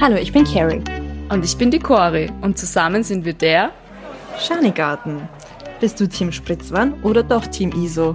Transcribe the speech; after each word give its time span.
Hallo, 0.00 0.14
ich 0.14 0.32
bin 0.32 0.44
Carrie. 0.44 0.80
Und 1.28 1.44
ich 1.44 1.58
bin 1.58 1.72
die 1.72 1.80
Cori 1.80 2.30
und 2.40 2.56
zusammen 2.56 3.02
sind 3.02 3.24
wir 3.24 3.32
der 3.32 3.72
Schanigarten. 4.38 5.28
Bist 5.80 5.98
du 5.98 6.08
Team 6.08 6.30
Spritzwan 6.30 6.94
oder 7.02 7.24
doch 7.24 7.44
Team 7.48 7.72
ISO? 7.72 8.14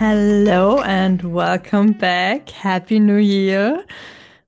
Hello 0.00 0.78
and 0.78 1.22
welcome 1.22 1.92
back. 1.92 2.50
Happy 2.60 2.98
New 2.98 3.18
Year. 3.18 3.84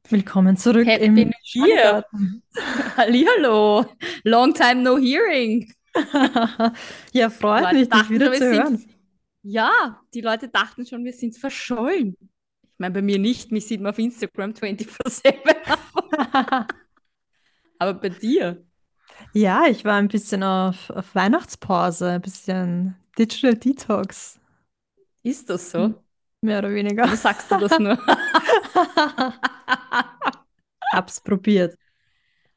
Willkommen 0.08 0.56
zurück 0.56 0.88
Happy 0.88 1.04
im 1.04 1.14
New 1.14 1.30
Year. 1.54 2.04
Hallihallo. 2.96 3.86
Long 4.24 4.52
time 4.52 4.82
no 4.82 4.98
hearing. 4.98 5.72
ja, 7.12 7.30
freut 7.30 7.72
mich, 7.72 7.88
dich 7.88 8.10
wieder 8.10 8.32
zu 8.32 8.50
hören. 8.50 8.84
Ja, 9.42 10.00
die 10.14 10.20
Leute 10.20 10.48
dachten 10.48 10.86
schon, 10.86 11.04
wir 11.04 11.12
sind 11.12 11.36
verschollen. 11.36 12.16
Ich 12.62 12.78
meine, 12.78 12.94
bei 12.94 13.02
mir 13.02 13.18
nicht. 13.18 13.52
Mich 13.52 13.66
sieht 13.66 13.80
man 13.80 13.90
auf 13.92 13.98
Instagram 13.98 14.54
24-7. 14.54 15.54
Aber 17.78 17.94
bei 17.94 18.08
dir. 18.08 18.64
ja, 19.34 19.66
ich 19.66 19.84
war 19.84 19.96
ein 19.96 20.08
bisschen 20.08 20.42
auf, 20.42 20.90
auf 20.90 21.14
Weihnachtspause, 21.14 22.10
ein 22.12 22.20
bisschen 22.22 22.96
Digital 23.18 23.54
Detox, 23.56 24.38
Ist 25.22 25.50
das 25.50 25.70
so? 25.70 25.94
mehr 26.40 26.58
oder 26.58 26.72
weniger. 26.74 27.04
Oder 27.04 27.16
sagst 27.16 27.50
du 27.50 27.58
das 27.58 27.78
nur? 27.78 27.98
Hab's 30.92 31.20
probiert. 31.20 31.76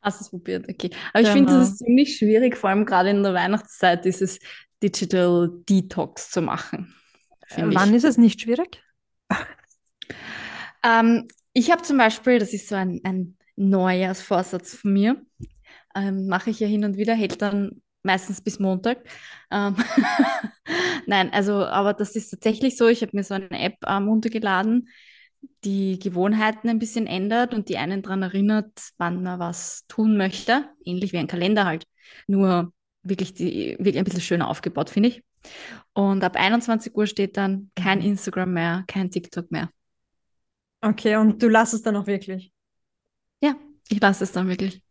Hast 0.06 0.20
du 0.22 0.26
es 0.26 0.30
probiert? 0.30 0.70
Okay. 0.70 0.92
Aber 1.14 1.22
ich 1.22 1.30
finde, 1.30 1.48
Genau. 1.52 1.60
das 1.62 1.70
ist 1.72 1.80
ziemlich 1.80 2.18
schwierig, 2.18 2.56
vor 2.58 2.70
allem 2.70 2.86
gerade 2.86 3.10
in 3.10 3.24
der 3.24 3.34
Weihnachtszeit, 3.34 4.06
dieses 4.06 4.40
Digital 4.84 5.50
Detox 5.68 6.30
zu 6.30 6.42
machen. 6.42 6.94
finde 7.48 7.72
ich. 7.72 7.76
Wann 7.76 7.94
ist 7.94 8.04
es 8.06 8.18
nicht 8.18 8.42
schwierig? 8.42 8.82
Ähm, 10.84 11.28
ich 11.54 11.72
habe 11.72 11.82
zum 11.82 11.98
Beispiel, 11.98 12.40
das 12.40 12.54
ist 12.54 12.68
so 12.70 12.76
ein, 12.76 13.02
ein 13.04 13.38
Neujahrsvorsatz 13.56 14.76
von 14.76 14.94
mir, 14.94 15.22
ähm, 15.96 16.28
mache 16.28 16.50
ich 16.52 16.60
ja 16.60 16.68
hin 16.68 16.86
und 16.86 16.98
wieder, 16.98 17.16
hält 17.16 17.42
dann 17.42 17.82
meistens 18.04 18.42
bis 18.42 18.60
Montag. 18.60 19.00
Ähm, 19.52 19.76
Nein, 21.08 21.32
also, 21.34 21.66
aber 21.66 21.94
das 21.94 22.16
ist 22.16 22.30
tatsächlich 22.30 22.78
so. 22.78 22.88
Ich 22.88 23.02
habe 23.02 23.16
mir 23.16 23.24
so 23.24 23.34
eine 23.34 23.50
App 23.52 23.76
ähm, 23.88 24.08
runtergeladen, 24.08 24.90
die 25.64 26.00
Gewohnheiten 26.00 26.70
ein 26.70 26.80
bisschen 26.80 27.08
ändert 27.08 27.54
und 27.54 27.70
die 27.70 27.78
einen 27.78 28.02
daran 28.02 28.24
erinnert, 28.24 28.72
wann 28.98 29.24
man 29.24 29.40
was 29.40 29.86
tun 29.88 30.18
möchte. 30.18 30.70
Ähnlich 30.84 31.14
wie 31.14 31.18
ein 31.18 31.28
Kalender 31.28 31.66
halt. 31.66 31.86
Nur 32.28 32.74
wirklich, 33.04 33.34
die, 33.34 33.76
wirklich 33.78 33.98
ein 33.98 34.04
bisschen 34.04 34.22
schöner 34.22 34.50
aufgebaut, 34.50 34.90
finde 34.90 35.10
ich. 35.10 35.24
Und 35.94 36.24
ab 36.24 36.36
21 36.36 36.96
Uhr 36.96 37.08
steht 37.08 37.38
dann 37.38 37.72
kein 37.76 38.02
Instagram 38.02 38.54
mehr, 38.54 38.84
kein 38.88 39.12
TikTok 39.12 39.52
mehr. 39.52 39.70
Okay, 40.82 41.16
und 41.16 41.42
du 41.42 41.50
lässt 41.50 41.74
es 41.74 41.82
dann 41.82 41.96
auch 41.96 42.08
wirklich. 42.08 42.52
Ja, 43.42 43.56
ich 43.90 44.00
lasse 44.00 44.24
es 44.24 44.32
dann 44.32 44.48
wirklich. 44.48 44.82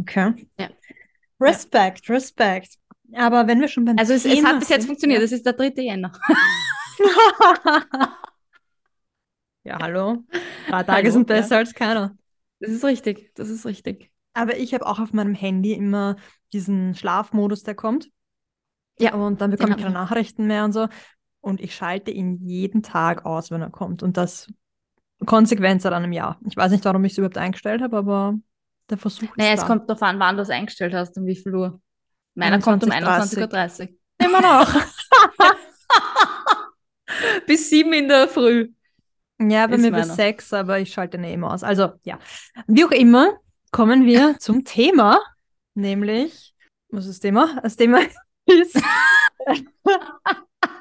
Okay. 0.00 0.46
Ja. 0.58 0.70
Respekt, 1.40 2.08
Respekt. 2.08 2.74
Aber 3.12 3.46
wenn 3.46 3.60
wir 3.60 3.68
schon 3.68 3.84
beim 3.84 3.98
Also 3.98 4.14
es, 4.14 4.24
es 4.24 4.44
hat 4.44 4.58
bis 4.60 4.68
jetzt 4.68 4.86
funktioniert. 4.86 5.22
Es 5.22 5.32
ist 5.32 5.44
der 5.44 5.52
3. 5.52 5.72
Jänner. 5.76 6.12
Ja. 9.64 9.72
ja, 9.72 9.78
hallo. 9.80 10.24
Ein 10.32 10.70
paar 10.70 10.86
Tage 10.86 11.02
Hallo, 11.08 11.10
sind 11.12 11.30
ja. 11.30 11.36
besser 11.36 11.56
als 11.58 11.74
keiner. 11.74 12.16
Das 12.60 12.70
ist 12.70 12.84
richtig. 12.84 13.32
Das 13.34 13.48
ist 13.48 13.66
richtig. 13.66 14.10
Aber 14.32 14.56
ich 14.56 14.74
habe 14.74 14.86
auch 14.86 14.98
auf 14.98 15.12
meinem 15.12 15.34
Handy 15.34 15.72
immer 15.72 16.16
diesen 16.52 16.94
Schlafmodus, 16.94 17.62
der 17.62 17.74
kommt. 17.74 18.10
Ja, 18.98 19.14
Und 19.14 19.40
dann 19.40 19.50
bekomme 19.50 19.72
ich 19.72 19.76
keine 19.78 19.88
ich. 19.88 19.94
Nachrichten 19.94 20.46
mehr 20.46 20.64
und 20.64 20.72
so. 20.72 20.88
Und 21.40 21.60
ich 21.60 21.74
schalte 21.74 22.10
ihn 22.10 22.38
jeden 22.46 22.82
Tag 22.82 23.26
aus, 23.26 23.50
wenn 23.50 23.60
er 23.60 23.70
kommt. 23.70 24.02
Und 24.02 24.16
das 24.16 24.52
konsequent 25.26 25.82
seit 25.82 25.92
einem 25.92 26.12
Jahr. 26.12 26.38
Ich 26.46 26.56
weiß 26.56 26.72
nicht, 26.72 26.84
warum 26.84 27.04
ich 27.04 27.12
es 27.12 27.18
überhaupt 27.18 27.38
eingestellt 27.38 27.82
habe, 27.82 27.96
aber 27.96 28.34
der 28.90 28.98
Versuch 28.98 29.28
ist 29.30 29.36
Naja, 29.36 29.52
es 29.54 29.60
da. 29.60 29.66
kommt 29.66 29.88
darauf 29.88 30.02
an, 30.02 30.18
wann 30.18 30.36
du 30.36 30.42
es 30.42 30.50
eingestellt 30.50 30.94
hast 30.94 31.16
und 31.16 31.26
wie 31.26 31.36
viel 31.36 31.54
Uhr. 31.54 31.80
Meiner 32.34 32.58
kommt 32.60 32.82
um 32.84 32.90
21:30 32.90 33.38
21.30 33.38 33.80
Uhr. 33.82 33.88
Immer 34.26 34.40
noch. 34.40 34.74
Bis 37.46 37.70
7 37.70 37.92
in 37.92 38.08
der 38.08 38.28
Früh. 38.28 38.70
Ja, 39.40 39.66
bei 39.66 39.74
Ist 39.74 39.82
mir 39.82 39.90
bis 39.92 40.14
sechs, 40.14 40.52
aber 40.52 40.78
ich 40.78 40.92
schalte 40.92 41.16
ihn 41.16 41.24
eh 41.24 41.34
immer 41.34 41.52
aus. 41.52 41.62
Also, 41.64 41.92
ja. 42.04 42.18
Wie 42.66 42.84
auch 42.84 42.90
immer, 42.92 43.32
kommen 43.72 44.06
wir 44.06 44.36
zum 44.38 44.64
Thema, 44.64 45.20
nämlich, 45.74 46.54
was 46.88 47.06
ist 47.06 47.14
das 47.14 47.20
Thema? 47.20 47.60
Das 47.62 47.76
Thema 47.76 47.98
ist 48.46 48.80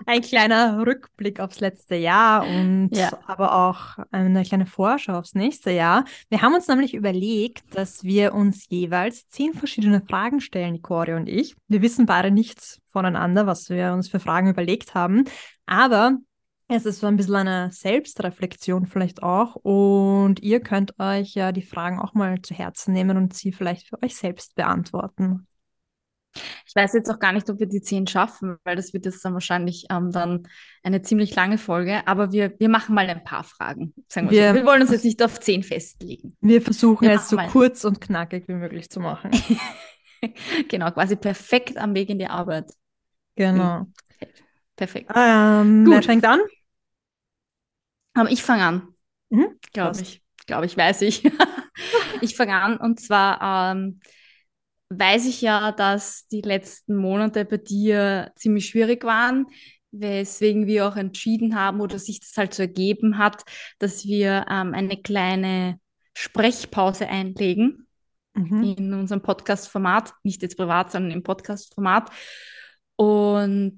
ein 0.06 0.22
kleiner 0.22 0.86
Rückblick 0.86 1.40
aufs 1.40 1.60
letzte 1.60 1.96
Jahr 1.96 2.46
und 2.48 2.90
Ja. 2.94 3.18
aber 3.26 3.56
auch 3.56 4.04
eine 4.12 4.44
kleine 4.44 4.66
Vorschau 4.66 5.18
aufs 5.18 5.34
nächste 5.34 5.72
Jahr. 5.72 6.06
Wir 6.30 6.42
haben 6.42 6.54
uns 6.54 6.68
nämlich 6.68 6.94
überlegt, 6.94 7.64
dass 7.76 8.04
wir 8.04 8.34
uns 8.34 8.68
jeweils 8.70 9.28
zehn 9.28 9.54
verschiedene 9.54 10.02
Fragen 10.02 10.42
stellen, 10.42 10.74
die 10.76 10.82
Cori 10.82 11.14
und 11.14 11.28
ich. 11.28 11.56
Wir 11.68 11.82
wissen 11.82 12.06
beide 12.06 12.32
nichts 12.32 12.80
voneinander, 12.92 13.48
was 13.48 13.70
wir 13.70 13.94
uns 13.94 14.10
für 14.10 14.20
Fragen 14.20 14.50
überlegt 14.50 14.94
haben, 14.94 15.24
aber 15.66 16.18
es 16.68 16.86
ist 16.86 17.00
so 17.02 17.08
ein 17.08 17.18
bisschen 17.18 17.36
eine 17.36 17.72
Selbstreflexion 17.72 18.88
vielleicht 18.88 19.22
auch 19.22 19.56
und 19.56 20.42
ihr 20.42 20.60
könnt 20.60 20.98
euch 21.00 21.34
ja 21.36 21.52
die 21.52 21.62
Fragen 21.62 22.00
auch 22.00 22.14
mal 22.14 22.42
zu 22.42 22.54
Herzen 22.54 22.94
nehmen 22.94 23.18
und 23.18 23.34
sie 23.34 23.52
vielleicht 23.52 23.88
für 23.90 24.02
euch 24.02 24.16
selbst 24.16 24.56
beantworten. 24.56 25.48
Ich 26.66 26.76
weiß 26.76 26.94
jetzt 26.94 27.12
auch 27.12 27.20
gar 27.20 27.32
nicht, 27.32 27.48
ob 27.52 27.60
wir 27.60 27.68
die 27.68 27.82
10 27.82 28.08
schaffen, 28.08 28.58
weil 28.64 28.76
das 28.76 28.92
wird 28.92 29.06
jetzt 29.06 29.24
dann 29.24 29.34
wahrscheinlich 29.34 29.86
ähm, 29.92 30.12
dann 30.12 30.48
eine 30.82 31.04
ziemlich 31.04 31.36
lange 31.36 31.60
Folge. 31.60 32.08
Aber 32.08 32.32
wir, 32.32 32.58
wir 32.58 32.70
machen 32.70 32.96
mal 32.96 33.08
ein 33.08 33.24
paar 33.24 33.44
Fragen. 33.44 33.94
Wir, 34.12 34.32
Wir- 34.32 34.54
wir 34.56 34.66
wollen 34.66 34.82
uns 34.82 34.90
jetzt 34.90 35.06
nicht 35.06 35.22
auf 35.22 35.40
10 35.40 35.62
festlegen. 35.62 36.36
Wir 36.42 36.60
versuchen 36.64 37.08
Wir 37.08 37.18
es 37.18 37.30
so 37.30 37.36
mal. 37.36 37.50
kurz 37.50 37.86
und 37.86 38.02
knackig 38.02 38.48
wie 38.48 38.56
möglich 38.56 38.90
zu 38.90 39.00
machen. 39.00 39.30
genau, 40.70 40.90
quasi 40.90 41.16
perfekt 41.16 41.78
am 41.78 41.94
Weg 41.94 42.10
in 42.10 42.18
die 42.18 42.28
Arbeit. 42.28 42.72
Genau. 43.36 43.86
Perfekt. 44.76 45.12
Ähm, 45.16 45.86
wer 45.88 45.98
Gut. 45.98 46.06
fängt 46.06 46.26
an? 46.26 46.40
Aber 48.14 48.30
ich 48.32 48.44
fange 48.44 48.64
an. 48.64 48.88
Mhm, 49.30 49.60
Glaube 49.72 50.02
ich. 50.02 50.22
Glaube 50.46 50.66
ich, 50.66 50.78
weiß 50.78 51.02
ich. 51.02 51.24
ich 52.22 52.36
fange 52.36 52.56
an 52.56 52.78
und 52.78 53.00
zwar 53.00 53.74
ähm, 53.76 54.00
weiß 54.90 55.26
ich 55.26 55.42
ja, 55.42 55.72
dass 55.72 56.28
die 56.28 56.42
letzten 56.42 56.96
Monate 56.96 57.46
bei 57.46 57.58
dir 57.58 58.32
ziemlich 58.36 58.68
schwierig 58.68 59.04
waren, 59.04 59.48
weswegen 59.92 60.68
wir 60.68 60.88
auch 60.88 60.96
entschieden 60.96 61.56
haben 61.56 61.82
oder 61.82 61.98
sich 61.98 62.20
das 62.20 62.36
halt 62.38 62.54
so 62.54 62.64
ergeben 62.64 63.18
hat, 63.18 63.44
dass 63.80 64.06
wir 64.06 64.46
ähm, 64.50 64.74
eine 64.74 64.98
kleine 65.02 65.80
Sprechpause 66.14 67.08
einlegen 67.08 67.88
Mhm. 68.36 68.64
in 68.64 68.94
unserem 68.96 69.22
Podcast-Format, 69.22 70.14
nicht 70.24 70.42
jetzt 70.42 70.58
privat, 70.58 70.92
sondern 70.92 71.12
im 71.12 71.22
Podcast-Format. 71.22 72.10
Und 72.96 73.78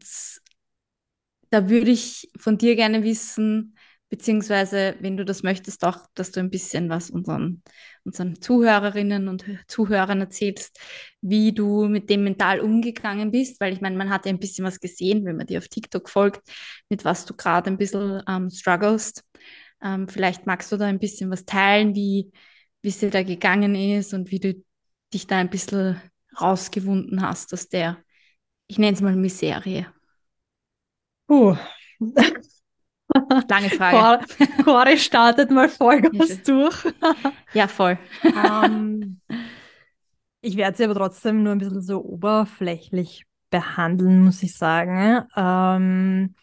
da 1.55 1.69
würde 1.69 1.91
ich 1.91 2.29
von 2.37 2.57
dir 2.57 2.75
gerne 2.75 3.03
wissen, 3.03 3.77
beziehungsweise, 4.09 4.95
wenn 4.99 5.15
du 5.15 5.23
das 5.23 5.41
möchtest, 5.41 5.85
auch, 5.85 5.99
dass 6.13 6.31
du 6.31 6.41
ein 6.41 6.49
bisschen 6.49 6.89
was 6.89 7.09
unseren, 7.09 7.63
unseren 8.03 8.41
Zuhörerinnen 8.41 9.29
und 9.29 9.45
Zuhörern 9.67 10.19
erzählst, 10.19 10.79
wie 11.21 11.53
du 11.53 11.87
mit 11.87 12.09
dem 12.09 12.25
mental 12.25 12.59
umgegangen 12.59 13.31
bist, 13.31 13.61
weil 13.61 13.73
ich 13.73 13.79
meine, 13.81 13.95
man 13.97 14.09
hat 14.09 14.25
ja 14.25 14.31
ein 14.33 14.39
bisschen 14.39 14.65
was 14.65 14.81
gesehen, 14.81 15.23
wenn 15.25 15.37
man 15.37 15.47
dir 15.47 15.59
auf 15.59 15.69
TikTok 15.69 16.09
folgt, 16.09 16.41
mit 16.89 17.05
was 17.05 17.25
du 17.25 17.33
gerade 17.33 17.69
ein 17.69 17.77
bisschen 17.77 18.21
ähm, 18.27 18.49
strugglest. 18.49 19.23
Ähm, 19.81 20.09
vielleicht 20.09 20.45
magst 20.45 20.71
du 20.73 20.77
da 20.77 20.85
ein 20.85 20.99
bisschen 20.99 21.31
was 21.31 21.45
teilen, 21.45 21.95
wie 21.95 22.31
wie 22.81 22.89
es 22.89 22.99
dir 22.99 23.09
da 23.09 23.23
gegangen 23.23 23.73
ist 23.73 24.13
und 24.13 24.29
wie 24.29 24.39
du 24.39 24.63
dich 25.11 25.25
da 25.25 25.37
ein 25.37 25.49
bisschen 25.49 25.99
rausgewunden 26.39 27.23
hast 27.23 27.51
aus 27.51 27.67
der, 27.67 27.97
ich 28.67 28.77
nenne 28.77 28.93
es 28.93 29.01
mal 29.01 29.15
Miserie. 29.15 29.94
Puh. 31.27 31.55
Lange 33.49 33.69
Frage. 33.69 33.97
Cor- 33.97 34.63
Cori 34.63 34.97
startet 34.97 35.51
mal 35.51 35.69
Vollgas 35.69 36.41
durch. 36.43 36.75
Ja, 37.53 37.67
voll. 37.67 37.97
Ähm, 38.35 39.21
ich 40.41 40.57
werde 40.57 40.77
sie 40.77 40.83
aber 40.83 40.95
trotzdem 40.95 41.43
nur 41.43 41.53
ein 41.53 41.57
bisschen 41.59 41.81
so 41.81 42.03
oberflächlich 42.03 43.25
behandeln, 43.49 44.23
muss 44.23 44.43
ich 44.43 44.55
sagen. 44.57 45.23
Ähm, 45.35 46.35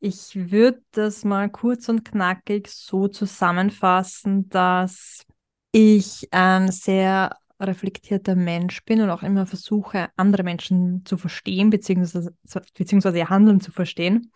ich 0.00 0.34
würde 0.50 0.82
das 0.92 1.24
mal 1.24 1.48
kurz 1.50 1.88
und 1.88 2.04
knackig 2.04 2.68
so 2.68 3.08
zusammenfassen, 3.08 4.48
dass 4.48 5.24
ich 5.72 6.28
ein 6.32 6.70
sehr 6.70 7.36
reflektierter 7.60 8.34
Mensch 8.34 8.84
bin 8.84 9.00
und 9.00 9.10
auch 9.10 9.22
immer 9.22 9.46
versuche, 9.46 10.08
andere 10.16 10.42
Menschen 10.42 11.04
zu 11.04 11.16
verstehen, 11.16 11.70
beziehungsweise, 11.70 12.34
beziehungsweise 12.76 13.18
ihr 13.18 13.30
Handeln 13.30 13.60
zu 13.60 13.72
verstehen. 13.72 14.32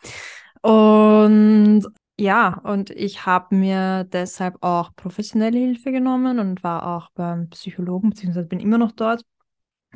Und 0.63 1.85
ja, 2.19 2.61
und 2.65 2.91
ich 2.91 3.25
habe 3.25 3.55
mir 3.55 4.05
deshalb 4.05 4.59
auch 4.63 4.95
professionelle 4.95 5.59
Hilfe 5.59 5.91
genommen 5.91 6.39
und 6.39 6.63
war 6.63 6.87
auch 6.87 7.11
beim 7.15 7.49
Psychologen, 7.49 8.11
beziehungsweise 8.11 8.47
bin 8.47 8.61
immer 8.61 8.79
noch 8.79 8.93
dort. 8.93 9.23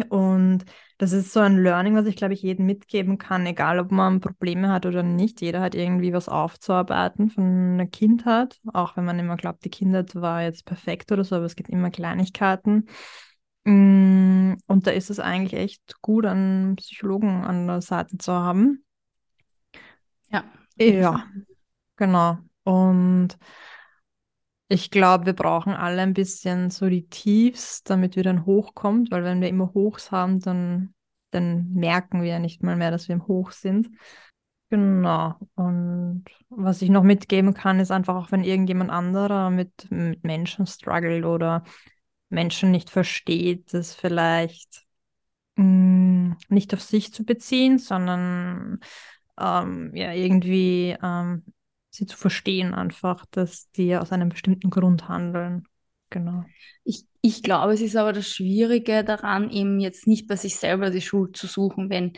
Und 0.09 0.65
das 1.05 1.13
ist 1.13 1.35
so 1.35 1.41
ein 1.41 1.63
Learning, 1.63 1.95
was 1.97 2.07
ich, 2.07 2.17
glaube 2.17 2.33
ich, 2.33 2.41
jedem 2.41 2.65
mitgeben 2.65 3.19
kann, 3.19 3.45
egal 3.45 3.79
ob 3.79 3.91
man 3.91 4.21
Probleme 4.21 4.73
hat 4.73 4.87
oder 4.87 5.03
nicht. 5.03 5.43
Jeder 5.43 5.61
hat 5.61 5.75
irgendwie 5.75 6.15
was 6.15 6.31
aufzuarbeiten 6.31 7.29
von 7.29 7.77
der 7.77 7.89
Kindheit, 7.89 8.59
auch 8.73 8.97
wenn 8.97 9.05
man 9.05 9.19
immer 9.19 9.37
glaubt, 9.37 9.67
die 9.67 9.71
Kindheit 9.71 10.15
war 10.15 10.41
jetzt 10.41 10.65
perfekt 10.65 11.13
oder 11.13 11.23
so, 11.23 11.37
aber 11.37 11.45
es 11.45 11.57
gibt 11.57 11.69
immer 11.69 11.91
Kleinigkeiten. 11.91 12.87
Mm, 13.65 14.55
und 14.67 14.87
da 14.87 14.93
ist 14.93 15.11
es 15.11 15.21
eigentlich 15.21 15.53
echt 15.61 16.01
gut, 16.01 16.25
einen 16.25 16.77
Psychologen 16.77 17.45
an 17.45 17.67
der 17.67 17.83
Seite 17.83 18.17
zu 18.17 18.33
haben. 18.33 18.83
Ja. 20.31 20.45
Ja, 20.79 21.27
genau. 21.97 22.39
Und 22.63 23.37
ich 24.69 24.91
glaube, 24.91 25.27
wir 25.27 25.35
brauchen 25.35 25.75
alle 25.75 26.01
ein 26.01 26.15
bisschen 26.15 26.71
so 26.71 26.89
die 26.89 27.07
Tiefs, 27.09 27.83
damit 27.83 28.17
wir 28.17 28.23
dann 28.23 28.47
hochkommt, 28.47 29.11
weil 29.11 29.23
wenn 29.23 29.41
wir 29.41 29.49
immer 29.49 29.75
Hochs 29.75 30.11
haben, 30.11 30.41
dann, 30.41 30.94
dann 31.35 31.73
merken 31.73 32.23
wir 32.23 32.39
nicht 32.39 32.63
mal 32.63 32.77
mehr, 32.77 32.91
dass 32.91 33.09
wir 33.09 33.15
im 33.15 33.27
Hoch 33.27 33.53
sind. 33.53 33.91
Genau. 34.71 35.35
Und 35.55 36.25
was 36.49 36.83
ich 36.83 36.91
noch 36.91 37.03
mitgeben 37.03 37.55
kann, 37.55 37.81
ist 37.81 37.91
einfach 37.91 38.17
auch, 38.17 38.33
wenn 38.33 38.45
irgendjemand 38.45 38.91
anderer 38.91 39.51
mit, 39.51 39.91
mit 39.91 40.25
Menschen 40.25 40.67
struggelt 40.67 41.25
oder 41.25 41.65
Menschen 42.29 42.71
nicht 42.71 42.91
versteht, 42.91 43.73
das 43.73 43.95
vielleicht 43.95 44.85
mh, 45.57 45.65
mm, 45.65 46.37
nicht 46.49 46.75
auf 46.75 46.83
sich 46.83 47.13
zu 47.13 47.25
beziehen, 47.25 47.79
sondern 47.79 48.81
ähm, 49.39 49.95
ja, 49.95 50.13
irgendwie 50.13 50.97
ähm, 51.03 51.45
sie 51.91 52.07
zu 52.07 52.17
verstehen, 52.17 52.75
einfach, 52.75 53.25
dass 53.27 53.71
die 53.73 53.97
aus 53.97 54.13
einem 54.13 54.29
bestimmten 54.29 54.71
Grund 54.71 55.09
handeln. 55.09 55.65
Genau. 56.11 56.45
Ich, 56.85 57.07
ich 57.25 57.43
glaube, 57.43 57.73
es 57.73 57.81
ist 57.81 57.97
aber 57.97 58.13
das 58.13 58.29
Schwierige 58.29 59.03
daran, 59.03 59.49
eben 59.49 59.81
jetzt 59.81 60.07
nicht 60.07 60.29
bei 60.29 60.37
sich 60.37 60.57
selber 60.57 60.91
die 60.91 61.01
Schuld 61.01 61.39
zu 61.39 61.47
suchen, 61.47 61.89
wenn 61.89 62.13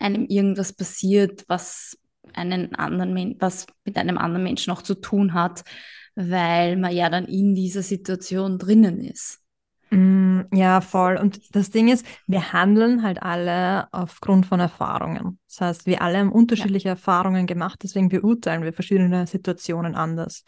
einem 0.00 0.24
irgendwas 0.26 0.72
passiert, 0.72 1.44
was 1.46 1.96
einen 2.34 2.74
anderen, 2.74 3.36
was 3.38 3.66
mit 3.84 3.96
einem 3.96 4.18
anderen 4.18 4.42
Menschen 4.42 4.72
auch 4.72 4.82
zu 4.82 4.96
tun 4.96 5.32
hat, 5.32 5.62
weil 6.16 6.76
man 6.76 6.92
ja 6.92 7.08
dann 7.08 7.26
in 7.26 7.54
dieser 7.54 7.82
Situation 7.82 8.58
drinnen 8.58 8.98
ist. 8.98 9.38
Mm, 9.90 10.40
ja, 10.52 10.80
voll. 10.80 11.18
Und 11.18 11.54
das 11.54 11.70
Ding 11.70 11.86
ist, 11.86 12.04
wir 12.26 12.52
handeln 12.52 13.04
halt 13.04 13.22
alle 13.22 13.86
aufgrund 13.92 14.46
von 14.46 14.58
Erfahrungen. 14.58 15.38
Das 15.46 15.60
heißt, 15.60 15.86
wir 15.86 16.02
alle 16.02 16.18
haben 16.18 16.32
unterschiedliche 16.32 16.88
ja. 16.88 16.94
Erfahrungen 16.94 17.46
gemacht, 17.46 17.78
deswegen 17.84 18.08
beurteilen 18.08 18.64
wir 18.64 18.72
verschiedene 18.72 19.28
Situationen 19.28 19.94
anders. 19.94 20.44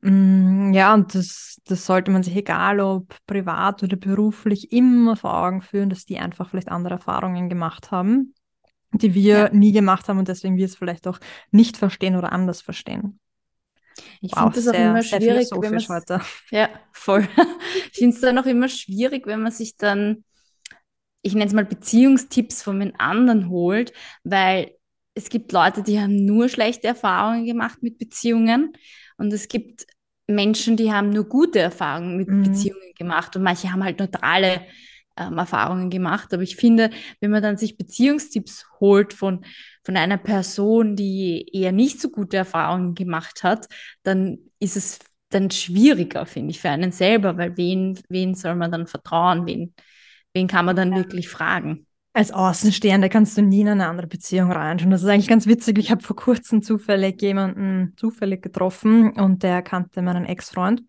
Mm, 0.00 0.72
ja, 0.72 0.94
und 0.94 1.14
das, 1.14 1.60
das 1.64 1.84
sollte 1.84 2.10
man 2.10 2.22
sich, 2.22 2.36
egal 2.36 2.80
ob 2.80 3.16
privat 3.26 3.82
oder 3.82 3.96
beruflich, 3.96 4.72
immer 4.72 5.16
vor 5.16 5.36
Augen 5.36 5.62
führen, 5.62 5.90
dass 5.90 6.04
die 6.04 6.18
einfach 6.18 6.50
vielleicht 6.50 6.68
andere 6.68 6.94
Erfahrungen 6.94 7.48
gemacht 7.48 7.90
haben, 7.90 8.34
die 8.92 9.14
wir 9.14 9.38
ja. 9.38 9.48
nie 9.50 9.72
gemacht 9.72 10.08
haben 10.08 10.18
und 10.18 10.28
deswegen 10.28 10.56
wir 10.56 10.66
es 10.66 10.76
vielleicht 10.76 11.06
auch 11.08 11.18
nicht 11.50 11.76
verstehen 11.76 12.16
oder 12.16 12.32
anders 12.32 12.60
verstehen. 12.60 13.18
Ich 14.20 14.32
wow, 14.32 14.42
finde 14.42 14.54
das 14.56 14.68
auch 14.68 14.74
immer 14.74 15.02
schwierig, 15.02 15.48
wenn 15.50 15.74
man 15.74 15.88
heute. 15.88 16.20
Ja, 16.50 16.68
voll. 16.92 17.28
ich 17.92 17.98
finde 17.98 18.14
es 18.14 18.20
dann 18.20 18.38
auch 18.38 18.46
immer 18.46 18.68
schwierig, 18.68 19.26
wenn 19.26 19.42
man 19.42 19.50
sich 19.50 19.76
dann, 19.76 20.24
ich 21.22 21.34
nenne 21.34 21.46
es 21.46 21.52
mal 21.52 21.64
Beziehungstipps 21.64 22.62
von 22.62 22.78
den 22.78 22.98
anderen 23.00 23.48
holt, 23.48 23.92
weil 24.22 24.72
es 25.14 25.28
gibt 25.30 25.50
Leute, 25.50 25.82
die 25.82 25.98
haben 25.98 26.24
nur 26.24 26.48
schlechte 26.48 26.86
Erfahrungen 26.86 27.44
gemacht 27.44 27.82
mit 27.82 27.98
Beziehungen 27.98 28.72
und 29.18 29.32
es 29.32 29.48
gibt 29.48 29.86
Menschen, 30.26 30.76
die 30.76 30.92
haben 30.92 31.10
nur 31.10 31.24
gute 31.24 31.58
Erfahrungen 31.58 32.16
mit 32.16 32.28
mhm. 32.28 32.44
Beziehungen 32.44 32.92
gemacht 32.96 33.36
und 33.36 33.42
manche 33.42 33.72
haben 33.72 33.84
halt 33.84 33.98
neutrale 33.98 34.62
ähm, 35.18 35.36
Erfahrungen 35.38 35.90
gemacht. 35.90 36.32
Aber 36.32 36.42
ich 36.42 36.56
finde, 36.56 36.90
wenn 37.20 37.30
man 37.30 37.42
dann 37.42 37.56
sich 37.56 37.76
Beziehungstipps 37.76 38.66
holt 38.80 39.12
von, 39.12 39.44
von 39.82 39.96
einer 39.96 40.18
Person, 40.18 40.96
die 40.96 41.48
eher 41.52 41.72
nicht 41.72 42.00
so 42.00 42.10
gute 42.10 42.36
Erfahrungen 42.36 42.94
gemacht 42.94 43.42
hat, 43.42 43.66
dann 44.02 44.38
ist 44.60 44.76
es 44.76 45.00
dann 45.30 45.50
schwieriger, 45.50 46.24
finde 46.24 46.52
ich, 46.52 46.60
für 46.60 46.70
einen 46.70 46.92
selber, 46.92 47.36
weil 47.36 47.56
wen, 47.56 47.98
wen 48.08 48.34
soll 48.34 48.54
man 48.54 48.70
dann 48.70 48.86
vertrauen? 48.86 49.46
Wen, 49.46 49.74
wen 50.32 50.46
kann 50.46 50.64
man 50.64 50.76
dann 50.76 50.92
ja. 50.92 50.98
wirklich 50.98 51.28
fragen? 51.28 51.87
Als 52.18 52.32
Außenstehender 52.32 53.08
kannst 53.08 53.38
du 53.38 53.42
nie 53.42 53.60
in 53.60 53.68
eine 53.68 53.86
andere 53.86 54.08
Beziehung 54.08 54.50
reinschauen. 54.50 54.90
Das 54.90 55.04
ist 55.04 55.08
eigentlich 55.08 55.28
ganz 55.28 55.46
witzig. 55.46 55.78
Ich 55.78 55.92
habe 55.92 56.02
vor 56.02 56.16
kurzem 56.16 56.62
zufällig 56.62 57.22
jemanden 57.22 57.92
zufällig 57.96 58.42
getroffen 58.42 59.12
und 59.12 59.44
der 59.44 59.62
kannte 59.62 60.02
meinen 60.02 60.24
Ex-Freund. 60.24 60.82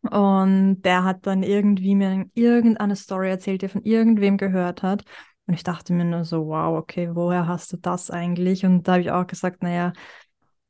Und 0.00 0.80
der 0.80 1.04
hat 1.04 1.26
dann 1.26 1.42
irgendwie 1.42 1.94
mir 1.94 2.24
irgendeine 2.32 2.96
Story 2.96 3.28
erzählt, 3.28 3.60
die 3.60 3.66
er 3.66 3.68
von 3.68 3.82
irgendwem 3.82 4.38
gehört 4.38 4.82
hat. 4.82 5.04
Und 5.46 5.52
ich 5.52 5.64
dachte 5.64 5.92
mir 5.92 6.06
nur 6.06 6.24
so, 6.24 6.46
wow, 6.46 6.78
okay, 6.78 7.10
woher 7.12 7.46
hast 7.46 7.70
du 7.74 7.76
das 7.76 8.10
eigentlich? 8.10 8.64
Und 8.64 8.88
da 8.88 8.92
habe 8.92 9.02
ich 9.02 9.10
auch 9.10 9.26
gesagt, 9.26 9.62
naja, 9.62 9.92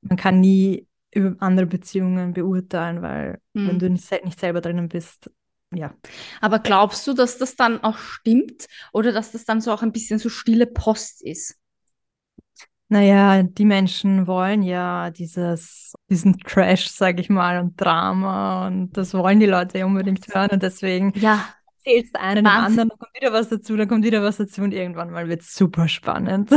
man 0.01 0.17
kann 0.17 0.41
nie 0.41 0.89
über 1.13 1.37
andere 1.39 1.67
Beziehungen 1.67 2.33
beurteilen, 2.33 3.01
weil 3.01 3.39
mhm. 3.53 3.69
wenn 3.69 3.79
du 3.79 3.91
nicht, 3.91 4.25
nicht 4.25 4.41
selber 4.41 4.61
drinnen 4.61 4.89
bist, 4.89 5.31
ja. 5.77 5.95
Aber 6.41 6.59
glaubst 6.59 7.07
du, 7.07 7.15
dass 7.15 7.39
das 7.39 7.57
dann 7.57 7.83
auch 7.83 7.99
stimmt 7.99 8.67
oder 8.93 9.13
dass 9.13 9.33
das 9.33 9.45
dann 9.45 9.61
so 9.61 9.73
auch 9.73 9.83
ein 9.83 9.93
bisschen 9.93 10.19
so 10.19 10.29
stille 10.29 10.67
Post 10.67 11.23
ist? 11.23 11.57
Naja, 12.89 13.43
die 13.43 13.65
Menschen 13.65 14.27
wollen 14.27 14.63
ja 14.63 15.11
dieses, 15.11 15.95
diesen 16.11 16.39
Trash, 16.39 16.89
sag 16.89 17.19
ich 17.19 17.31
mal, 17.31 17.59
und 17.59 17.81
Drama 17.81 18.67
und 18.67 18.93
das 18.93 19.15
wollen 19.15 19.41
die 19.41 19.47
Leute 19.47 19.79
ja 19.79 19.87
unbedingt 19.87 20.27
hören 20.33 20.51
und 20.51 20.63
deswegen 20.63 21.13
ja. 21.17 21.45
erzählst 21.79 22.15
du 22.15 22.21
einen 22.21 22.45
Wahnsinn. 22.45 22.65
anderen, 22.65 22.89
dann 22.91 22.99
kommt 22.99 23.15
wieder 23.17 23.33
was 23.33 23.49
dazu, 23.49 23.77
dann 23.77 23.89
kommt 23.89 24.05
wieder 24.05 24.23
was 24.23 24.37
dazu 24.37 24.63
und 24.63 24.73
irgendwann 24.73 25.11
mal 25.11 25.29
wird 25.29 25.41
es 25.41 25.55
super 25.55 25.89
spannend. 25.89 26.51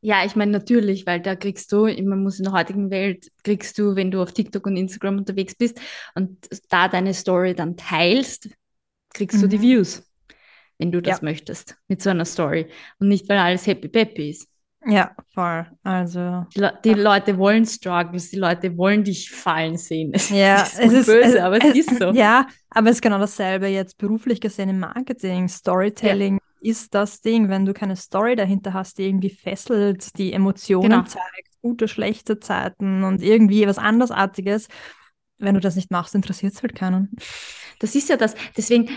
Ja, 0.00 0.24
ich 0.24 0.36
meine 0.36 0.52
natürlich, 0.52 1.06
weil 1.06 1.20
da 1.20 1.34
kriegst 1.34 1.72
du, 1.72 1.86
man 1.86 2.22
muss 2.22 2.38
in 2.38 2.44
der 2.44 2.52
heutigen 2.52 2.90
Welt, 2.90 3.32
kriegst 3.42 3.78
du, 3.78 3.96
wenn 3.96 4.10
du 4.10 4.22
auf 4.22 4.32
TikTok 4.32 4.64
und 4.66 4.76
Instagram 4.76 5.18
unterwegs 5.18 5.56
bist 5.56 5.80
und 6.14 6.38
da 6.70 6.88
deine 6.88 7.14
Story 7.14 7.54
dann 7.54 7.76
teilst, 7.76 8.48
kriegst 9.12 9.38
mhm. 9.38 9.42
du 9.42 9.48
die 9.48 9.58
mhm. 9.58 9.62
Views, 9.62 10.08
wenn 10.78 10.92
du 10.92 11.02
das 11.02 11.20
ja. 11.20 11.24
möchtest, 11.24 11.76
mit 11.88 12.00
so 12.00 12.10
einer 12.10 12.24
Story. 12.24 12.68
Und 13.00 13.08
nicht, 13.08 13.28
weil 13.28 13.38
alles 13.38 13.66
happy 13.66 13.88
peppy 13.88 14.30
ist. 14.30 14.48
Ja, 14.86 15.10
voll. 15.34 15.66
Also. 15.82 16.46
Die, 16.54 16.60
Le 16.60 16.78
die 16.84 16.94
Leute 16.94 17.36
wollen 17.36 17.66
Struggles, 17.66 18.30
die 18.30 18.36
Leute 18.36 18.76
wollen 18.76 19.02
dich 19.02 19.30
fallen 19.30 19.76
sehen. 19.76 20.12
Es 20.14 20.30
ja, 20.30 20.62
ist 20.62 20.78
es 20.78 20.92
ist 20.92 21.06
böse, 21.06 21.36
es, 21.38 21.42
aber 21.42 21.58
es, 21.58 21.64
es, 21.64 21.76
ist 21.76 21.98
so. 21.98 22.12
Ja, 22.12 22.46
aber 22.70 22.90
es 22.90 22.96
ist 22.96 23.02
genau 23.02 23.18
dasselbe 23.18 23.66
jetzt 23.66 23.98
beruflich 23.98 24.40
gesehen 24.40 24.68
im 24.68 24.78
Marketing. 24.78 25.48
Storytelling 25.48 26.34
ja. 26.34 26.47
Ist 26.60 26.94
das 26.94 27.20
Ding, 27.20 27.48
wenn 27.48 27.64
du 27.64 27.72
keine 27.72 27.96
Story 27.96 28.36
dahinter 28.36 28.72
hast, 28.72 28.98
die 28.98 29.04
irgendwie 29.04 29.30
fesselt, 29.30 30.18
die 30.18 30.32
Emotionen 30.32 30.90
genau. 30.90 31.02
zeigt, 31.04 31.60
gute, 31.62 31.88
schlechte 31.88 32.40
Zeiten 32.40 33.04
und 33.04 33.22
irgendwie 33.22 33.66
was 33.66 33.78
andersartiges. 33.78 34.68
Wenn 35.38 35.54
du 35.54 35.60
das 35.60 35.76
nicht 35.76 35.90
machst, 35.90 36.14
interessiert 36.14 36.54
es 36.54 36.62
halt 36.62 36.74
keinen. 36.74 37.10
Das 37.78 37.94
ist 37.94 38.08
ja 38.08 38.16
das. 38.16 38.34
Deswegen, 38.56 38.90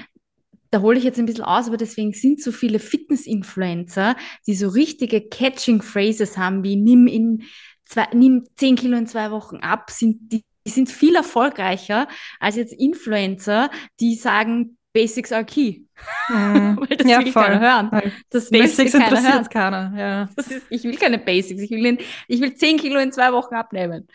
da 0.71 0.81
hole 0.81 0.97
ich 0.97 1.03
jetzt 1.03 1.19
ein 1.19 1.25
bisschen 1.25 1.43
aus, 1.43 1.67
aber 1.67 1.77
deswegen 1.77 2.13
sind 2.13 2.41
so 2.41 2.51
viele 2.51 2.79
Fitness-Influencer, 2.79 4.15
die 4.47 4.55
so 4.55 4.69
richtige 4.69 5.21
Catching 5.21 5.81
Phrases 5.81 6.37
haben, 6.37 6.63
wie 6.63 6.77
nimm 6.77 7.07
in 7.07 7.43
zwei, 7.85 8.07
nimm 8.13 8.45
10 8.55 8.75
Kilo 8.75 8.97
in 8.97 9.07
zwei 9.07 9.31
Wochen 9.31 9.57
ab, 9.57 9.91
sind 9.91 10.31
die, 10.31 10.43
die 10.65 10.71
sind 10.71 10.89
viel 10.89 11.15
erfolgreicher 11.15 12.07
als 12.39 12.55
jetzt 12.55 12.73
Influencer, 12.73 13.69
die 13.99 14.15
sagen, 14.15 14.77
Basics 14.93 15.31
are 15.31 15.45
key. 15.45 15.83
Mhm. 16.29 16.77
Weil 16.89 16.97
das 16.97 17.07
ja, 17.07 17.19
will 17.19 17.31
voll. 17.31 17.43
keiner 17.43 17.59
hören. 17.59 18.11
Das 18.29 18.49
Basics 18.49 18.91
keiner 18.91 19.05
interessiert 19.05 19.33
hören. 19.33 19.49
keiner. 19.49 19.93
Ja. 19.97 20.29
Ist, 20.37 20.65
ich 20.69 20.83
will 20.83 20.97
keine 20.97 21.17
Basics. 21.17 21.61
Ich 21.61 21.71
will, 21.71 21.85
in, 21.85 21.97
ich 22.27 22.41
will 22.41 22.53
10 22.53 22.77
Kilo 22.77 22.99
in 22.99 23.11
zwei 23.11 23.31
Wochen 23.31 23.55
abnehmen. 23.55 24.07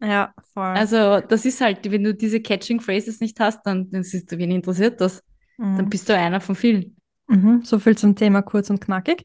Ja, 0.00 0.34
voll. 0.52 0.64
Also, 0.64 1.20
das 1.20 1.46
ist 1.46 1.60
halt, 1.60 1.90
wenn 1.90 2.04
du 2.04 2.14
diese 2.14 2.40
Catching 2.40 2.80
Phrases 2.80 3.20
nicht 3.20 3.40
hast, 3.40 3.62
dann, 3.64 3.90
dann 3.90 4.02
siehst 4.02 4.30
du, 4.30 4.38
wen 4.38 4.50
interessiert 4.50 5.00
das? 5.00 5.22
Mhm. 5.56 5.76
Dann 5.76 5.88
bist 5.88 6.08
du 6.08 6.16
einer 6.16 6.40
von 6.40 6.54
vielen. 6.54 6.96
Mhm, 7.26 7.62
so 7.64 7.78
viel 7.78 7.96
zum 7.96 8.16
Thema 8.16 8.42
kurz 8.42 8.68
und 8.68 8.80
knackig. 8.82 9.24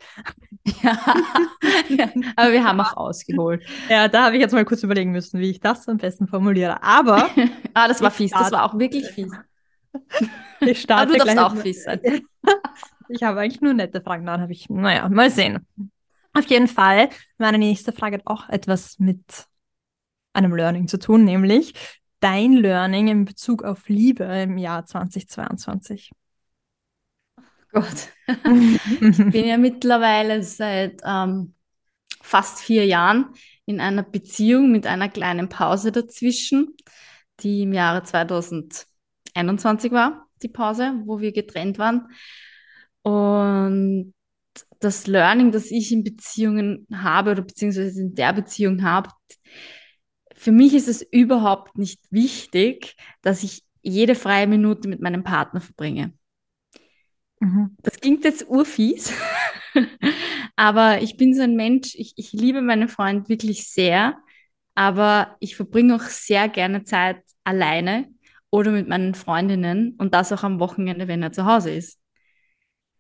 ja, 0.82 2.10
aber 2.38 2.54
wir 2.54 2.64
haben 2.64 2.80
auch 2.80 2.96
ausgeholt. 2.96 3.62
Ja, 3.90 4.08
da 4.08 4.26
habe 4.26 4.36
ich 4.36 4.42
jetzt 4.42 4.54
mal 4.54 4.64
kurz 4.64 4.84
überlegen 4.84 5.12
müssen, 5.12 5.40
wie 5.42 5.50
ich 5.50 5.60
das 5.60 5.88
am 5.90 5.98
besten 5.98 6.28
formuliere. 6.28 6.82
Aber. 6.82 7.30
ah, 7.74 7.88
das 7.90 8.02
war 8.02 8.12
fies, 8.12 8.32
das 8.32 8.54
war 8.54 8.64
auch 8.64 8.80
wirklich 8.80 9.06
fies. 9.08 9.32
Ich 10.62 10.82
starte 10.82 11.14
aber 11.14 11.26
du 11.26 11.36
darfst 11.36 11.58
auch 11.58 11.62
fies 11.62 11.84
sein. 11.84 12.02
ich 13.10 13.24
habe 13.24 13.40
eigentlich 13.40 13.62
nur 13.62 13.74
nette 13.74 14.02
Fragen, 14.02 14.26
dann 14.26 14.42
habe 14.42 14.52
ich, 14.52 14.70
naja, 14.70 15.08
mal 15.10 15.30
sehen. 15.30 15.66
Auf 16.34 16.46
jeden 16.46 16.68
Fall, 16.68 17.10
meine 17.38 17.58
nächste 17.58 17.92
Frage 17.92 18.18
hat 18.18 18.28
auch 18.28 18.50
etwas 18.50 19.00
mit 19.00 19.48
einem 20.34 20.56
Learning 20.56 20.88
zu 20.88 21.00
tun, 21.00 21.26
nämlich 21.26 21.74
dein 22.20 22.54
Learning 22.54 23.08
in 23.08 23.26
Bezug 23.26 23.64
auf 23.64 23.90
Liebe 23.90 24.24
im 24.24 24.58
Jahr 24.58 24.86
2022? 24.86 26.12
Gott, 27.72 28.10
ich 28.28 29.18
bin 29.18 29.46
ja 29.46 29.58
mittlerweile 29.58 30.44
seit 30.44 31.02
ähm, 31.06 31.54
fast 32.22 32.60
vier 32.60 32.86
Jahren 32.86 33.34
in 33.66 33.80
einer 33.80 34.04
Beziehung 34.04 34.72
mit 34.72 34.88
einer 34.88 35.10
kleinen 35.10 35.50
Pause 35.50 35.92
dazwischen, 35.92 36.76
die 37.42 37.64
im 37.64 37.74
Jahre 37.74 38.04
2021 39.48 39.92
war, 39.92 40.28
die 40.42 40.50
Pause, 40.50 41.02
wo 41.06 41.20
wir 41.20 41.32
getrennt 41.32 41.80
waren. 41.80 42.08
Und 43.02 44.14
das 44.80 45.08
Learning, 45.08 45.52
das 45.52 45.72
ich 45.72 45.92
in 45.92 46.04
Beziehungen 46.04 46.88
habe 46.94 47.32
oder 47.32 47.42
beziehungsweise 47.42 48.02
in 48.02 48.16
der 48.16 48.34
Beziehung 48.34 48.84
habe, 48.84 49.10
für 50.36 50.52
mich 50.52 50.74
ist 50.74 50.88
es 50.88 51.02
überhaupt 51.02 51.78
nicht 51.78 52.00
wichtig, 52.12 52.96
dass 53.22 53.44
ich 53.44 53.64
jede 53.82 54.16
freie 54.16 54.48
Minute 54.48 54.88
mit 54.88 55.02
meinem 55.02 55.24
Partner 55.24 55.60
verbringe. 55.60 56.14
Mhm. 57.40 57.76
Das 57.82 58.00
klingt 58.00 58.24
jetzt 58.24 58.48
urfies, 58.48 59.14
aber 60.56 61.02
ich 61.02 61.18
bin 61.18 61.34
so 61.34 61.42
ein 61.42 61.56
Mensch, 61.56 61.96
ich, 61.96 62.14
ich 62.16 62.32
liebe 62.34 62.62
meinen 62.62 62.88
Freund 62.88 63.30
wirklich 63.30 63.68
sehr, 63.68 64.18
aber 64.76 65.36
ich 65.40 65.56
verbringe 65.56 65.96
auch 65.96 66.04
sehr 66.04 66.48
gerne 66.50 66.84
Zeit 66.84 67.22
alleine 67.44 68.10
oder 68.52 68.72
mit 68.72 68.88
meinen 68.88 69.16
Freundinnen 69.16 69.96
und 69.98 70.14
das 70.14 70.32
auch 70.32 70.44
am 70.44 70.60
Wochenende, 70.60 71.08
wenn 71.08 71.24
er 71.24 71.32
zu 71.32 71.46
Hause 71.46 71.72
ist. 71.72 72.00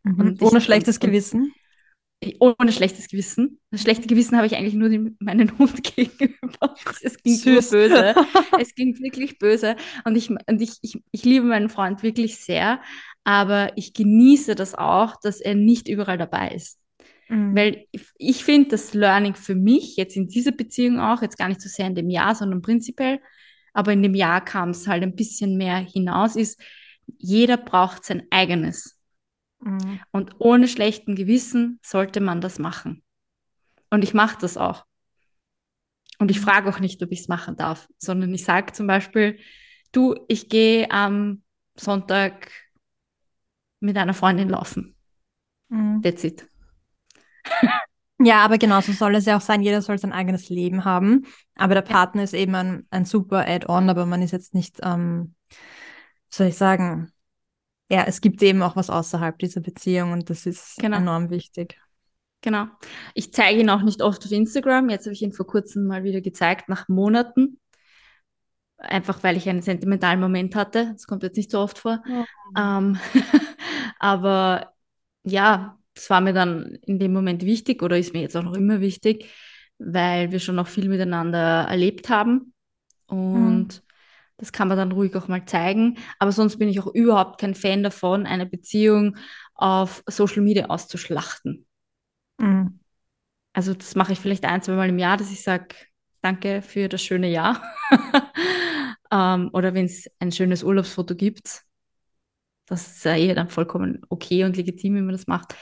Mhm. 0.03 0.37
Ohne 0.41 0.61
schlechtes 0.61 0.99
Gewissen? 0.99 1.53
Ohne 2.39 2.73
schlechtes 2.73 3.07
Gewissen. 3.07 3.59
Das 3.71 3.81
schlechte 3.81 4.07
Gewissen 4.07 4.35
habe 4.35 4.45
ich 4.45 4.55
eigentlich 4.55 4.73
nur 4.73 4.89
dem, 4.89 5.15
meinen 5.19 5.57
Hund 5.57 5.83
gegenüber. 5.83 6.75
Es 7.01 7.17
ging 7.17 7.35
Süß. 7.35 7.71
böse. 7.71 8.15
es 8.59 8.75
ging 8.75 8.97
wirklich 8.99 9.39
böse. 9.39 9.75
Und, 10.03 10.15
ich, 10.15 10.29
und 10.29 10.61
ich, 10.61 10.77
ich, 10.81 11.01
ich 11.11 11.23
liebe 11.23 11.45
meinen 11.45 11.69
Freund 11.69 12.03
wirklich 12.03 12.37
sehr, 12.37 12.81
aber 13.23 13.71
ich 13.77 13.93
genieße 13.93 14.55
das 14.55 14.75
auch, 14.75 15.15
dass 15.21 15.39
er 15.39 15.55
nicht 15.55 15.87
überall 15.87 16.17
dabei 16.17 16.49
ist. 16.51 16.79
Mhm. 17.29 17.55
Weil 17.55 17.85
ich, 17.91 18.07
ich 18.17 18.43
finde 18.43 18.69
das 18.69 18.93
Learning 18.93 19.35
für 19.35 19.55
mich, 19.55 19.95
jetzt 19.95 20.17
in 20.17 20.27
dieser 20.27 20.51
Beziehung 20.51 20.99
auch, 20.99 21.21
jetzt 21.21 21.37
gar 21.37 21.47
nicht 21.47 21.61
so 21.61 21.69
sehr 21.69 21.87
in 21.87 21.95
dem 21.95 22.09
Jahr, 22.09 22.35
sondern 22.35 22.61
prinzipiell, 22.61 23.19
aber 23.73 23.93
in 23.93 24.03
dem 24.03 24.15
Jahr 24.15 24.43
kam 24.43 24.69
es 24.69 24.87
halt 24.87 25.03
ein 25.03 25.15
bisschen 25.15 25.57
mehr 25.57 25.77
hinaus, 25.77 26.35
ist, 26.35 26.61
jeder 27.17 27.57
braucht 27.57 28.05
sein 28.05 28.27
eigenes. 28.29 28.99
Mhm. 29.61 29.99
Und 30.11 30.35
ohne 30.39 30.67
schlechten 30.67 31.15
Gewissen 31.15 31.79
sollte 31.83 32.21
man 32.21 32.41
das 32.41 32.59
machen. 32.59 33.03
Und 33.89 34.03
ich 34.03 34.13
mache 34.13 34.37
das 34.39 34.57
auch. 34.57 34.85
Und 36.19 36.31
ich 36.31 36.39
frage 36.39 36.69
auch 36.69 36.79
nicht, 36.79 37.01
ob 37.01 37.11
ich 37.11 37.21
es 37.21 37.27
machen 37.27 37.55
darf, 37.55 37.87
sondern 37.97 38.33
ich 38.33 38.43
sage 38.43 38.73
zum 38.73 38.87
Beispiel, 38.87 39.39
du, 39.91 40.15
ich 40.27 40.49
gehe 40.49 40.91
am 40.91 41.43
Sonntag 41.75 42.51
mit 43.79 43.97
einer 43.97 44.13
Freundin 44.13 44.49
laufen. 44.49 44.95
Mhm. 45.69 46.01
That's 46.01 46.23
it. 46.23 46.47
Ja, 48.21 48.43
aber 48.43 48.57
genauso 48.57 48.91
soll 48.91 49.15
es 49.15 49.25
ja 49.25 49.37
auch 49.37 49.41
sein. 49.41 49.61
Jeder 49.61 49.81
soll 49.81 49.97
sein 49.97 50.11
eigenes 50.11 50.49
Leben 50.49 50.83
haben. 50.83 51.25
Aber 51.55 51.73
der 51.73 51.81
Partner 51.81 52.23
ist 52.23 52.33
eben 52.33 52.53
ein, 52.53 52.85
ein 52.89 53.05
super 53.05 53.47
Add-on, 53.47 53.89
aber 53.89 54.05
man 54.05 54.21
ist 54.21 54.31
jetzt 54.31 54.53
nicht, 54.53 54.79
ähm, 54.83 55.35
soll 56.29 56.47
ich 56.47 56.57
sagen, 56.57 57.11
ja, 57.89 58.03
es 58.05 58.21
gibt 58.21 58.43
eben 58.43 58.61
auch 58.61 58.75
was 58.75 58.89
außerhalb 58.89 59.39
dieser 59.39 59.61
Beziehung 59.61 60.11
und 60.11 60.29
das 60.29 60.45
ist 60.45 60.77
genau. 60.77 60.97
enorm 60.97 61.29
wichtig. 61.29 61.79
Genau. 62.41 62.67
Ich 63.15 63.33
zeige 63.33 63.59
ihn 63.59 63.69
auch 63.69 63.81
nicht 63.81 64.01
oft 64.01 64.23
auf 64.23 64.31
Instagram. 64.31 64.89
Jetzt 64.89 65.05
habe 65.05 65.13
ich 65.13 65.21
ihn 65.21 65.33
vor 65.33 65.47
kurzem 65.47 65.87
mal 65.87 66.03
wieder 66.03 66.21
gezeigt, 66.21 66.69
nach 66.69 66.87
Monaten. 66.87 67.59
Einfach 68.77 69.23
weil 69.23 69.35
ich 69.37 69.49
einen 69.49 69.61
sentimentalen 69.61 70.19
Moment 70.19 70.55
hatte. 70.55 70.91
Das 70.93 71.07
kommt 71.07 71.23
jetzt 71.23 71.35
nicht 71.35 71.51
so 71.51 71.59
oft 71.59 71.79
vor. 71.79 72.01
Ja. 72.05 72.77
Ähm, 72.77 72.97
aber 73.99 74.73
ja, 75.23 75.78
das 75.99 76.09
war 76.09 76.21
mir 76.21 76.33
dann 76.33 76.77
in 76.85 76.97
dem 76.97 77.13
Moment 77.13 77.43
wichtig 77.43 77.83
oder 77.83 77.97
ist 77.97 78.13
mir 78.13 78.21
jetzt 78.21 78.37
auch 78.37 78.43
noch 78.43 78.55
immer 78.55 78.79
wichtig, 78.79 79.25
weil 79.77 80.31
wir 80.31 80.39
schon 80.39 80.55
noch 80.55 80.67
viel 80.67 80.87
miteinander 80.87 81.67
erlebt 81.67 82.09
haben. 82.09 82.53
Und 83.07 83.67
mhm. 83.75 83.89
Das 84.39 84.53
kann 84.53 84.69
man 84.69 84.77
dann 84.77 84.93
ruhig 84.93 85.15
auch 85.15 85.27
mal 85.27 85.45
zeigen. 85.45 85.97
Aber 86.17 86.31
sonst 86.31 86.57
bin 86.57 86.69
ich 86.69 86.79
auch 86.79 86.87
überhaupt 86.87 87.39
kein 87.39 87.55
Fan 87.55 87.83
davon, 87.83 88.25
eine 88.25 88.45
Beziehung 88.45 89.17
auf 89.53 90.01
Social 90.07 90.41
Media 90.41 90.67
auszuschlachten. 90.67 91.67
Mhm. 92.37 92.79
Also 93.51 93.73
das 93.73 93.95
mache 93.95 94.13
ich 94.13 94.19
vielleicht 94.19 94.45
ein, 94.45 94.61
zwei 94.61 94.73
Mal 94.73 94.89
im 94.89 94.97
Jahr, 94.97 95.17
dass 95.17 95.31
ich 95.31 95.43
sage, 95.43 95.75
danke 96.21 96.61
für 96.61 96.87
das 96.87 97.03
schöne 97.03 97.29
Jahr. 97.29 97.61
ähm, 99.11 99.49
oder 99.51 99.73
wenn 99.73 99.85
es 99.85 100.09
ein 100.19 100.31
schönes 100.31 100.63
Urlaubsfoto 100.63 101.15
gibt. 101.15 101.63
Das 102.65 102.95
ist 102.95 103.03
ja 103.03 103.15
eh 103.15 103.33
dann 103.33 103.49
vollkommen 103.49 104.03
okay 104.07 104.45
und 104.45 104.55
legitim, 104.55 104.95
wie 104.95 105.01
man 105.01 105.11
das 105.11 105.27
macht. 105.27 105.53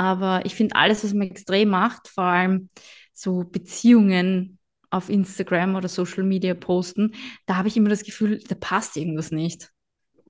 Aber 0.00 0.46
ich 0.46 0.54
finde 0.54 0.76
alles, 0.76 1.04
was 1.04 1.12
man 1.12 1.28
extrem 1.28 1.68
macht, 1.68 2.08
vor 2.08 2.24
allem 2.24 2.70
so 3.12 3.44
Beziehungen 3.44 4.58
auf 4.88 5.10
Instagram 5.10 5.76
oder 5.76 5.88
Social 5.88 6.22
Media 6.22 6.54
posten, 6.54 7.12
da 7.44 7.56
habe 7.56 7.68
ich 7.68 7.76
immer 7.76 7.90
das 7.90 8.02
Gefühl, 8.02 8.42
da 8.48 8.54
passt 8.54 8.96
irgendwas 8.96 9.30
nicht. 9.30 9.70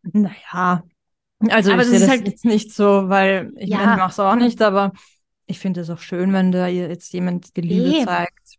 Naja, 0.02 0.82
also 1.50 1.70
aber 1.70 1.82
ich 1.82 1.88
sehe 1.88 2.00
das 2.00 2.08
halt 2.08 2.26
jetzt 2.26 2.44
nicht 2.44 2.72
so, 2.72 3.08
weil 3.08 3.52
ich, 3.58 3.68
ja. 3.68 3.92
ich 3.92 3.96
mache 3.96 4.10
es 4.10 4.18
auch 4.18 4.34
nicht, 4.34 4.60
aber 4.60 4.92
ich 5.46 5.60
finde 5.60 5.82
es 5.82 5.90
auch 5.90 6.00
schön, 6.00 6.32
wenn 6.32 6.50
da 6.50 6.66
jetzt 6.66 7.12
jemand 7.12 7.56
die 7.56 7.60
Liebe 7.60 7.98
e. 7.98 8.04
zeigt. 8.04 8.58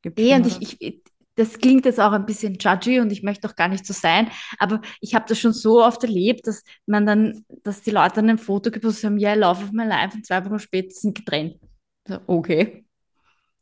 Gibt 0.00 0.20
e, 0.20 0.32
und 0.36 0.46
ich, 0.46 0.80
ich, 0.80 1.01
das 1.36 1.58
klingt 1.58 1.84
jetzt 1.84 2.00
auch 2.00 2.12
ein 2.12 2.26
bisschen 2.26 2.56
judgy 2.58 3.00
und 3.00 3.10
ich 3.10 3.22
möchte 3.22 3.48
auch 3.48 3.56
gar 3.56 3.68
nicht 3.68 3.86
so 3.86 3.92
sein, 3.92 4.30
aber 4.58 4.80
ich 5.00 5.14
habe 5.14 5.24
das 5.28 5.38
schon 5.38 5.52
so 5.52 5.82
oft 5.82 6.02
erlebt, 6.04 6.46
dass 6.46 6.62
man 6.86 7.06
dann, 7.06 7.44
dass 7.62 7.82
die 7.82 7.90
Leute 7.90 8.16
dann 8.16 8.30
ein 8.30 8.38
Foto 8.38 8.70
gepostet 8.70 9.04
haben, 9.04 9.18
ja, 9.18 9.34
yeah, 9.34 9.50
Love 9.50 9.64
of 9.64 9.72
my 9.72 9.84
life 9.84 10.14
und 10.14 10.26
zwei 10.26 10.44
Wochen 10.44 10.58
später 10.58 10.90
sind 10.90 11.16
getrennt. 11.16 11.56
So, 12.06 12.18
okay. 12.26 12.84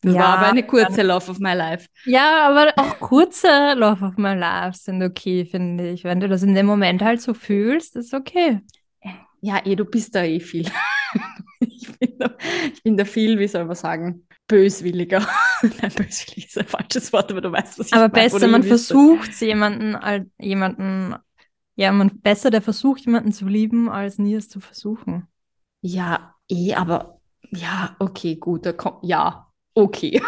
Das 0.02 0.14
ja, 0.14 0.20
war 0.20 0.38
aber 0.38 0.46
eine 0.48 0.62
kurze 0.62 1.02
Love 1.02 1.30
of 1.30 1.38
My 1.40 1.52
Life. 1.52 1.86
Ja, 2.06 2.48
aber 2.48 2.72
auch 2.76 2.98
kurze 3.00 3.74
Love 3.74 4.02
of 4.02 4.16
My 4.16 4.34
Life 4.34 4.78
sind 4.78 5.02
okay, 5.02 5.44
finde 5.44 5.90
ich. 5.90 6.04
Wenn 6.04 6.20
du 6.20 6.28
das 6.28 6.42
in 6.42 6.54
dem 6.54 6.64
Moment 6.64 7.02
halt 7.02 7.20
so 7.20 7.34
fühlst, 7.34 7.96
ist 7.96 8.14
okay. 8.14 8.60
Ja, 9.42 9.60
eh, 9.64 9.76
du 9.76 9.84
bist 9.84 10.14
da 10.14 10.24
eh 10.24 10.40
viel. 10.40 10.70
Bin 12.00 12.18
da, 12.18 12.36
ich 12.72 12.82
bin 12.82 12.96
da 12.96 13.04
viel, 13.04 13.38
wie 13.38 13.46
soll 13.46 13.64
man 13.64 13.76
sagen, 13.76 14.26
böswilliger. 14.48 15.26
Nein, 15.62 15.92
böswillig 15.94 16.46
ist 16.48 16.58
ein 16.58 16.66
falsches 16.66 17.12
Wort, 17.12 17.30
aber 17.30 17.40
du 17.40 17.52
weißt, 17.52 17.78
was 17.78 17.86
ich 17.86 17.92
aber 17.92 18.08
meine. 18.08 18.24
Aber 18.24 18.38
besser, 18.38 18.48
man 18.48 18.62
versucht 18.62 19.40
jemanden, 19.40 19.96
jemanden, 20.38 21.14
ja, 21.76 21.92
man 21.92 22.20
besser 22.20 22.50
der 22.50 22.62
versucht, 22.62 23.06
jemanden 23.06 23.32
zu 23.32 23.46
lieben, 23.46 23.88
als 23.88 24.18
nie 24.18 24.34
es 24.34 24.48
zu 24.48 24.60
versuchen. 24.60 25.28
Ja, 25.82 26.34
eh, 26.50 26.74
aber 26.74 27.20
ja, 27.50 27.96
okay, 27.98 28.36
gut, 28.36 28.66
da 28.66 28.72
kommt, 28.72 28.98
ja, 29.02 29.46
okay. 29.74 30.22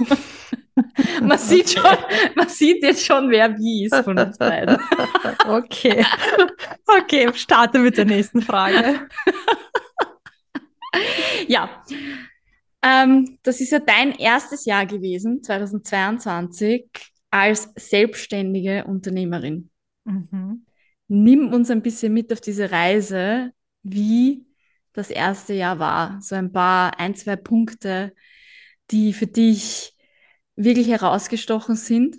man, 1.22 1.38
sieht 1.38 1.70
schon, 1.70 1.96
man 2.36 2.48
sieht 2.48 2.82
jetzt 2.82 3.04
schon, 3.04 3.30
wer 3.30 3.56
wie 3.58 3.86
ist 3.86 3.96
von 3.96 4.18
uns 4.18 4.38
beiden. 4.38 4.78
okay. 5.48 6.04
Okay, 6.86 7.30
starte 7.34 7.78
mit 7.78 7.96
der 7.96 8.04
nächsten 8.04 8.42
Frage. 8.42 9.08
ja. 11.48 11.84
Ähm, 12.82 13.38
das 13.42 13.60
ist 13.60 13.72
ja 13.72 13.78
dein 13.78 14.12
erstes 14.12 14.64
Jahr 14.66 14.86
gewesen, 14.86 15.42
2022, 15.42 16.86
als 17.30 17.68
selbstständige 17.76 18.84
Unternehmerin. 18.84 19.70
Mhm. 20.04 20.66
Nimm 21.08 21.52
uns 21.52 21.70
ein 21.70 21.82
bisschen 21.82 22.12
mit 22.12 22.32
auf 22.32 22.40
diese 22.40 22.70
Reise, 22.70 23.52
wie 23.82 24.46
das 24.92 25.10
erste 25.10 25.54
Jahr 25.54 25.78
war. 25.78 26.20
So 26.22 26.36
ein 26.36 26.52
paar, 26.52 26.98
ein, 27.00 27.14
zwei 27.14 27.36
Punkte, 27.36 28.14
die 28.90 29.12
für 29.12 29.26
dich 29.26 29.96
wirklich 30.56 30.88
herausgestochen 30.88 31.76
sind, 31.76 32.16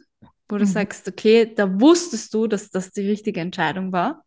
wo 0.50 0.58
du 0.58 0.66
mhm. 0.66 0.70
sagst, 0.70 1.08
okay, 1.08 1.52
da 1.54 1.80
wusstest 1.80 2.34
du, 2.34 2.48
dass 2.48 2.70
das 2.70 2.92
die 2.92 3.08
richtige 3.08 3.40
Entscheidung 3.40 3.92
war. 3.92 4.25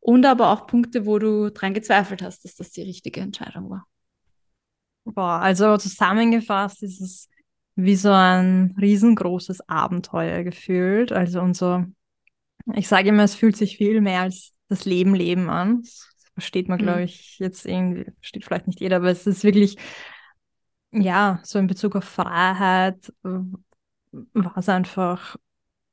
Und 0.00 0.24
aber 0.24 0.50
auch 0.50 0.66
Punkte, 0.66 1.06
wo 1.06 1.18
du 1.18 1.50
dran 1.50 1.74
gezweifelt 1.74 2.22
hast, 2.22 2.44
dass 2.44 2.54
das 2.54 2.70
die 2.70 2.82
richtige 2.82 3.20
Entscheidung 3.20 3.70
war. 3.70 3.86
Boah, 5.04 5.40
also 5.40 5.76
zusammengefasst 5.76 6.82
ist 6.82 7.00
es 7.00 7.28
wie 7.74 7.96
so 7.96 8.10
ein 8.10 8.74
riesengroßes 8.80 9.68
Abenteuer 9.68 10.42
gefühlt. 10.42 11.12
Also 11.12 11.40
unser, 11.40 11.86
ich 12.74 12.88
sage 12.88 13.10
immer, 13.10 13.24
es 13.24 13.34
fühlt 13.34 13.56
sich 13.56 13.76
viel 13.76 14.00
mehr 14.00 14.22
als 14.22 14.54
das 14.68 14.84
Leben 14.84 15.14
Leben 15.14 15.50
an. 15.50 15.82
Das 15.82 16.08
versteht 16.34 16.68
man, 16.68 16.78
mhm. 16.78 16.82
glaube 16.84 17.02
ich, 17.02 17.38
jetzt 17.38 17.66
irgendwie, 17.66 18.10
versteht 18.20 18.44
vielleicht 18.44 18.66
nicht 18.66 18.80
jeder, 18.80 18.96
aber 18.96 19.10
es 19.10 19.26
ist 19.26 19.44
wirklich 19.44 19.76
ja, 20.92 21.40
so 21.44 21.58
in 21.58 21.66
Bezug 21.66 21.96
auf 21.96 22.04
Freiheit 22.04 23.12
war 23.22 24.56
es 24.56 24.68
einfach 24.68 25.36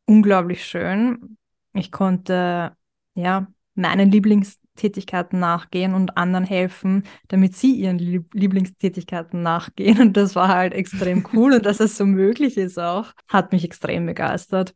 unglaublich 0.06 0.66
schön. 0.66 1.38
Ich 1.74 1.92
konnte 1.92 2.76
ja 3.14 3.48
meinen 3.78 4.12
Lieblingstätigkeiten 4.12 5.40
nachgehen 5.40 5.94
und 5.94 6.18
anderen 6.18 6.46
helfen, 6.46 7.04
damit 7.28 7.56
sie 7.56 7.74
ihren 7.74 8.00
Lieblingstätigkeiten 8.00 9.42
nachgehen. 9.42 10.02
Und 10.02 10.18
das 10.18 10.36
war 10.36 10.50
halt 10.50 10.74
extrem 10.74 11.28
cool 11.34 11.54
und 11.54 11.66
dass 11.66 11.80
es 11.80 11.98
so 11.98 12.06
möglich 12.06 12.58
ist 12.58 12.80
auch, 12.80 13.14
hat 13.30 13.52
mich 13.52 13.64
extrem 13.64 14.06
begeistert. 14.06 14.76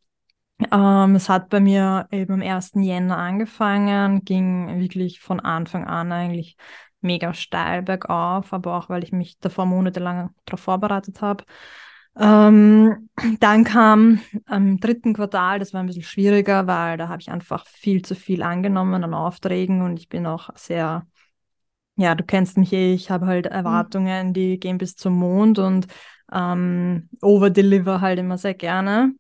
Ähm, 0.72 1.16
es 1.16 1.30
hat 1.30 1.50
bei 1.50 1.60
mir 1.60 2.08
eben 2.12 2.34
am 2.34 2.42
1. 2.42 2.82
Jänner 2.82 3.18
angefangen, 3.18 4.24
ging 4.24 4.80
wirklich 4.80 5.20
von 5.20 5.40
Anfang 5.40 5.86
an 5.86 6.12
eigentlich 6.12 6.56
mega 7.02 7.34
steil 7.34 7.82
bergauf, 7.82 8.54
aber 8.54 8.78
auch 8.78 8.90
weil 8.90 9.04
ich 9.04 9.12
mich 9.12 9.40
davor 9.40 9.66
monatelang 9.66 10.30
darauf 10.46 10.62
vorbereitet 10.62 11.22
habe. 11.22 11.46
Ähm, 12.18 13.10
dann 13.40 13.64
kam 13.64 14.20
im 14.50 14.80
dritten 14.80 15.14
Quartal, 15.14 15.60
das 15.60 15.74
war 15.74 15.82
ein 15.82 15.88
bisschen 15.88 16.04
schwieriger, 16.04 16.68
weil 16.68 16.98
da 16.98 17.08
habe 17.08 17.22
ich 17.22 17.30
einfach 17.32 17.66
viel 17.68 18.02
zu 18.02 18.16
viel 18.16 18.44
angenommen 18.44 19.04
an 19.04 19.14
Aufträgen 19.14 19.82
und 19.82 19.98
ich 19.98 20.10
bin 20.10 20.26
auch 20.26 20.50
sehr 20.56 21.06
ja, 21.96 22.16
du 22.16 22.24
kennst 22.24 22.58
mich 22.58 22.74
eh, 22.74 22.94
ich 22.94 23.12
habe 23.12 23.26
halt 23.28 23.46
Mhm. 23.46 23.52
Erwartungen, 23.52 24.34
die 24.34 24.60
gehen 24.60 24.78
bis 24.78 24.96
zum 24.96 25.14
Mond 25.18 25.60
und 25.60 25.88
ähm, 26.32 27.10
overdeliver 27.22 28.02
halt 28.02 28.20
immer 28.20 28.38
sehr 28.38 28.54
gerne. 28.54 29.14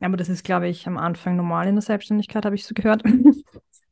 Aber 0.00 0.16
das 0.16 0.28
ist, 0.28 0.44
glaube 0.44 0.68
ich, 0.68 0.86
am 0.86 0.98
Anfang 0.98 1.36
normal 1.36 1.68
in 1.68 1.74
der 1.76 1.82
Selbstständigkeit, 1.82 2.44
habe 2.44 2.54
ich 2.56 2.64
so 2.66 2.74
gehört. 2.74 3.02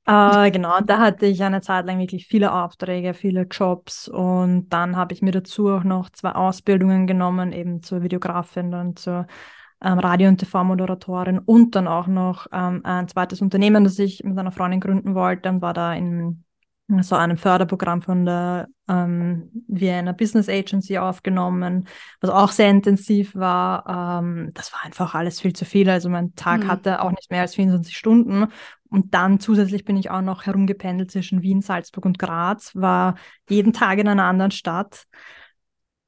Äh, 0.07 0.51
genau, 0.51 0.81
da 0.81 0.99
hatte 0.99 1.27
ich 1.27 1.43
eine 1.43 1.61
Zeit 1.61 1.87
lang 1.87 1.99
wirklich 1.99 2.27
viele 2.27 2.53
Aufträge, 2.53 3.15
viele 3.15 3.43
Jobs 3.43 4.09
und 4.09 4.69
dann 4.71 4.97
habe 4.97 5.13
ich 5.13 5.23
mir 5.23 5.31
dazu 5.31 5.69
auch 5.69 5.85
noch 5.85 6.11
zwei 6.11 6.33
Ausbildungen 6.33 7.07
genommen, 7.07 7.53
eben 7.53 7.83
zur 7.83 8.03
Videografin 8.03 8.75
und 8.75 8.99
zur 8.99 9.27
ähm, 9.83 9.99
Radio- 9.99 10.29
und 10.29 10.39
TV-Moderatorin 10.39 11.39
und 11.39 11.77
dann 11.77 11.87
auch 11.87 12.07
noch 12.09 12.47
ähm, 12.53 12.81
ein 12.85 13.09
zweites 13.09 13.41
Unternehmen, 13.43 13.85
das 13.85 13.99
ich 13.99 14.25
mit 14.25 14.39
einer 14.39 14.53
Freundin 14.53 14.81
gründen 14.81 15.15
wollte 15.15 15.49
und 15.51 15.63
war 15.63 15.75
da 15.75 15.95
in 15.95 16.45
so 17.03 17.17
einem 17.17 17.37
Förderprogramm 17.37 18.03
von 18.03 18.25
der 18.25 18.69
ähm, 18.89 19.51
Vienna 19.69 20.13
Business 20.13 20.49
Agency 20.49 20.99
aufgenommen, 20.99 21.87
was 22.21 22.31
auch 22.31 22.51
sehr 22.51 22.71
intensiv 22.71 23.35
war. 23.35 24.21
Ähm, 24.23 24.51
das 24.55 24.73
war 24.73 24.85
einfach 24.85 25.15
alles 25.15 25.41
viel 25.41 25.53
zu 25.53 25.65
viel. 25.65 25.89
Also 25.91 26.09
mein 26.09 26.35
Tag 26.35 26.65
Mhm. 26.65 26.69
hatte 26.69 27.03
auch 27.03 27.11
nicht 27.11 27.31
mehr 27.31 27.43
als 27.43 27.55
24 27.55 27.97
Stunden. 27.97 28.47
Und 28.89 29.15
dann 29.15 29.39
zusätzlich 29.41 29.85
bin 29.85 29.97
ich 29.97 30.11
auch 30.11 30.23
noch 30.23 30.47
herumgependelt 30.47 31.11
zwischen 31.13 31.43
Wien, 31.43 31.63
Salzburg 31.63 32.05
und 32.07 32.19
Graz, 32.19 32.75
war 32.75 33.15
jeden 33.49 33.73
Tag 33.73 33.99
in 33.99 34.09
einer 34.09 34.25
anderen 34.25 34.51
Stadt. 34.51 35.05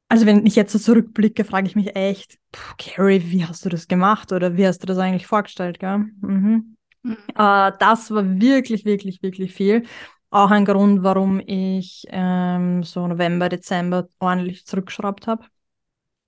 Also 0.08 0.26
wenn 0.26 0.44
ich 0.46 0.56
jetzt 0.56 0.72
so 0.72 0.78
zurückblicke, 0.78 1.44
frage 1.44 1.66
ich 1.66 1.74
mich 1.76 1.96
echt, 1.96 2.38
Carrie, 2.78 3.22
wie 3.26 3.46
hast 3.46 3.64
du 3.64 3.68
das 3.70 3.88
gemacht 3.88 4.32
oder 4.32 4.56
wie 4.56 4.66
hast 4.66 4.80
du 4.80 4.86
das 4.86 4.98
eigentlich 4.98 5.26
vorgestellt, 5.26 5.78
gell? 5.78 5.98
Mhm. 6.20 6.76
Mhm. 7.02 7.16
Äh, 7.34 7.72
das 7.78 8.10
war 8.10 8.40
wirklich, 8.40 8.84
wirklich, 8.84 9.22
wirklich 9.22 9.52
viel. 9.54 9.84
Auch 10.32 10.50
ein 10.50 10.64
Grund, 10.64 11.02
warum 11.02 11.40
ich 11.46 12.06
ähm, 12.08 12.82
so 12.84 13.06
November, 13.06 13.48
Dezember 13.50 14.08
ordentlich 14.18 14.66
zurückgeschraubt 14.66 15.26
habe 15.26 15.44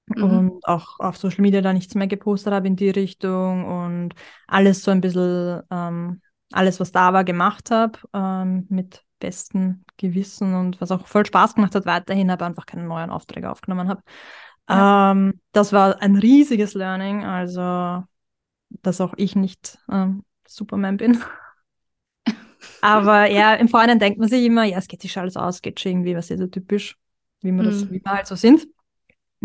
Mhm. 0.09 0.51
und 0.51 0.67
auch 0.67 1.01
auf 1.01 1.17
Social 1.17 1.41
Media 1.41 1.63
da 1.63 1.73
nichts 1.73 1.95
mehr 1.95 2.07
gepostet 2.07 2.53
habe 2.53 2.67
in 2.67 2.77
die 2.77 2.91
Richtung 2.91 3.65
und 3.65 4.15
alles 4.47 4.85
so 4.85 4.91
ein 4.91 5.01
bisschen, 5.01 5.63
ähm, 5.71 6.21
alles, 6.53 6.79
was 6.81 6.93
da 6.93 7.15
war, 7.15 7.25
gemacht 7.25 7.71
habe 7.71 7.99
ähm, 8.13 8.67
mit 8.69 9.03
bestem 9.19 9.85
Gewissen 9.97 10.55
und 10.55 10.81
was 10.83 10.91
auch 10.91 11.07
voll 11.07 11.25
Spaß 11.25 11.55
gemacht 11.55 11.75
hat 11.75 11.87
weiterhin, 11.87 12.31
aber 12.31 12.45
einfach 12.45 12.67
keine 12.67 12.85
neuen 12.85 13.09
Aufträge 13.11 13.51
aufgenommen 13.51 13.89
habe. 13.89 14.03
Ja. 14.69 15.13
Ähm, 15.13 15.41
das 15.53 15.73
war 15.73 16.03
ein 16.03 16.17
riesiges 16.17 16.75
Learning, 16.75 17.25
also 17.25 18.05
dass 18.83 19.01
auch 19.01 19.15
ich 19.17 19.37
nicht 19.37 19.79
ähm, 19.91 20.25
Superman 20.47 20.99
bin. 20.99 21.19
Aber 22.81 23.31
ja, 23.31 23.55
im 23.55 23.69
Vorhinein 23.69 23.99
denkt 23.99 24.19
man 24.19 24.29
sich 24.29 24.45
immer, 24.45 24.65
ja, 24.65 24.79
es 24.79 24.89
geht 24.89 25.03
sich 25.03 25.13
schon 25.13 25.23
alles 25.23 25.37
aus, 25.37 25.63
geht 25.63 25.81
schon 25.81 25.93
irgendwie, 25.93 26.17
was 26.17 26.31
ist 26.31 26.39
so 26.41 26.47
typisch, 26.47 26.97
wie 27.41 27.53
wir, 27.53 27.63
das, 27.63 27.83
Mhm. 27.83 27.91
wie 27.91 28.03
wir 28.05 28.13
halt 28.13 28.27
so 28.27 28.35
sind. 28.37 28.67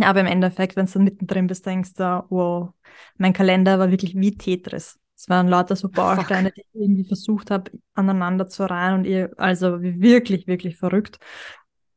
Aber 0.01 0.21
im 0.21 0.27
Endeffekt, 0.27 0.75
wenn 0.75 0.85
du 0.85 0.93
dann 0.93 1.03
mittendrin 1.03 1.47
bist, 1.47 1.65
denkst 1.65 1.93
du, 1.95 2.25
wow, 2.29 2.71
mein 3.17 3.33
Kalender 3.33 3.79
war 3.79 3.91
wirklich 3.91 4.15
wie 4.15 4.37
Tetris. 4.37 4.97
Es 5.17 5.27
waren 5.27 5.47
lauter 5.49 5.75
so 5.75 5.89
Bausteine, 5.89 6.51
die 6.51 6.61
ich 6.61 6.67
irgendwie 6.73 7.03
versucht 7.05 7.51
habe, 7.51 7.71
aneinander 7.93 8.47
zu 8.47 8.69
reihen 8.69 8.95
und 8.95 9.05
ihr, 9.05 9.31
also 9.37 9.81
wirklich, 9.81 10.47
wirklich 10.47 10.77
verrückt. 10.77 11.19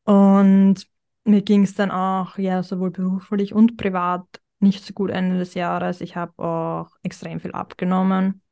Und 0.04 0.76
mir 1.24 1.42
ging 1.42 1.62
es 1.62 1.74
dann 1.74 1.90
auch, 1.92 2.36
ja, 2.38 2.62
sowohl 2.62 2.90
beruflich 2.90 3.54
und 3.54 3.76
privat 3.76 4.24
nicht 4.58 4.84
so 4.84 4.92
gut 4.92 5.10
Ende 5.10 5.38
des 5.38 5.54
Jahres. 5.54 6.00
Ich 6.00 6.16
habe 6.16 6.32
auch 6.42 6.90
extrem 7.02 7.40
viel 7.40 7.52
abgenommen. 7.52 8.42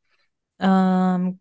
Ähm, 0.60 1.40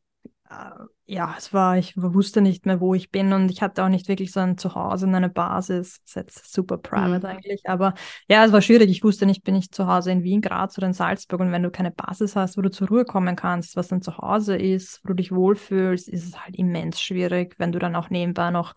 äh, 0.50 0.72
ja, 1.12 1.34
es 1.36 1.51
war, 1.54 1.75
ich 1.75 1.94
wusste 1.98 2.39
nicht 2.39 2.68
mehr, 2.68 2.80
wo 2.80 2.94
ich 2.94 3.10
bin 3.10 3.34
und 3.34 3.50
ich 3.50 3.63
hatte 3.63 3.84
auch 3.84 3.89
nicht 3.89 4.08
wirklich 4.08 4.32
so 4.32 4.42
ein 4.42 4.60
Zuhause 4.60 5.08
und 5.08 5.16
eine 5.16 5.30
Basis. 5.30 6.01
Das 6.04 6.06
ist 6.06 6.16
jetzt 6.16 6.54
super 6.54 6.78
private 6.78 7.28
Mhm. 7.28 7.38
eigentlich, 7.38 7.68
aber 7.68 7.96
ja, 8.28 8.46
es 8.46 8.51
war 8.51 8.62
schwierig. 8.62 8.92
Ich 8.92 9.04
wusste 9.04 9.25
nicht, 9.25 9.44
bin 9.44 9.56
ich 9.56 9.72
zu 9.72 9.88
Hause 9.88 10.12
in 10.12 10.22
Wien, 10.24 10.42
Graz 10.42 10.78
oder 10.78 10.86
in 10.86 10.94
Salzburg 10.94 11.41
und 11.41 11.52
wenn 11.52 11.63
du 11.63 11.72
keine 11.72 11.89
Basis 11.89 12.36
hast, 12.36 12.58
wo 12.58 12.62
du 12.62 12.69
zur 12.69 12.89
Ruhe 12.89 13.06
kommen 13.06 13.36
kannst, 13.36 13.76
was 13.76 13.88
dann 13.88 14.04
zu 14.04 14.19
Hause 14.19 14.56
ist, 14.56 15.00
wo 15.04 15.08
du 15.08 15.15
dich 15.15 15.32
wohlfühlst, 15.32 16.08
ist 16.10 16.28
es 16.28 16.39
halt 16.39 16.56
immens 16.56 17.02
schwierig, 17.02 17.56
wenn 17.58 17.72
du 17.72 17.80
dann 17.80 17.95
auch 17.95 18.12
nebenbei 18.12 18.52
noch 18.52 18.76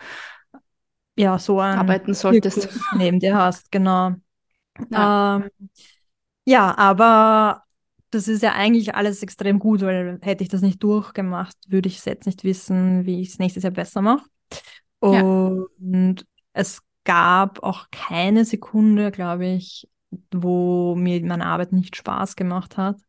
ja, 1.16 1.38
so 1.38 1.60
ein 1.60 1.78
Arbeiten 1.80 2.14
solltest. 2.14 2.62
Zirkus 2.62 2.82
neben 2.96 3.20
dir 3.20 3.36
hast, 3.36 3.70
genau. 3.70 4.12
Ja. 4.88 5.36
Ähm, 5.36 5.50
ja, 6.46 6.76
aber 6.78 7.62
das 8.12 8.28
ist 8.28 8.42
ja 8.42 8.52
eigentlich 8.52 8.94
alles 8.94 9.22
extrem 9.22 9.58
gut, 9.58 9.80
weil 9.80 10.18
hätte 10.20 10.44
ich 10.44 10.50
das 10.50 10.60
nicht 10.60 10.82
durchgemacht, 10.82 11.56
würde 11.68 11.88
ich 11.88 11.98
es 11.98 12.04
jetzt 12.04 12.26
nicht 12.26 12.44
wissen, 12.44 13.06
wie 13.06 13.22
ich 13.22 13.30
es 13.30 13.38
nächstes 13.38 13.62
Jahr 13.62 13.72
besser 13.72 14.02
mache. 14.02 14.24
Ja. 15.02 15.22
Und 15.22 16.26
es 16.52 16.82
gab 17.04 17.62
auch 17.62 17.86
keine 17.90 18.44
Sekunde, 18.44 19.10
glaube 19.10 19.46
ich, 19.46 19.88
wo 20.30 20.94
mir 20.94 21.24
meine 21.24 21.46
Arbeit 21.46 21.72
nicht 21.72 21.96
Spaß 21.96 22.36
gemacht 22.36 22.76
hat. 22.76 23.00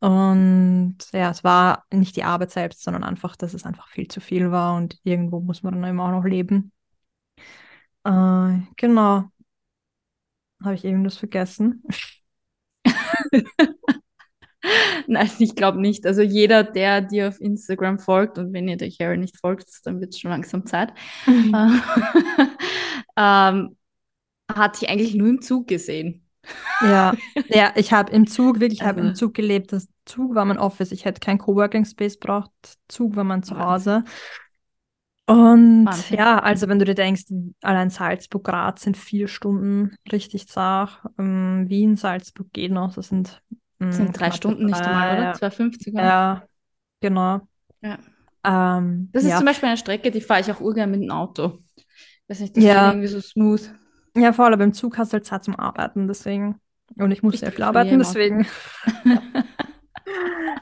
Und 0.00 0.98
ja, 1.12 1.30
es 1.30 1.42
war 1.42 1.84
nicht 1.90 2.14
die 2.16 2.24
Arbeit 2.24 2.50
selbst, 2.50 2.82
sondern 2.82 3.04
einfach, 3.04 3.34
dass 3.34 3.54
es 3.54 3.64
einfach 3.64 3.88
viel 3.88 4.08
zu 4.08 4.20
viel 4.20 4.50
war 4.50 4.76
und 4.76 4.98
irgendwo 5.04 5.40
muss 5.40 5.62
man 5.62 5.74
dann 5.74 5.88
eben 5.88 6.00
auch 6.00 6.10
noch 6.10 6.24
leben. 6.24 6.70
Äh, 8.04 8.58
genau. 8.76 9.30
Habe 10.62 10.74
ich 10.74 10.84
irgendwas 10.84 11.16
vergessen? 11.16 11.82
Nein, 15.06 15.30
ich 15.38 15.54
glaube 15.56 15.80
nicht. 15.80 16.06
Also 16.06 16.22
jeder, 16.22 16.62
der 16.64 17.00
dir 17.00 17.28
auf 17.28 17.40
Instagram 17.40 17.98
folgt 17.98 18.38
und 18.38 18.52
wenn 18.52 18.68
ihr 18.68 18.76
der 18.76 18.90
Carrie 18.90 19.18
nicht 19.18 19.36
folgt, 19.38 19.66
dann 19.84 20.00
wird 20.00 20.14
es 20.14 20.20
schon 20.20 20.30
langsam 20.30 20.66
Zeit, 20.66 20.92
äh, 21.26 21.30
ähm, 23.16 23.76
hat 24.54 24.80
dich 24.80 24.88
eigentlich 24.88 25.14
nur 25.14 25.28
im 25.28 25.42
Zug 25.42 25.66
gesehen. 25.68 26.26
Ja, 26.80 27.14
ja, 27.48 27.72
ich 27.76 27.92
habe 27.92 28.12
im 28.12 28.26
Zug 28.26 28.60
wirklich, 28.60 28.80
ich 28.80 28.86
habe 28.86 29.00
im 29.00 29.08
Also- 29.08 29.26
Zug 29.26 29.34
gelebt. 29.34 29.72
Das 29.72 29.88
Zug 30.04 30.34
war 30.34 30.44
mein 30.44 30.58
Office. 30.58 30.92
Ich 30.92 31.04
hätte 31.04 31.20
kein 31.20 31.38
Coworking 31.38 31.84
Space 31.84 32.18
braucht. 32.18 32.50
Zug 32.88 33.14
war 33.16 33.24
mein 33.24 33.42
Zuhause. 33.42 34.04
Und 35.26 35.86
Wahnsinn. 35.86 36.18
ja, 36.18 36.40
also 36.40 36.68
wenn 36.68 36.80
du 36.80 36.84
dir 36.84 36.96
denkst, 36.96 37.24
allein 37.62 37.90
Salzburg, 37.90 38.42
Graz 38.44 38.82
sind 38.82 38.96
vier 38.96 39.28
Stunden 39.28 39.94
richtig 40.10 40.48
zart. 40.48 41.00
Ähm, 41.18 41.64
Wien, 41.68 41.96
Salzburg 41.96 42.52
geht 42.52 42.72
noch. 42.72 42.94
Das 42.94 43.08
sind, 43.08 43.40
Das 43.88 43.96
mm, 43.96 43.96
sind 43.98 44.18
drei 44.18 44.30
Stunden 44.30 44.66
nicht 44.66 44.86
einmal, 44.86 45.10
oder? 45.12 45.32
drei. 45.32 45.32
2,50 45.32 45.94
oder? 45.94 46.04
Ja, 46.04 46.48
genau. 47.00 47.48
Ja. 47.82 47.98
Ähm, 48.44 49.12
Das 49.12 49.24
ist 49.24 49.30
ja, 49.30 49.38
zum 49.38 49.46
Beispiel 49.46 49.68
eine 49.68 49.76
Strecke, 49.78 50.10
die 50.10 50.20
fahre 50.20 50.40
ich 50.40 50.50
auch 50.52 50.60
urgern 50.60 50.90
mit 50.90 51.02
dem 51.02 51.10
Auto. 51.10 51.58
Weiß 52.28 52.40
nicht, 52.40 52.56
das 52.56 52.64
Ja. 52.64 52.72
geht 52.84 52.92
irgendwie 52.92 53.08
so 53.08 53.20
smooth. 53.20 53.74
ja, 54.16 54.32
vor 54.32 54.46
allem 54.46 54.58
beim 54.58 54.72
Zug 54.72 54.98
hast 54.98 55.12
du 55.12 55.14
halt 55.14 55.26
Zeit 55.26 55.44
zum 55.44 55.56
Arbeiten, 55.58 56.06
deswegen. 56.08 56.60
Und 56.98 57.10
ich 57.10 57.22
muss 57.22 57.34
Ich 57.34 57.40
sehr 57.40 57.52
viel 57.52 57.64
arbeiten, 57.64 57.98
deswegen. 57.98 58.46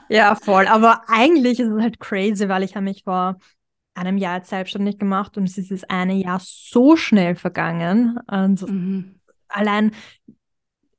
Ja, 0.09 0.35
voll. 0.35 0.67
Aber 0.67 1.01
eigentlich 1.07 1.59
ist 1.59 1.69
es 1.69 1.81
halt 1.81 1.99
crazy, 1.99 2.49
weil 2.49 2.63
ich 2.63 2.75
habe 2.75 2.83
mich 2.85 3.03
vor 3.03 3.37
einem 3.93 4.17
Jahr 4.17 4.37
jetzt 4.37 4.49
selbstständig 4.49 4.97
gemacht 4.99 5.37
und 5.37 5.45
es 5.45 5.57
ist 5.57 5.71
das 5.71 5.83
eine 5.85 6.13
Jahr 6.15 6.39
so 6.43 6.95
schnell 6.95 7.35
vergangen. 7.35 8.17
Und 8.27 8.67
Mhm. 8.67 9.15
allein, 9.49 9.91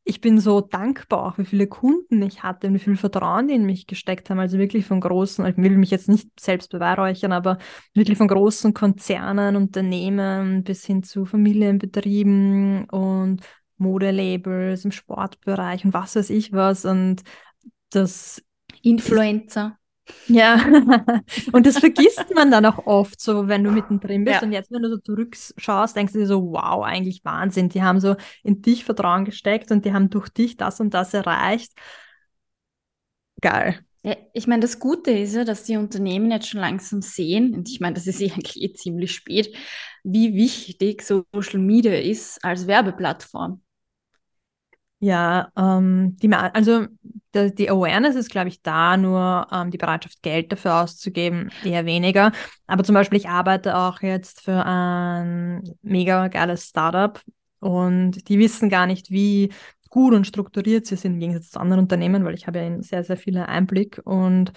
ich 0.04 0.20
bin 0.20 0.40
so 0.40 0.60
dankbar, 0.60 1.26
auch 1.26 1.38
wie 1.38 1.44
viele 1.44 1.68
Kunden 1.68 2.22
ich 2.22 2.42
hatte 2.42 2.66
und 2.66 2.74
wie 2.74 2.80
viel 2.80 2.96
Vertrauen 2.96 3.46
die 3.46 3.54
in 3.54 3.64
mich 3.64 3.86
gesteckt 3.86 4.30
haben. 4.30 4.40
Also 4.40 4.58
wirklich 4.58 4.84
von 4.84 5.00
großen, 5.00 5.46
ich 5.46 5.56
will 5.56 5.78
mich 5.78 5.90
jetzt 5.90 6.08
nicht 6.08 6.28
selbst 6.40 6.70
beweihräuchern, 6.72 7.32
aber 7.32 7.58
wirklich 7.94 8.18
von 8.18 8.26
großen 8.26 8.74
Konzernen, 8.74 9.54
Unternehmen 9.54 10.64
bis 10.64 10.84
hin 10.84 11.04
zu 11.04 11.24
Familienbetrieben 11.24 12.86
und 12.90 13.42
Modelabels 13.78 14.84
im 14.84 14.92
Sportbereich 14.92 15.84
und 15.84 15.94
was 15.94 16.16
weiß 16.16 16.30
ich 16.30 16.52
was. 16.52 16.84
Und 16.84 17.22
das 17.90 18.42
Influencer. 18.82 19.78
Ja, 20.26 20.56
und 21.52 21.66
das 21.66 21.78
vergisst 21.78 22.34
man 22.34 22.50
dann 22.50 22.66
auch 22.66 22.86
oft 22.86 23.20
so, 23.20 23.48
wenn 23.48 23.64
du 23.64 23.70
mittendrin 23.70 24.24
bist. 24.24 24.40
Ja. 24.40 24.46
Und 24.46 24.52
jetzt, 24.52 24.70
wenn 24.70 24.82
du 24.82 24.90
so 24.90 24.98
zurückschaust, 24.98 25.96
denkst 25.96 26.12
du 26.12 26.20
dir 26.20 26.26
so, 26.26 26.42
wow, 26.52 26.84
eigentlich 26.84 27.24
Wahnsinn. 27.24 27.68
Die 27.68 27.82
haben 27.82 28.00
so 28.00 28.16
in 28.42 28.62
dich 28.62 28.84
Vertrauen 28.84 29.24
gesteckt 29.24 29.70
und 29.70 29.84
die 29.84 29.92
haben 29.92 30.10
durch 30.10 30.28
dich 30.28 30.56
das 30.56 30.80
und 30.80 30.92
das 30.94 31.14
erreicht. 31.14 31.72
Geil. 33.40 33.80
Ja, 34.04 34.16
ich 34.32 34.48
meine, 34.48 34.60
das 34.60 34.80
Gute 34.80 35.12
ist 35.12 35.34
ja, 35.34 35.44
dass 35.44 35.62
die 35.62 35.76
Unternehmen 35.76 36.30
jetzt 36.32 36.48
schon 36.48 36.60
langsam 36.60 37.02
sehen, 37.02 37.54
und 37.54 37.68
ich 37.68 37.78
meine, 37.78 37.94
das 37.94 38.06
ist 38.06 38.20
eigentlich 38.22 38.60
eh 38.60 38.72
ziemlich 38.72 39.12
spät, 39.12 39.54
wie 40.02 40.34
wichtig 40.34 41.02
Social 41.02 41.60
Media 41.60 41.94
ist 41.94 42.44
als 42.44 42.66
Werbeplattform. 42.66 43.62
Ja, 45.04 45.50
ähm, 45.56 46.16
die, 46.22 46.32
also 46.32 46.86
die, 47.34 47.68
Awareness 47.68 48.14
ist, 48.14 48.30
glaube 48.30 48.46
ich, 48.46 48.62
da, 48.62 48.96
nur 48.96 49.48
ähm, 49.50 49.72
die 49.72 49.76
Bereitschaft, 49.78 50.22
Geld 50.22 50.52
dafür 50.52 50.80
auszugeben, 50.80 51.50
eher 51.64 51.86
weniger. 51.86 52.30
Aber 52.68 52.84
zum 52.84 52.94
Beispiel, 52.94 53.18
ich 53.18 53.28
arbeite 53.28 53.76
auch 53.76 54.00
jetzt 54.00 54.42
für 54.42 54.64
ein 54.64 55.64
mega 55.82 56.28
geiles 56.28 56.68
Startup 56.68 57.20
und 57.58 58.28
die 58.28 58.38
wissen 58.38 58.68
gar 58.68 58.86
nicht, 58.86 59.10
wie 59.10 59.52
gut 59.88 60.14
und 60.14 60.24
strukturiert 60.24 60.86
sie 60.86 60.94
sind 60.94 61.14
im 61.14 61.18
Gegensatz 61.18 61.50
zu 61.50 61.58
anderen 61.58 61.82
Unternehmen, 61.82 62.24
weil 62.24 62.34
ich 62.34 62.46
habe 62.46 62.60
ja 62.60 62.66
in 62.68 62.82
sehr, 62.82 63.02
sehr 63.02 63.16
viel 63.16 63.36
Einblick 63.38 64.00
und 64.04 64.52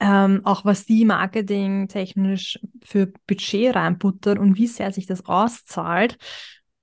ähm, 0.00 0.40
auch 0.44 0.64
was 0.64 0.86
die 0.86 1.04
marketingtechnisch 1.04 2.60
für 2.82 3.12
Budget 3.26 3.76
reinbuttern 3.76 4.38
und 4.38 4.56
wie 4.56 4.68
sehr 4.68 4.90
sich 4.90 5.04
das 5.04 5.26
auszahlt, 5.26 6.16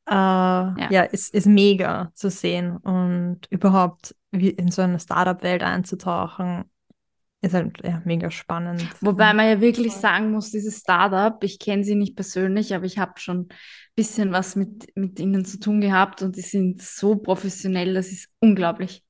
äh, 0.08 0.14
ja, 0.14 0.88
ja 0.90 1.04
ist, 1.04 1.34
ist 1.34 1.48
mega 1.48 2.12
zu 2.14 2.30
sehen. 2.30 2.78
Und 2.78 3.42
überhaupt 3.50 4.16
in 4.32 4.72
so 4.72 4.82
eine 4.82 5.00
Startup-Welt 5.00 5.64
einzutauchen, 5.64 6.66
ist 7.42 7.54
halt 7.54 7.82
ja, 7.84 8.02
mega 8.06 8.32
spannend. 8.32 8.88
Wobei 9.02 9.34
man 9.34 9.48
ja 9.48 9.62
wirklich 9.62 9.94
sagen 9.94 10.32
muss, 10.32 10.52
dieses 10.52 10.80
Startup, 10.80 11.44
ich 11.44 11.60
kenne 11.60 11.84
sie 11.84 11.96
nicht 11.96 12.16
persönlich, 12.16 12.74
aber 12.74 12.86
ich 12.86 12.98
habe 12.98 13.20
schon 13.20 13.42
ein 13.42 13.48
bisschen 13.96 14.32
was 14.32 14.56
mit, 14.56 14.88
mit 14.96 15.20
ihnen 15.20 15.44
zu 15.44 15.60
tun 15.60 15.82
gehabt 15.82 16.22
und 16.22 16.38
die 16.38 16.42
sind 16.42 16.82
so 16.82 17.18
professionell, 17.18 17.94
das 17.94 18.12
ist 18.12 18.30
unglaublich. 18.40 19.04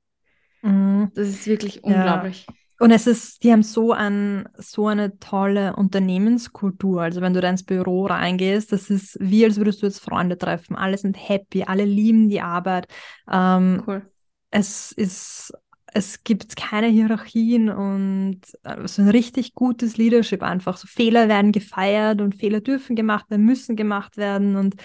Mhm. 0.64 1.12
Das 1.14 1.28
ist 1.28 1.46
wirklich 1.46 1.84
unglaublich. 1.84 2.48
Ja. 2.50 2.56
Und 2.80 2.92
es 2.92 3.08
ist, 3.08 3.44
die 3.44 3.52
haben 3.52 3.64
so, 3.64 3.92
ein, 3.92 4.50
so 4.58 4.88
eine 4.88 5.18
tolle 5.20 5.76
Unternehmenskultur. 5.76 7.02
Also 7.02 7.22
wenn 7.22 7.34
du 7.34 7.42
da 7.42 7.50
ins 7.50 7.64
Büro 7.64 8.06
reingehst, 8.06 8.72
das 8.72 8.90
ist 8.90 9.18
wie, 9.20 9.46
als 9.46 9.58
würdest 9.58 9.82
du 9.82 9.86
jetzt 9.86 10.00
Freunde 10.00 10.38
treffen. 10.38 10.76
Alle 10.76 10.98
sind 10.98 11.16
happy, 11.16 11.64
alle 11.64 11.86
lieben 11.86 12.30
die 12.30 12.42
Arbeit. 12.42 12.88
Ähm, 13.32 13.84
cool. 13.88 14.10
Es 14.50 14.92
ist, 14.92 15.54
es 15.94 16.24
gibt 16.24 16.56
keine 16.56 16.88
Hierarchien 16.88 17.70
und 17.70 18.42
äh, 18.64 18.88
so 18.88 19.02
ein 19.02 19.10
richtig 19.10 19.54
gutes 19.54 19.98
Leadership 19.98 20.42
einfach. 20.42 20.78
So 20.78 20.88
Fehler 20.88 21.28
werden 21.30 21.52
gefeiert 21.52 22.22
und 22.22 22.36
Fehler 22.36 22.62
dürfen 22.62 22.96
gemacht 22.96 23.30
werden, 23.30 23.46
müssen 23.46 23.76
gemacht 23.76 24.18
werden 24.18 24.56
und 24.56 24.76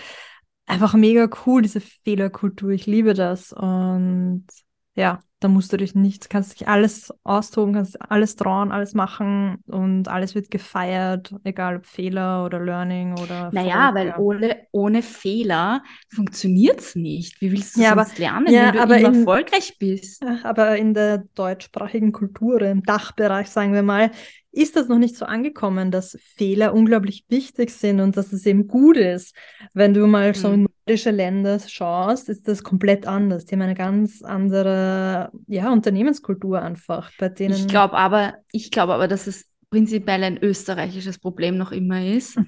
einfach 0.66 0.94
mega 0.94 1.29
cool, 1.46 1.62
diese 1.62 1.81
Fehlerkultur. 1.81 2.70
Ich 2.70 2.87
liebe 2.87 3.14
das 3.14 3.53
und 3.53 4.46
ja, 4.94 5.20
da 5.40 5.48
musst 5.48 5.72
du 5.72 5.77
dich 5.77 5.94
nicht, 5.94 6.31
kannst 6.31 6.59
dich 6.59 6.66
alles 6.66 7.14
austoben, 7.22 7.74
kannst 7.74 8.01
alles 8.11 8.35
trauen, 8.35 8.72
alles 8.72 8.94
machen 8.94 9.59
und 9.66 10.09
alles 10.09 10.35
wird 10.35 10.51
gefeiert, 10.51 11.35
egal 11.44 11.77
ob 11.77 11.87
Fehler 11.87 12.44
oder 12.44 12.59
Learning 12.59 13.12
oder. 13.12 13.51
Naja, 13.53 13.94
weil 13.94 14.14
ohne, 14.18 14.57
ohne 14.72 15.03
Fehler 15.03 15.83
funktioniert 16.09 16.81
es 16.81 16.96
nicht. 16.96 17.40
Wie 17.40 17.53
willst 17.53 17.77
du 17.77 17.83
ja, 17.83 17.94
sonst 17.94 18.12
aber, 18.12 18.18
lernen, 18.18 18.53
ja, 18.53 18.66
wenn 18.66 18.72
du 18.72 18.81
aber 18.81 18.98
immer 18.98 19.09
in, 19.09 19.14
erfolgreich 19.20 19.77
bist? 19.79 20.24
Aber 20.42 20.77
in 20.77 20.92
der 20.94 21.24
deutschsprachigen 21.35 22.12
Kultur, 22.12 22.61
im 22.62 22.83
Dachbereich, 22.83 23.48
sagen 23.48 23.74
wir 23.74 23.83
mal, 23.83 24.11
ist 24.51 24.77
das 24.77 24.88
noch 24.88 24.98
nicht 24.98 25.16
so 25.16 25.24
angekommen, 25.24 25.90
dass 25.90 26.18
Fehler 26.37 26.74
unglaublich 26.74 27.24
wichtig 27.29 27.70
sind 27.70 28.01
und 28.01 28.16
dass 28.16 28.33
es 28.33 28.44
eben 28.46 28.66
gut 28.66 28.96
ist. 28.96 29.35
Wenn 29.74 29.94
du 29.94 30.07
mal 30.07 30.35
so 30.35 30.48
in 30.48 30.62
mhm. 30.62 30.68
nordische 30.87 31.11
Länder 31.11 31.59
schaust, 31.61 32.29
ist 32.29 32.48
das 32.48 32.64
komplett 32.64 33.07
anders. 33.07 33.44
Die 33.44 33.55
haben 33.55 33.62
eine 33.62 33.74
ganz 33.74 34.22
andere 34.22 35.27
ja, 35.46 35.72
Unternehmenskultur 35.72 36.60
einfach. 36.62 37.10
Bei 37.18 37.28
denen 37.28 37.54
ich 37.54 37.66
glaube 37.68 37.96
aber, 37.96 38.34
ich 38.52 38.70
glaube 38.70 38.94
aber, 38.94 39.08
dass 39.08 39.26
es 39.26 39.46
prinzipiell 39.70 40.22
ein 40.24 40.38
österreichisches 40.42 41.18
Problem 41.18 41.56
noch 41.56 41.72
immer 41.72 42.04
ist. 42.04 42.38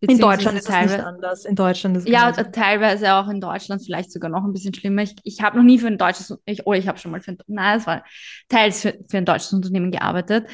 In 0.00 0.18
Deutschland 0.18 0.58
ist 0.58 0.68
es 0.68 0.80
nicht 0.80 1.00
anders. 1.00 1.44
In 1.46 1.56
Deutschland 1.56 1.96
ist 1.96 2.08
Ja, 2.08 2.30
genauso. 2.30 2.50
teilweise 2.50 3.14
auch 3.14 3.28
in 3.28 3.40
Deutschland 3.40 3.82
vielleicht 3.84 4.12
sogar 4.12 4.30
noch 4.30 4.44
ein 4.44 4.52
bisschen 4.52 4.74
schlimmer. 4.74 5.02
Ich, 5.02 5.14
ich 5.24 5.40
habe 5.42 5.56
noch 5.56 5.64
nie 5.64 5.78
für 5.78 5.86
ein 5.86 5.98
deutsches, 5.98 6.36
ich, 6.44 6.66
oh, 6.66 6.74
ich 6.74 6.86
habe 6.86 6.98
schon 6.98 7.12
mal 7.12 7.20
für 7.20 7.32
ein, 7.32 7.38
nein, 7.46 7.78
es 7.78 7.86
war 7.86 8.04
teils 8.48 8.82
für, 8.82 8.98
für 9.08 9.18
ein 9.18 9.24
deutsches 9.24 9.52
Unternehmen 9.52 9.90
gearbeitet. 9.90 10.48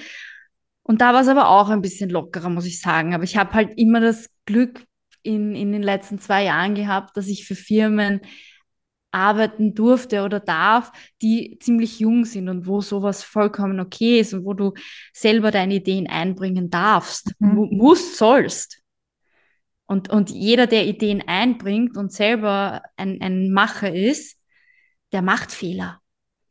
Und 0.84 1.00
da 1.00 1.12
war 1.12 1.22
es 1.22 1.28
aber 1.28 1.48
auch 1.48 1.68
ein 1.70 1.82
bisschen 1.82 2.10
lockerer, 2.10 2.48
muss 2.50 2.66
ich 2.66 2.80
sagen. 2.80 3.14
Aber 3.14 3.24
ich 3.24 3.36
habe 3.36 3.52
halt 3.52 3.72
immer 3.76 4.00
das 4.00 4.30
Glück 4.46 4.84
in, 5.22 5.54
in 5.54 5.72
den 5.72 5.82
letzten 5.82 6.18
zwei 6.18 6.44
Jahren 6.44 6.74
gehabt, 6.74 7.16
dass 7.16 7.28
ich 7.28 7.44
für 7.46 7.54
Firmen 7.54 8.20
arbeiten 9.12 9.74
durfte 9.74 10.24
oder 10.24 10.40
darf, 10.40 10.90
die 11.20 11.58
ziemlich 11.60 12.00
jung 12.00 12.24
sind 12.24 12.48
und 12.48 12.66
wo 12.66 12.80
sowas 12.80 13.22
vollkommen 13.22 13.78
okay 13.78 14.20
ist 14.20 14.34
und 14.34 14.44
wo 14.44 14.54
du 14.54 14.72
selber 15.12 15.50
deine 15.50 15.74
Ideen 15.74 16.08
einbringen 16.08 16.70
darfst, 16.70 17.34
mhm. 17.38 17.68
musst, 17.72 18.16
sollst. 18.16 18.82
Und, 19.86 20.10
und 20.10 20.30
jeder, 20.30 20.66
der 20.66 20.86
Ideen 20.86 21.22
einbringt 21.26 21.96
und 21.96 22.12
selber 22.12 22.82
ein, 22.96 23.20
ein 23.20 23.52
Macher 23.52 23.94
ist, 23.94 24.38
der 25.12 25.22
macht 25.22 25.52
Fehler. 25.52 26.00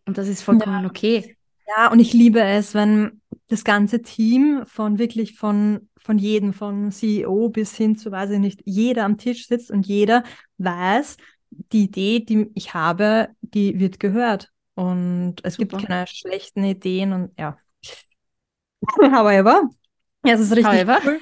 Und 0.05 0.17
das 0.17 0.27
ist 0.27 0.43
vollkommen 0.43 0.83
ja. 0.83 0.89
okay. 0.89 1.35
Ja, 1.67 1.91
und 1.91 1.99
ich 1.99 2.13
liebe 2.13 2.41
es, 2.41 2.73
wenn 2.73 3.21
das 3.47 3.63
ganze 3.63 4.01
Team 4.01 4.63
von 4.65 4.99
wirklich 4.99 5.37
von, 5.37 5.89
von 5.97 6.17
jedem, 6.17 6.53
von 6.53 6.91
CEO 6.91 7.49
bis 7.49 7.75
hin 7.75 7.97
zu, 7.97 8.11
weiß 8.11 8.31
ich 8.31 8.39
nicht, 8.39 8.61
jeder 8.65 9.05
am 9.05 9.17
Tisch 9.17 9.47
sitzt 9.47 9.71
und 9.71 9.87
jeder 9.87 10.23
weiß, 10.57 11.17
die 11.51 11.83
Idee, 11.83 12.19
die 12.21 12.51
ich 12.55 12.73
habe, 12.73 13.29
die 13.41 13.79
wird 13.79 13.99
gehört. 13.99 14.49
Und 14.75 15.35
es 15.43 15.55
Super. 15.55 15.77
gibt 15.77 15.87
keine 15.87 16.07
schlechten 16.07 16.63
Ideen 16.63 17.13
und 17.13 17.31
ja. 17.37 17.57
However, 18.99 19.69
es 20.23 20.39
ist 20.39 20.55
richtig 20.55 20.65
However. 20.65 20.99
cool. 21.05 21.19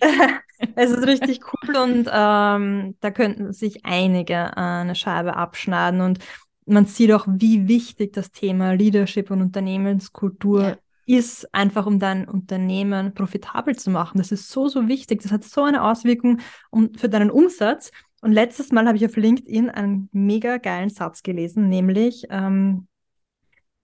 es 0.76 0.90
ist 0.90 1.06
richtig 1.06 1.40
cool 1.52 1.76
und 1.76 2.08
ähm, 2.12 2.96
da 3.00 3.10
könnten 3.10 3.52
sich 3.52 3.84
einige 3.84 4.56
eine 4.56 4.94
Scheibe 4.94 5.36
abschneiden 5.36 6.00
und 6.00 6.18
man 6.66 6.86
sieht 6.86 7.12
auch, 7.12 7.26
wie 7.28 7.68
wichtig 7.68 8.12
das 8.12 8.30
Thema 8.30 8.72
Leadership 8.72 9.30
und 9.30 9.42
Unternehmenskultur 9.42 10.62
ja. 10.62 10.76
ist, 11.06 11.52
einfach 11.54 11.86
um 11.86 11.98
dein 11.98 12.26
Unternehmen 12.28 13.12
profitabel 13.12 13.76
zu 13.76 13.90
machen. 13.90 14.18
Das 14.18 14.32
ist 14.32 14.50
so, 14.50 14.68
so 14.68 14.88
wichtig. 14.88 15.22
Das 15.22 15.32
hat 15.32 15.44
so 15.44 15.62
eine 15.64 15.82
Auswirkung 15.82 16.40
um, 16.70 16.94
für 16.94 17.08
deinen 17.08 17.30
Umsatz. 17.30 17.90
Und 18.24 18.32
letztes 18.32 18.72
Mal 18.72 18.86
habe 18.86 18.96
ich 18.96 19.04
auf 19.04 19.16
LinkedIn 19.16 19.68
einen 19.68 20.08
mega 20.12 20.56
geilen 20.56 20.88
Satz 20.88 21.22
gelesen, 21.22 21.68
nämlich 21.68 22.24
ähm, 22.30 22.88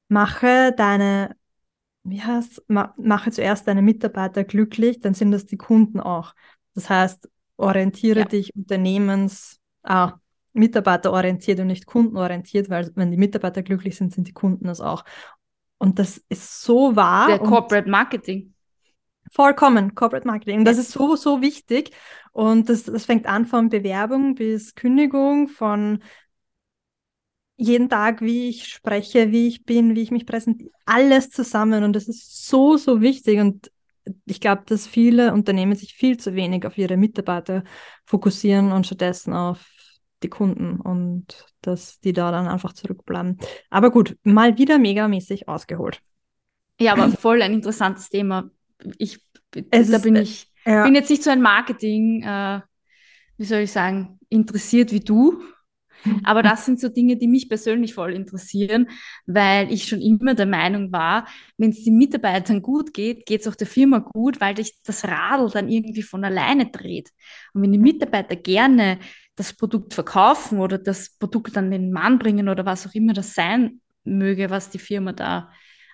mache 0.09 0.72
deine, 0.74 1.37
wie 2.05 2.22
heißt, 2.22 2.64
ma, 2.66 2.94
mache 2.96 3.33
zuerst 3.33 3.68
deine 3.68 3.83
Mitarbeiter 3.83 4.44
glücklich, 4.44 4.98
dann 5.00 5.12
sind 5.12 5.31
das 5.33 5.44
die 5.44 5.59
Kunden 5.59 6.00
auch. 6.00 6.35
Das 6.74 6.88
heißt, 6.88 7.29
orientiere 7.59 8.20
ja. 8.20 8.24
dich 8.24 8.55
unternehmens, 8.55 9.61
ah, 9.83 10.14
mitarbeiterorientiert 10.55 11.61
und 11.61 11.66
nicht 11.66 11.85
kundenorientiert, 11.85 12.70
weil 12.70 12.90
wenn 12.94 13.11
die 13.11 13.18
Mitarbeiter 13.18 13.62
glücklich 13.62 13.98
sind, 13.98 14.14
sind 14.14 14.26
die 14.26 14.33
Kunden 14.33 14.70
es 14.70 14.81
auch. 14.81 15.05
Und 15.76 15.98
das 15.98 16.16
ist 16.31 16.62
so 16.62 16.96
wahr. 16.96 17.26
Der 17.26 17.40
Corporate 17.40 17.90
Marketing. 17.90 18.55
Vollkommen, 19.32 19.94
Corporate 19.94 20.26
Marketing. 20.26 20.64
Das 20.64 20.76
ist 20.76 20.90
so, 20.90 21.14
so 21.14 21.40
wichtig. 21.40 21.92
Und 22.32 22.68
das, 22.68 22.84
das 22.84 23.04
fängt 23.04 23.26
an 23.26 23.46
von 23.46 23.68
Bewerbung 23.68 24.34
bis 24.34 24.74
Kündigung, 24.74 25.48
von 25.48 26.02
jeden 27.56 27.88
Tag, 27.88 28.22
wie 28.22 28.48
ich 28.48 28.66
spreche, 28.66 29.30
wie 29.30 29.46
ich 29.46 29.64
bin, 29.64 29.94
wie 29.94 30.02
ich 30.02 30.10
mich 30.10 30.26
präsentiere, 30.26 30.70
alles 30.84 31.30
zusammen. 31.30 31.84
Und 31.84 31.94
das 31.94 32.08
ist 32.08 32.48
so, 32.48 32.76
so 32.76 33.00
wichtig. 33.00 33.38
Und 33.38 33.70
ich 34.24 34.40
glaube, 34.40 34.62
dass 34.66 34.86
viele 34.86 35.32
Unternehmen 35.32 35.76
sich 35.76 35.94
viel 35.94 36.16
zu 36.16 36.34
wenig 36.34 36.66
auf 36.66 36.76
ihre 36.76 36.96
Mitarbeiter 36.96 37.62
fokussieren 38.06 38.72
und 38.72 38.86
stattdessen 38.86 39.32
auf 39.32 39.64
die 40.22 40.28
Kunden 40.28 40.80
und 40.80 41.46
dass 41.60 42.00
die 42.00 42.12
da 42.12 42.30
dann 42.30 42.48
einfach 42.48 42.72
zurückbleiben. 42.72 43.38
Aber 43.70 43.90
gut, 43.90 44.16
mal 44.22 44.58
wieder 44.58 44.78
megamäßig 44.78 45.48
ausgeholt. 45.48 46.02
Ja, 46.80 46.94
aber 46.94 47.10
voll 47.10 47.42
ein 47.42 47.52
interessantes 47.52 48.08
Thema. 48.08 48.50
Ich, 48.98 49.20
es 49.70 49.90
da 49.90 49.96
ist, 49.96 50.02
bin 50.02 50.16
ich, 50.16 50.46
ja. 50.64 50.84
bin 50.84 50.94
jetzt 50.94 51.10
nicht 51.10 51.22
so 51.22 51.30
ein 51.30 51.42
Marketing, 51.42 52.22
äh, 52.22 52.60
wie 53.36 53.44
soll 53.44 53.60
ich 53.60 53.72
sagen, 53.72 54.18
interessiert 54.28 54.92
wie 54.92 55.00
du. 55.00 55.42
Aber 56.24 56.42
das 56.42 56.64
sind 56.64 56.80
so 56.80 56.88
Dinge, 56.88 57.16
die 57.16 57.28
mich 57.28 57.48
persönlich 57.48 57.94
voll 57.94 58.14
interessieren, 58.14 58.88
weil 59.26 59.72
ich 59.72 59.84
schon 59.84 60.00
immer 60.00 60.34
der 60.34 60.46
Meinung 60.46 60.92
war, 60.92 61.26
wenn 61.58 61.70
es 61.70 61.84
den 61.84 61.96
Mitarbeitern 61.96 62.62
gut 62.62 62.94
geht, 62.94 63.26
geht 63.26 63.42
es 63.42 63.48
auch 63.48 63.54
der 63.54 63.66
Firma 63.66 63.98
gut, 63.98 64.40
weil 64.40 64.56
sich 64.56 64.80
das 64.82 65.04
Radl 65.04 65.50
dann 65.50 65.68
irgendwie 65.68 66.02
von 66.02 66.24
alleine 66.24 66.70
dreht. 66.70 67.10
Und 67.52 67.62
wenn 67.62 67.72
die 67.72 67.78
Mitarbeiter 67.78 68.36
gerne 68.36 68.98
das 69.36 69.52
Produkt 69.52 69.94
verkaufen 69.94 70.60
oder 70.60 70.78
das 70.78 71.16
Produkt 71.18 71.56
an 71.56 71.70
den 71.70 71.92
Mann 71.92 72.18
bringen 72.18 72.48
oder 72.48 72.64
was 72.66 72.86
auch 72.86 72.94
immer 72.94 73.12
das 73.12 73.34
sein 73.34 73.80
möge, 74.04 74.50
was 74.50 74.70
die 74.70 74.78
Firma 74.78 75.12
da 75.12 75.50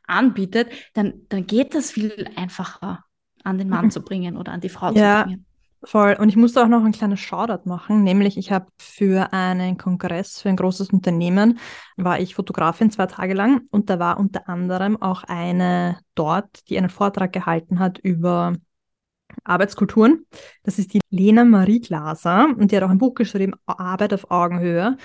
anbietet, 0.07 0.69
dann, 0.95 1.15
dann 1.29 1.47
geht 1.47 1.75
das 1.75 1.91
viel 1.91 2.29
einfacher 2.37 3.05
an 3.45 3.59
den 3.59 3.69
Mann 3.69 3.91
zu 3.91 4.03
bringen 4.03 4.37
oder 4.37 4.53
an 4.53 4.61
die 4.61 4.69
Frau 4.69 4.93
ja, 4.93 5.23
zu 5.23 5.29
bringen. 5.29 5.47
Voll. 5.83 6.17
Und 6.19 6.29
ich 6.29 6.37
musste 6.37 6.63
auch 6.63 6.69
noch 6.69 6.85
ein 6.85 6.93
kleines 6.93 7.21
Shoutout 7.21 7.69
machen, 7.69 8.03
nämlich 8.03 8.37
ich 8.37 8.51
habe 8.51 8.67
für 8.77 9.33
einen 9.33 9.77
Kongress, 9.77 10.41
für 10.41 10.49
ein 10.49 10.57
großes 10.57 10.91
Unternehmen, 10.91 11.59
war 11.97 12.19
ich 12.19 12.35
Fotografin 12.35 12.91
zwei 12.91 13.07
Tage 13.07 13.35
lang 13.35 13.63
und 13.71 13.89
da 13.89 13.99
war 13.99 14.19
unter 14.19 14.49
anderem 14.49 15.01
auch 15.01 15.23
eine 15.25 15.99
dort, 16.15 16.69
die 16.69 16.79
einen 16.79 16.91
Vortrag 16.91 17.33
gehalten 17.33 17.79
hat 17.79 17.99
über 17.99 18.55
Arbeitskulturen. 19.45 20.27
Das 20.65 20.79
ist 20.79 20.93
die 20.93 21.01
Lena 21.11 21.45
Marie 21.45 21.81
Glaser 21.81 22.49
und 22.59 22.73
die 22.73 22.77
hat 22.77 22.83
auch 22.83 22.91
ein 22.91 22.99
Buch 22.99 23.15
geschrieben, 23.15 23.55
Arbeit 23.67 24.13
auf 24.13 24.31
Augenhöhe. 24.31 24.97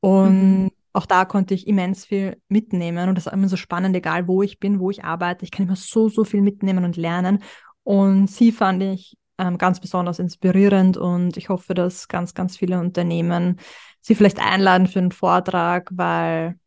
Und 0.00 0.64
mhm. 0.64 0.70
Auch 0.96 1.06
da 1.06 1.26
konnte 1.26 1.52
ich 1.52 1.66
immens 1.66 2.06
viel 2.06 2.40
mitnehmen 2.48 3.08
und 3.08 3.16
das 3.16 3.26
ist 3.26 3.32
immer 3.32 3.48
so 3.48 3.56
spannend, 3.56 3.94
egal 3.94 4.26
wo 4.26 4.42
ich 4.42 4.58
bin, 4.58 4.80
wo 4.80 4.90
ich 4.90 5.04
arbeite. 5.04 5.44
Ich 5.44 5.50
kann 5.50 5.66
immer 5.66 5.76
so, 5.76 6.08
so 6.08 6.24
viel 6.24 6.40
mitnehmen 6.40 6.84
und 6.84 6.96
lernen. 6.96 7.42
Und 7.82 8.28
sie 8.30 8.50
fand 8.50 8.82
ich 8.82 9.18
ähm, 9.38 9.58
ganz 9.58 9.78
besonders 9.78 10.18
inspirierend 10.18 10.96
und 10.96 11.36
ich 11.36 11.50
hoffe, 11.50 11.74
dass 11.74 12.08
ganz, 12.08 12.32
ganz 12.32 12.56
viele 12.56 12.80
Unternehmen 12.80 13.58
sie 14.00 14.14
vielleicht 14.14 14.40
einladen 14.40 14.86
für 14.86 15.00
einen 15.00 15.12
Vortrag, 15.12 15.90
weil 15.92 16.58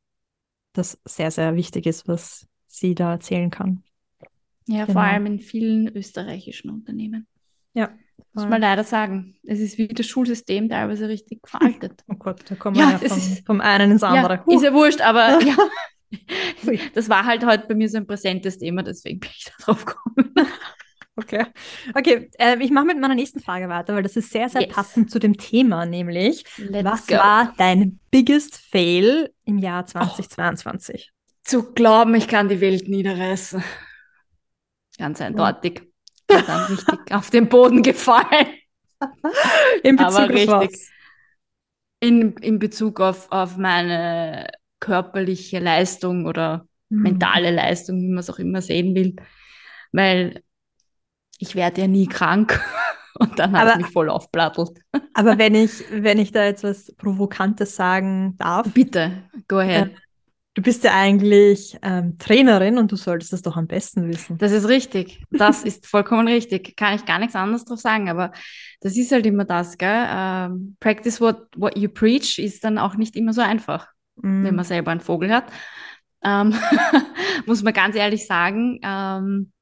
das 0.73 0.99
sehr, 1.05 1.31
sehr 1.31 1.55
wichtig 1.55 1.87
ist, 1.87 2.07
was 2.07 2.47
sie 2.67 2.93
da 2.93 3.13
erzählen 3.13 3.49
kann. 3.49 3.83
Ja, 4.67 4.85
Genau. 4.85 4.93
vor 4.93 5.01
allem 5.01 5.25
in 5.25 5.39
vielen 5.39 5.87
österreichischen 5.87 6.69
Unternehmen. 6.69 7.25
Ja. 7.73 7.89
Muss 8.33 8.47
man 8.47 8.61
leider 8.61 8.83
sagen. 8.83 9.35
Es 9.43 9.59
ist 9.59 9.77
wie 9.77 9.87
das 9.87 10.05
Schulsystem 10.05 10.69
teilweise 10.69 11.07
richtig 11.09 11.39
veraltet. 11.47 12.03
Oh 12.07 12.15
Gott, 12.15 12.41
da 12.49 12.55
kommen 12.55 12.75
wir 12.77 12.83
Ja, 12.83 12.91
ja, 12.91 12.97
das 12.99 13.09
vom, 13.11 13.17
ist- 13.17 13.45
vom 13.45 13.61
einen 13.61 13.91
ins 13.91 14.03
andere. 14.03 14.43
Ja, 14.47 14.55
ist 14.55 14.63
ja 14.63 14.73
wurscht, 14.73 15.01
aber 15.01 15.41
ja. 15.43 15.55
Das 16.95 17.07
war 17.09 17.25
halt 17.25 17.45
heute 17.45 17.67
bei 17.67 17.75
mir 17.75 17.87
so 17.89 17.97
ein 17.97 18.07
präsentes 18.07 18.57
Thema, 18.57 18.81
deswegen 18.83 19.19
bin 19.19 19.29
ich 19.35 19.45
da 19.45 19.51
drauf 19.65 19.85
gekommen. 19.85 20.33
Okay. 21.15 21.47
Okay, 21.95 22.29
äh, 22.39 22.55
ich 22.63 22.71
mache 22.71 22.85
mit 22.85 22.97
meiner 22.97 23.13
nächsten 23.13 23.41
Frage 23.41 23.67
weiter, 23.67 23.93
weil 23.93 24.03
das 24.03 24.15
ist 24.15 24.31
sehr, 24.31 24.47
sehr 24.47 24.61
Yes. 24.61 24.73
passend 24.73 25.11
zu 25.11 25.19
dem 25.19 25.35
Thema, 25.35 25.85
nämlich, 25.85 26.45
Let's 26.57 26.85
was 26.89 27.07
go. 27.07 27.15
war 27.15 27.53
dein 27.57 27.99
biggest 28.09 28.55
fail 28.55 29.29
im 29.43 29.57
Jahr 29.57 29.85
2022? 29.85 31.11
Zu 31.43 31.73
glauben, 31.73 32.15
ich 32.15 32.29
kann 32.29 32.47
die 32.47 32.61
Welt 32.61 32.87
niederreißen. 32.87 33.61
Ganz 34.97 35.19
eindeutig. 35.19 35.88
Und 36.29 36.47
dann 36.47 36.65
richtig 36.73 37.11
auf 37.13 37.29
den 37.29 37.49
Boden 37.49 37.81
gefallen. 37.83 38.47
In 39.83 39.99
Aber 39.99 40.27
Bezug 40.27 40.47
auf 40.51 40.61
richtig. 40.61 40.79
was? 40.81 40.89
In, 42.01 42.33
in 42.37 42.59
Bezug 42.59 42.99
auf, 43.01 43.31
auf 43.31 43.57
meine 43.57 44.49
körperliche 44.79 45.59
Leistung 45.59 46.25
oder 46.25 46.65
Hm. 46.91 47.03
mentale 47.03 47.51
Leistung, 47.51 48.01
wie 48.01 48.07
man 48.07 48.19
es 48.19 48.29
auch 48.31 48.39
immer 48.39 48.61
sehen 48.63 48.95
will. 48.95 49.15
Weil 49.91 50.41
ich 51.37 51.53
werde 51.55 51.81
ja 51.81 51.87
nie 51.87 52.07
krank. 52.07 52.59
Und 53.19 53.37
dann 53.37 53.51
hat 53.57 53.67
es 53.67 53.73
Aber- 53.73 53.81
mich 53.83 53.91
voll 53.91 54.09
aufplattelt. 54.09 54.79
Aber 55.13 55.37
wenn 55.37 55.53
ich, 55.55 55.83
wenn 55.91 56.17
ich 56.19 56.31
da 56.31 56.45
jetzt 56.45 56.63
was 56.63 56.91
Provokantes 56.95 57.75
sagen 57.75 58.35
darf, 58.37 58.71
Bitte, 58.73 59.23
go 59.47 59.57
ahead. 59.57 59.91
Du 60.59 60.63
bist 60.63 60.83
ja 60.83 60.93
eigentlich 60.93 61.77
ähm, 61.81 62.17
Trainerin 62.17 62.77
und 62.77 62.91
du 62.91 62.97
solltest 62.97 63.31
das 63.31 63.41
doch 63.41 63.55
am 63.55 63.65
besten 63.65 64.09
wissen. 64.09 64.37
Das 64.37 64.51
ist 64.51 64.67
richtig. 64.67 65.23
Das 65.31 65.63
ist 65.63 65.87
vollkommen 65.87 66.27
richtig. 66.27 66.75
Kann 66.75 66.95
ich 66.95 67.05
gar 67.05 67.19
nichts 67.19 67.35
anderes 67.35 67.63
drauf 67.63 67.79
sagen, 67.79 68.09
aber 68.09 68.33
das 68.81 68.97
ist 68.97 69.13
halt 69.13 69.25
immer 69.25 69.45
das, 69.45 69.77
gell? 69.77 70.05
Ähm, 70.09 70.75
practice 70.81 71.21
what, 71.21 71.47
what 71.55 71.77
you 71.77 71.87
preach 71.87 72.39
ist 72.39 72.63
dann 72.65 72.77
auch 72.77 72.95
nicht 72.95 73.15
immer 73.15 73.31
so 73.33 73.41
einfach, 73.41 73.87
Mhm. 74.21 74.43
wenn 74.43 74.55
man 74.55 74.65
selber 74.65 74.91
einen 74.91 74.99
Vogel 74.99 75.33
hat. 75.33 75.45
Ähm, 76.25 76.53
muss 77.45 77.63
man 77.63 77.73
ganz 77.73 77.95
ehrlich 77.95 78.27
sagen. 78.27 78.79
Ähm, 78.83 79.53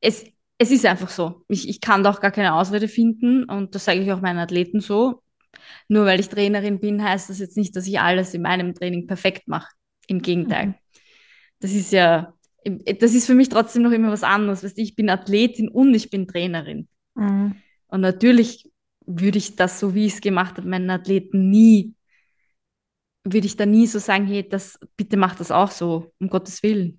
es, 0.00 0.24
es 0.58 0.72
ist 0.72 0.84
einfach 0.84 1.10
so. 1.10 1.44
Ich, 1.46 1.68
ich 1.68 1.80
kann 1.80 2.02
da 2.02 2.10
auch 2.10 2.20
gar 2.20 2.32
keine 2.32 2.54
Ausrede 2.54 2.88
finden 2.88 3.44
und 3.44 3.76
das 3.76 3.84
sage 3.84 4.00
ich 4.00 4.10
auch 4.10 4.20
meinen 4.20 4.40
Athleten 4.40 4.80
so. 4.80 5.22
Nur 5.86 6.06
weil 6.06 6.18
ich 6.18 6.28
Trainerin 6.28 6.80
bin, 6.80 7.02
heißt 7.04 7.30
das 7.30 7.38
jetzt 7.38 7.56
nicht, 7.56 7.76
dass 7.76 7.86
ich 7.86 8.00
alles 8.00 8.34
in 8.34 8.42
meinem 8.42 8.74
Training 8.74 9.06
perfekt 9.06 9.46
mache. 9.46 9.68
Im 10.08 10.20
Gegenteil. 10.22 10.66
Mhm. 10.66 10.74
Das 11.60 11.72
ist 11.72 11.92
ja, 11.92 12.34
das 12.64 13.14
ist 13.14 13.26
für 13.26 13.34
mich 13.34 13.48
trotzdem 13.48 13.82
noch 13.82 13.92
immer 13.92 14.10
was 14.10 14.24
anderes. 14.24 14.64
Weißt 14.64 14.76
du, 14.76 14.82
ich 14.82 14.96
bin 14.96 15.08
Athletin 15.10 15.68
und 15.68 15.94
ich 15.94 16.10
bin 16.10 16.26
Trainerin. 16.26 16.88
Mhm. 17.14 17.54
Und 17.86 18.00
natürlich 18.00 18.70
würde 19.06 19.38
ich 19.38 19.56
das, 19.56 19.78
so 19.80 19.94
wie 19.94 20.06
ich 20.06 20.14
es 20.14 20.20
gemacht 20.20 20.56
habe, 20.56 20.68
meinen 20.68 20.90
Athleten 20.90 21.48
nie, 21.50 21.94
würde 23.24 23.46
ich 23.46 23.56
da 23.56 23.66
nie 23.66 23.86
so 23.86 23.98
sagen, 23.98 24.26
hey, 24.26 24.48
das, 24.48 24.78
bitte 24.96 25.16
mach 25.16 25.34
das 25.36 25.50
auch 25.50 25.70
so, 25.70 26.12
um 26.18 26.28
Gottes 26.28 26.62
Willen. 26.62 26.98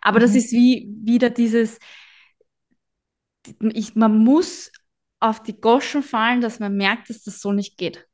Aber 0.00 0.18
das 0.20 0.32
Mhm. 0.32 0.36
ist 0.36 0.52
wie 0.52 0.88
wieder 1.04 1.30
dieses, 1.30 1.78
ich, 3.72 3.94
man 3.94 4.18
muss 4.18 4.70
auf 5.20 5.42
die 5.42 5.60
Goschen 5.60 6.02
fallen, 6.02 6.40
dass 6.40 6.60
man 6.60 6.76
merkt, 6.76 7.10
dass 7.10 7.22
das 7.22 7.40
so 7.40 7.52
nicht 7.52 7.76
geht. 7.76 8.06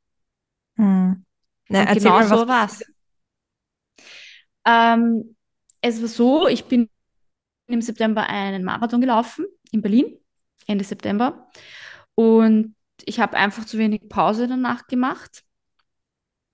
Mhm. 0.75 1.23
Na, 1.69 1.79
erzähl 1.83 2.03
genau 2.03 2.19
mal, 2.19 2.29
was 2.29 2.39
so 2.39 2.47
war's. 2.47 2.83
Ähm, 4.67 5.35
es 5.81 6.01
war 6.01 6.09
so, 6.09 6.47
ich 6.47 6.65
bin 6.65 6.89
im 7.67 7.81
September 7.81 8.27
einen 8.29 8.63
Marathon 8.63 9.01
gelaufen 9.01 9.45
in 9.71 9.81
Berlin, 9.81 10.17
Ende 10.67 10.83
September. 10.83 11.49
Und 12.15 12.75
ich 13.05 13.19
habe 13.19 13.37
einfach 13.37 13.65
zu 13.65 13.77
wenig 13.77 14.09
Pause 14.09 14.47
danach 14.47 14.87
gemacht, 14.87 15.43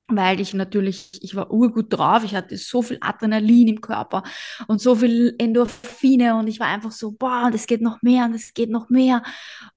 weil 0.08 0.40
ich 0.40 0.54
natürlich, 0.54 1.24
ich 1.24 1.36
war 1.36 1.52
urgut 1.52 1.92
drauf, 1.92 2.24
ich 2.24 2.36
hatte 2.36 2.58
so 2.58 2.82
viel 2.82 2.98
Adrenalin 3.02 3.70
im 3.70 3.82
Körper 3.82 4.24
und 4.68 4.82
so 4.82 4.96
viel 4.96 5.36
Endorphine 5.40 6.36
und 6.36 6.48
ich 6.48 6.60
war 6.60 6.68
einfach 6.68 6.92
so, 6.92 7.14
boah, 7.14 7.46
und 7.48 7.56
es 7.56 7.66
geht 7.66 7.82
noch 7.82 8.02
mehr 8.02 8.26
und 8.26 8.34
es 8.34 8.54
geht 8.54 8.70
noch 8.70 8.90
mehr. 8.90 9.24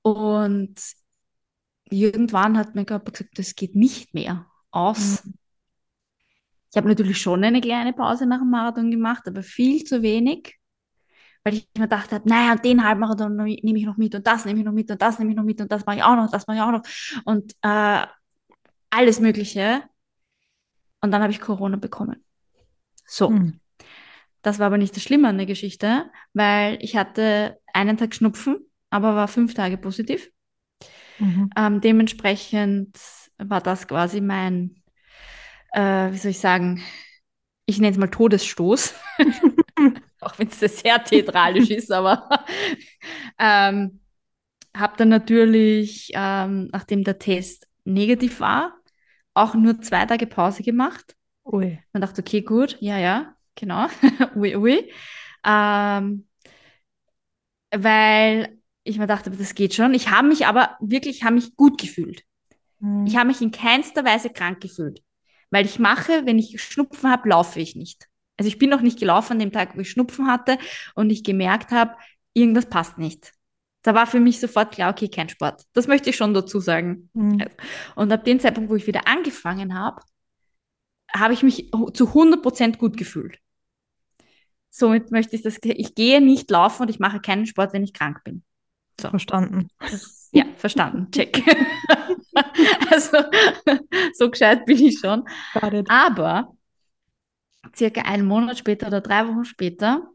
Und 0.02 0.74
irgendwann 1.88 2.58
hat 2.58 2.74
mein 2.74 2.86
Körper 2.86 3.12
gesagt, 3.12 3.38
das 3.38 3.54
geht 3.54 3.74
nicht 3.74 4.12
mehr 4.12 4.46
aus. 4.70 5.22
Ich 6.76 6.78
habe 6.78 6.88
natürlich 6.88 7.18
schon 7.22 7.42
eine 7.42 7.62
kleine 7.62 7.94
Pause 7.94 8.26
nach 8.26 8.40
dem 8.40 8.50
Marathon 8.50 8.90
gemacht, 8.90 9.26
aber 9.26 9.42
viel 9.42 9.82
zu 9.84 10.02
wenig, 10.02 10.58
weil 11.42 11.54
ich 11.54 11.68
mir 11.74 11.84
gedacht 11.84 12.12
habe, 12.12 12.28
naja, 12.28 12.52
und 12.52 12.64
den 12.66 12.84
Halbmarathon 12.84 13.34
nehme 13.36 13.78
ich 13.78 13.86
noch 13.86 13.96
mit 13.96 14.14
und 14.14 14.26
das 14.26 14.44
nehme 14.44 14.58
ich 14.60 14.66
noch 14.66 14.74
mit 14.74 14.90
und 14.90 15.00
das 15.00 15.18
nehme 15.18 15.30
ich 15.30 15.38
noch 15.38 15.44
mit 15.44 15.58
und 15.62 15.72
das 15.72 15.86
mache 15.86 15.96
ich 15.96 16.02
auch 16.02 16.16
noch, 16.16 16.30
das 16.30 16.46
mache 16.46 16.58
ich 16.58 16.62
auch 16.62 16.72
noch 16.72 16.82
und 17.24 17.54
äh, 17.62 18.06
alles 18.90 19.20
Mögliche. 19.20 19.84
Und 21.00 21.12
dann 21.12 21.22
habe 21.22 21.32
ich 21.32 21.40
Corona 21.40 21.76
bekommen. 21.76 22.22
So, 23.06 23.30
Mhm. 23.30 23.60
das 24.42 24.58
war 24.58 24.66
aber 24.66 24.78
nicht 24.78 24.94
das 24.96 25.02
Schlimme 25.02 25.28
an 25.28 25.38
der 25.38 25.46
Geschichte, 25.46 26.10
weil 26.34 26.78
ich 26.82 26.96
hatte 26.96 27.58
einen 27.72 27.96
Tag 27.96 28.14
Schnupfen, 28.14 28.58
aber 28.90 29.14
war 29.16 29.28
fünf 29.28 29.54
Tage 29.54 29.78
positiv. 29.78 30.30
Mhm. 31.18 31.56
Ähm, 31.56 31.80
dementsprechend 31.80 32.98
war 33.38 33.60
das 33.60 33.88
quasi 33.88 34.20
mein, 34.20 34.82
äh, 35.72 36.12
wie 36.12 36.18
soll 36.18 36.30
ich 36.30 36.40
sagen, 36.40 36.82
ich 37.66 37.78
nenne 37.78 37.92
es 37.92 37.98
mal 37.98 38.08
Todesstoß, 38.08 38.94
auch 40.20 40.38
wenn 40.38 40.48
es 40.48 40.60
sehr 40.60 41.02
theatralisch 41.02 41.70
ist, 41.70 41.90
aber 41.92 42.28
ähm, 43.38 44.00
habe 44.76 44.96
dann 44.96 45.08
natürlich, 45.08 46.10
ähm, 46.14 46.68
nachdem 46.72 47.04
der 47.04 47.18
Test 47.18 47.66
negativ 47.84 48.40
war, 48.40 48.76
auch 49.34 49.54
nur 49.54 49.80
zwei 49.80 50.06
Tage 50.06 50.26
Pause 50.26 50.62
gemacht. 50.62 51.16
Ui. 51.44 51.78
Man 51.92 52.00
dachte, 52.00 52.22
okay, 52.22 52.42
gut, 52.42 52.76
ja, 52.80 52.98
ja, 52.98 53.34
genau, 53.54 53.86
ui, 54.36 54.56
ui. 54.56 54.92
Ähm, 55.44 56.26
weil 57.70 58.58
ich 58.84 58.98
mir 58.98 59.06
dachte, 59.06 59.30
das 59.30 59.54
geht 59.54 59.74
schon. 59.74 59.94
Ich 59.94 60.10
habe 60.10 60.28
mich 60.28 60.46
aber 60.46 60.76
wirklich, 60.80 61.24
habe 61.24 61.34
mich 61.34 61.56
gut 61.56 61.80
gefühlt. 61.80 62.22
Mhm. 62.78 63.06
Ich 63.06 63.16
habe 63.16 63.28
mich 63.28 63.40
in 63.40 63.50
keinster 63.50 64.04
Weise 64.04 64.30
krank 64.30 64.60
gefühlt. 64.60 65.02
Weil 65.50 65.66
ich 65.66 65.78
mache, 65.78 66.26
wenn 66.26 66.38
ich 66.38 66.60
Schnupfen 66.62 67.10
habe, 67.10 67.28
laufe 67.28 67.60
ich 67.60 67.76
nicht. 67.76 68.08
Also 68.36 68.48
ich 68.48 68.58
bin 68.58 68.70
noch 68.70 68.80
nicht 68.80 68.98
gelaufen 68.98 69.32
an 69.32 69.38
dem 69.38 69.52
Tag, 69.52 69.76
wo 69.76 69.80
ich 69.80 69.90
Schnupfen 69.90 70.26
hatte 70.26 70.58
und 70.94 71.10
ich 71.10 71.24
gemerkt 71.24 71.70
habe, 71.70 71.96
irgendwas 72.34 72.66
passt 72.66 72.98
nicht. 72.98 73.32
Da 73.82 73.94
war 73.94 74.06
für 74.06 74.20
mich 74.20 74.40
sofort 74.40 74.72
klar, 74.72 74.90
okay, 74.90 75.08
kein 75.08 75.28
Sport. 75.28 75.62
Das 75.72 75.86
möchte 75.86 76.10
ich 76.10 76.16
schon 76.16 76.34
dazu 76.34 76.58
sagen. 76.58 77.08
Mhm. 77.14 77.44
Und 77.94 78.12
ab 78.12 78.24
dem 78.24 78.40
Zeitpunkt, 78.40 78.68
wo 78.68 78.74
ich 78.74 78.86
wieder 78.86 79.06
angefangen 79.06 79.78
habe, 79.78 80.02
habe 81.14 81.34
ich 81.34 81.42
mich 81.42 81.70
zu 81.94 82.12
100% 82.12 82.78
gut 82.78 82.96
gefühlt. 82.96 83.38
Somit 84.70 85.10
möchte 85.10 85.36
ich 85.36 85.42
das, 85.42 85.58
ich 85.62 85.94
gehe 85.94 86.20
nicht 86.20 86.50
laufen 86.50 86.82
und 86.82 86.90
ich 86.90 86.98
mache 86.98 87.20
keinen 87.20 87.46
Sport, 87.46 87.72
wenn 87.72 87.84
ich 87.84 87.92
krank 87.92 88.22
bin. 88.24 88.42
So. 89.00 89.10
Verstanden. 89.10 89.68
Ja, 90.32 90.44
verstanden. 90.56 91.10
Check. 91.10 91.42
also, 92.90 93.18
so 94.14 94.30
gescheit 94.30 94.64
bin 94.64 94.78
ich 94.78 94.98
schon. 94.98 95.24
Aber 95.88 96.56
circa 97.74 98.02
einen 98.02 98.26
Monat 98.26 98.58
später 98.58 98.86
oder 98.86 99.00
drei 99.00 99.26
Wochen 99.28 99.44
später 99.44 100.08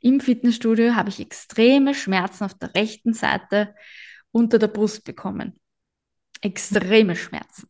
im 0.00 0.20
Fitnessstudio 0.20 0.94
habe 0.94 1.08
ich 1.08 1.20
extreme 1.20 1.94
Schmerzen 1.94 2.44
auf 2.44 2.54
der 2.54 2.74
rechten 2.74 3.14
Seite 3.14 3.74
unter 4.30 4.58
der 4.58 4.68
Brust 4.68 5.04
bekommen. 5.04 5.58
Extreme 6.40 7.16
Schmerzen. 7.16 7.68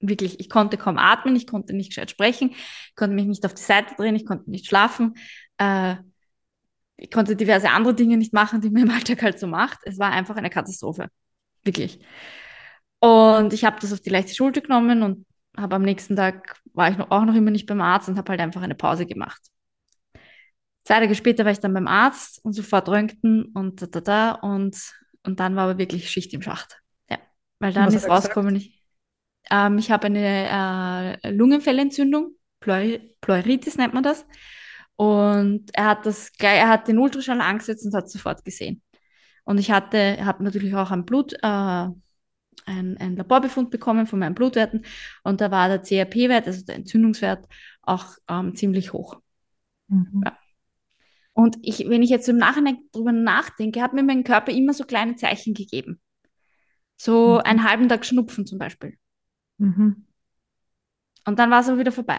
Wirklich, 0.00 0.40
ich 0.40 0.48
konnte 0.48 0.76
kaum 0.76 0.96
atmen, 0.96 1.36
ich 1.36 1.46
konnte 1.46 1.74
nicht 1.74 1.90
gescheit 1.90 2.10
sprechen, 2.10 2.50
ich 2.50 2.94
konnte 2.94 3.14
mich 3.14 3.26
nicht 3.26 3.44
auf 3.44 3.54
die 3.54 3.62
Seite 3.62 3.94
drehen, 3.96 4.16
ich 4.16 4.26
konnte 4.26 4.50
nicht 4.50 4.66
schlafen. 4.66 5.14
Äh, 5.58 5.96
ich 6.98 7.10
konnte 7.10 7.36
diverse 7.36 7.70
andere 7.70 7.94
Dinge 7.94 8.16
nicht 8.16 8.32
machen, 8.32 8.60
die 8.60 8.70
man 8.70 8.82
im 8.82 8.90
Alltag 8.90 9.22
halt 9.22 9.38
so 9.38 9.46
macht. 9.46 9.78
Es 9.84 9.98
war 9.98 10.10
einfach 10.10 10.36
eine 10.36 10.50
Katastrophe. 10.50 11.08
Wirklich. 11.62 12.00
Und 13.00 13.52
ich 13.52 13.64
habe 13.64 13.78
das 13.80 13.92
auf 13.92 14.00
die 14.00 14.10
leichte 14.10 14.34
Schulter 14.34 14.60
genommen 14.60 15.02
und 15.02 15.24
habe 15.56 15.76
am 15.76 15.82
nächsten 15.82 16.16
Tag, 16.16 16.60
war 16.74 16.90
ich 16.90 16.98
noch, 16.98 17.10
auch 17.10 17.24
noch 17.24 17.34
immer 17.34 17.52
nicht 17.52 17.66
beim 17.66 17.80
Arzt 17.80 18.08
und 18.08 18.18
habe 18.18 18.30
halt 18.30 18.40
einfach 18.40 18.62
eine 18.62 18.74
Pause 18.74 19.06
gemacht. 19.06 19.40
Zwei 20.82 21.00
Tage 21.00 21.14
später 21.14 21.44
war 21.44 21.52
ich 21.52 21.60
dann 21.60 21.74
beim 21.74 21.86
Arzt 21.86 22.44
und 22.44 22.52
sofort 22.52 22.88
Röntgen 22.88 23.46
und 23.54 23.82
da, 23.82 23.86
da, 23.86 24.00
da 24.00 24.30
und, 24.32 24.76
und 25.22 25.38
dann 25.38 25.54
war 25.54 25.64
aber 25.64 25.78
wirklich 25.78 26.10
Schicht 26.10 26.32
im 26.34 26.42
Schacht. 26.42 26.80
Ja, 27.08 27.18
weil 27.60 27.72
dann 27.72 27.92
ist 27.92 28.08
rausgekommen, 28.08 28.56
ich, 28.56 28.82
ähm, 29.50 29.78
ich 29.78 29.90
habe 29.90 30.06
eine 30.06 31.18
äh, 31.22 31.30
Lungenfellentzündung, 31.30 32.32
Pleur 32.58 32.98
Pleuritis 33.20 33.76
nennt 33.76 33.94
man 33.94 34.02
das. 34.02 34.26
Und 34.98 35.70
er 35.74 35.86
hat 35.86 36.06
das 36.06 36.32
gleich, 36.32 36.58
er 36.58 36.68
hat 36.68 36.88
den 36.88 36.98
Ultraschall 36.98 37.40
angesetzt 37.40 37.86
und 37.86 37.94
hat 37.94 38.10
sofort 38.10 38.44
gesehen. 38.44 38.82
Und 39.44 39.58
ich 39.58 39.70
hatte, 39.70 40.24
habe 40.24 40.44
natürlich 40.44 40.74
auch 40.74 40.90
ein 40.90 41.04
Blut, 41.04 41.34
äh, 41.34 41.38
ein, 41.46 41.96
ein 42.66 43.16
Laborbefund 43.16 43.70
bekommen 43.70 44.06
von 44.06 44.18
meinen 44.18 44.34
Blutwerten 44.34 44.84
und 45.24 45.40
da 45.40 45.50
war 45.50 45.68
der 45.68 45.82
CRP-Wert, 45.82 46.46
also 46.46 46.64
der 46.64 46.76
Entzündungswert, 46.76 47.46
auch 47.82 48.16
ähm, 48.28 48.54
ziemlich 48.56 48.92
hoch. 48.92 49.20
Mhm. 49.88 50.24
Und 51.32 51.56
ich, 51.62 51.88
wenn 51.88 52.02
ich 52.02 52.10
jetzt 52.10 52.28
im 52.28 52.36
Nachhinein 52.36 52.78
drüber 52.92 53.12
nachdenke, 53.12 53.80
hat 53.80 53.94
mir 53.94 54.02
mein 54.02 54.24
Körper 54.24 54.52
immer 54.52 54.74
so 54.74 54.84
kleine 54.84 55.14
Zeichen 55.14 55.54
gegeben. 55.54 56.00
So 56.96 57.36
Mhm. 57.36 57.42
einen 57.44 57.64
halben 57.64 57.88
Tag 57.88 58.04
Schnupfen 58.04 58.46
zum 58.46 58.58
Beispiel. 58.58 58.98
Mhm. 59.58 60.04
Und 61.24 61.38
dann 61.38 61.50
war 61.50 61.60
es 61.60 61.68
aber 61.68 61.78
wieder 61.78 61.92
vorbei. 61.92 62.18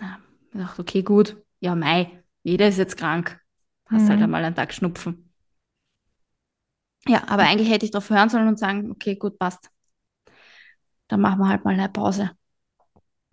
Ja, 0.00 0.18
ich 0.52 0.58
dachte, 0.58 0.82
okay, 0.82 1.02
gut. 1.02 1.36
Ja, 1.60 1.74
Mai, 1.74 2.22
jeder 2.42 2.68
ist 2.68 2.78
jetzt 2.78 2.96
krank. 2.96 3.40
Hast 3.86 4.08
halt 4.08 4.18
Mhm. 4.18 4.24
einmal 4.24 4.44
einen 4.44 4.54
Tag 4.54 4.72
Schnupfen. 4.72 5.32
Ja, 7.06 7.26
aber 7.28 7.44
eigentlich 7.44 7.70
hätte 7.70 7.84
ich 7.86 7.90
darauf 7.92 8.10
hören 8.10 8.28
sollen 8.28 8.48
und 8.48 8.58
sagen, 8.58 8.90
okay, 8.90 9.16
gut, 9.16 9.38
passt. 9.38 9.70
Dann 11.08 11.20
machen 11.20 11.38
wir 11.40 11.48
halt 11.48 11.64
mal 11.64 11.74
eine 11.74 11.88
Pause. 11.88 12.30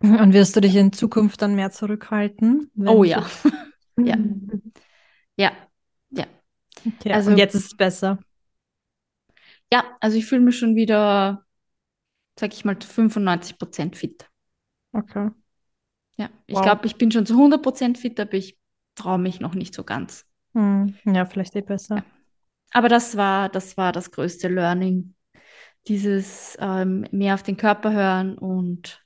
Und 0.02 0.32
wirst 0.32 0.54
du 0.56 0.60
dich 0.60 0.76
in 0.76 0.92
Zukunft 0.92 1.42
dann 1.42 1.54
mehr 1.56 1.70
zurückhalten? 1.70 2.70
Oh 2.86 3.02
ja, 3.04 3.26
Ja. 3.98 4.16
ja, 5.36 5.52
ja. 6.10 6.26
Okay. 6.86 7.12
Also- 7.12 7.32
jetzt 7.32 7.54
ist 7.54 7.66
es 7.66 7.76
besser. 7.76 8.18
Ja, 9.72 9.84
also 10.00 10.16
ich 10.16 10.26
fühle 10.26 10.40
mich 10.42 10.58
schon 10.58 10.76
wieder, 10.76 11.44
sag 12.38 12.54
ich 12.54 12.64
mal, 12.64 12.78
zu 12.78 12.88
95 12.88 13.58
Prozent 13.58 13.96
fit. 13.96 14.28
Okay. 14.92 15.30
Ja, 16.18 16.28
ich 16.46 16.56
Wow. 16.56 16.62
glaube, 16.62 16.86
ich 16.86 16.96
bin 16.96 17.10
schon 17.10 17.26
zu 17.26 17.36
100 17.36 17.62
Prozent 17.62 17.98
fit, 17.98 18.18
aber 18.20 18.34
ich 18.34 18.58
traue 18.94 19.18
mich 19.18 19.40
noch 19.40 19.54
nicht 19.54 19.74
so 19.74 19.84
ganz. 19.84 20.26
Hm. 20.54 20.94
Ja, 21.04 21.24
vielleicht 21.24 21.54
eh 21.56 21.60
besser. 21.62 22.04
Aber 22.72 22.88
das 22.88 23.16
war, 23.16 23.48
das 23.48 23.76
war 23.76 23.92
das 23.92 24.10
größte 24.10 24.48
Learning. 24.48 25.14
Dieses 25.86 26.56
ähm, 26.60 27.06
mehr 27.12 27.34
auf 27.34 27.42
den 27.42 27.56
Körper 27.56 27.92
hören 27.92 28.36
und 28.36 29.02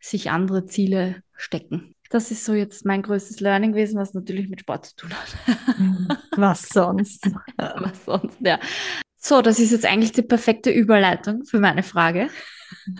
sich 0.00 0.30
andere 0.30 0.66
Ziele 0.66 1.22
stecken. 1.34 1.94
Das 2.10 2.30
ist 2.30 2.44
so 2.44 2.54
jetzt 2.54 2.84
mein 2.86 3.02
größtes 3.02 3.40
Learning 3.40 3.72
gewesen, 3.72 3.98
was 3.98 4.14
natürlich 4.14 4.48
mit 4.48 4.60
Sport 4.60 4.86
zu 4.86 4.96
tun 4.96 5.10
hat. 5.12 5.36
Was 6.36 6.68
sonst? 6.68 7.28
Was 7.58 8.04
sonst, 8.04 8.38
ja. 8.40 8.58
So, 9.26 9.42
das 9.42 9.58
ist 9.58 9.72
jetzt 9.72 9.84
eigentlich 9.84 10.12
die 10.12 10.22
perfekte 10.22 10.70
Überleitung 10.70 11.44
für 11.44 11.58
meine 11.58 11.82
Frage. 11.82 12.30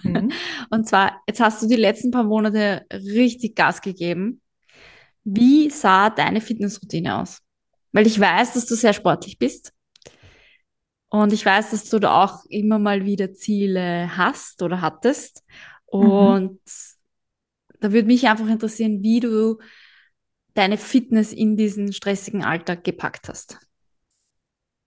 Mhm. 0.02 0.32
Und 0.70 0.88
zwar, 0.88 1.22
jetzt 1.28 1.38
hast 1.38 1.62
du 1.62 1.68
die 1.68 1.76
letzten 1.76 2.10
paar 2.10 2.24
Monate 2.24 2.84
richtig 2.92 3.54
Gas 3.54 3.80
gegeben. 3.80 4.40
Wie 5.22 5.70
sah 5.70 6.10
deine 6.10 6.40
Fitnessroutine 6.40 7.18
aus? 7.18 7.42
Weil 7.92 8.08
ich 8.08 8.18
weiß, 8.18 8.54
dass 8.54 8.66
du 8.66 8.74
sehr 8.74 8.92
sportlich 8.92 9.38
bist. 9.38 9.72
Und 11.10 11.32
ich 11.32 11.46
weiß, 11.46 11.70
dass 11.70 11.88
du 11.90 12.00
da 12.00 12.24
auch 12.24 12.44
immer 12.48 12.80
mal 12.80 13.04
wieder 13.04 13.32
Ziele 13.32 14.10
hast 14.16 14.62
oder 14.62 14.80
hattest. 14.80 15.44
Und 15.84 16.58
da 17.78 17.92
würde 17.92 18.08
mich 18.08 18.26
einfach 18.26 18.48
interessieren, 18.48 19.00
wie 19.00 19.20
du 19.20 19.58
deine 20.54 20.76
Fitness 20.76 21.32
in 21.32 21.56
diesen 21.56 21.92
stressigen 21.92 22.42
Alltag 22.42 22.82
gepackt 22.82 23.28
hast. 23.28 23.60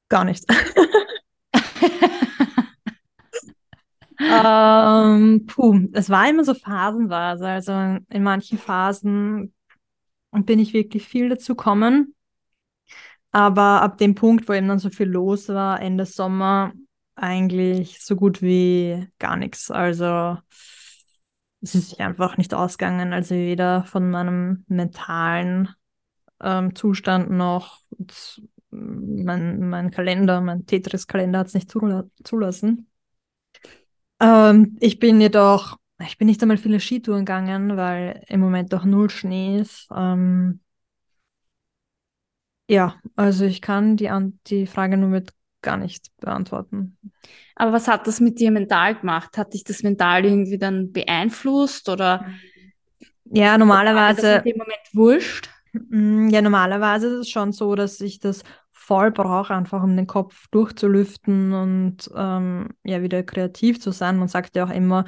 Gar 0.10 0.26
nicht. 0.26 0.44
ähm, 4.20 5.46
puh, 5.48 5.88
es 5.94 6.10
war 6.10 6.30
immer 6.30 6.44
so 6.44 6.54
phasenweise. 6.54 7.48
Also 7.48 7.72
in 8.10 8.24
manchen 8.24 8.58
Phasen 8.58 9.54
bin 10.32 10.60
ich 10.60 10.74
wirklich 10.74 11.08
viel 11.08 11.30
dazu 11.30 11.56
gekommen. 11.56 12.16
Aber 13.32 13.82
ab 13.82 13.98
dem 13.98 14.16
Punkt, 14.16 14.50
wo 14.50 14.54
eben 14.54 14.68
dann 14.68 14.80
so 14.80 14.90
viel 14.90 15.08
los 15.08 15.50
war, 15.50 15.82
Ende 15.82 16.06
Sommer, 16.06 16.74
eigentlich 17.16 18.04
so 18.04 18.16
gut 18.16 18.42
wie 18.42 19.08
gar 19.20 19.36
nichts. 19.36 19.70
Also 19.70 20.38
es 21.62 21.76
ist 21.76 21.90
sich 21.90 22.00
einfach 22.00 22.38
nicht 22.38 22.54
ausgegangen. 22.54 23.14
Also 23.14 23.36
weder 23.36 23.84
von 23.84 24.10
meinem 24.10 24.66
mentalen 24.68 25.70
ähm, 26.42 26.76
Zustand 26.76 27.30
noch 27.30 27.82
mein, 28.72 29.70
mein 29.70 29.92
Kalender, 29.92 30.42
mein 30.42 30.66
Tetris-Kalender 30.66 31.40
hat 31.40 31.48
es 31.48 31.54
nicht 31.54 31.72
zula 31.72 32.06
zulassen. 32.24 32.88
Ähm, 34.20 34.78
ich 34.82 35.00
bin 35.00 35.22
jedoch, 35.22 35.78
ich 36.02 36.18
bin 36.18 36.28
nicht 36.28 36.42
einmal 36.42 36.58
viele 36.58 36.80
Skitouren 36.80 37.26
gegangen, 37.26 37.78
weil 37.78 38.24
im 38.28 38.40
Moment 38.42 38.74
doch 38.74 38.86
null 38.86 39.10
Schnee 39.10 39.60
ist. 39.60 39.88
Ähm, 39.96 40.62
ja, 42.68 43.00
also 43.16 43.46
ich 43.46 43.62
kann 43.62 43.98
die, 43.98 44.10
An 44.10 44.40
die 44.48 44.68
Frage 44.68 44.98
nur 44.98 45.10
mit 45.10 45.34
gar 45.62 45.78
nichts 45.78 46.10
beantworten. 46.20 46.98
Aber 47.56 47.74
was 47.74 47.88
hat 47.88 48.08
das 48.08 48.20
mit 48.20 48.40
dir 48.40 48.52
mental 48.52 48.96
gemacht? 48.96 49.38
Hat 49.38 49.54
dich 49.54 49.64
das 49.64 49.84
mental 49.84 50.26
irgendwie 50.26 50.58
dann 50.58 50.92
beeinflusst 50.92 51.90
oder 51.90 52.26
Ja, 53.32 53.58
war 53.92 54.04
dir 54.06 54.16
das 54.16 54.32
normalerweise. 54.32 54.32
in 54.32 54.44
dem 54.44 54.58
Moment 54.58 54.82
wurscht? 54.94 55.50
Mm, 55.74 56.30
Ja, 56.30 56.42
normalerweise 56.42 57.08
ist 57.08 57.14
es 57.22 57.30
schon 57.30 57.52
so, 57.52 57.76
dass 57.76 58.02
ich 58.02 58.20
das 58.20 58.44
voll 58.72 59.12
brauche, 59.12 59.54
einfach 59.54 59.84
um 59.84 59.96
den 59.96 60.08
Kopf 60.08 60.48
durchzulüften 60.52 61.54
und 61.54 62.10
ähm, 62.16 62.70
ja, 62.84 63.02
wieder 63.02 63.24
kreativ 63.24 63.80
zu 63.80 63.92
sein. 63.92 64.18
Man 64.18 64.28
sagt 64.28 64.56
ja 64.56 64.66
auch 64.66 64.70
immer, 64.72 65.06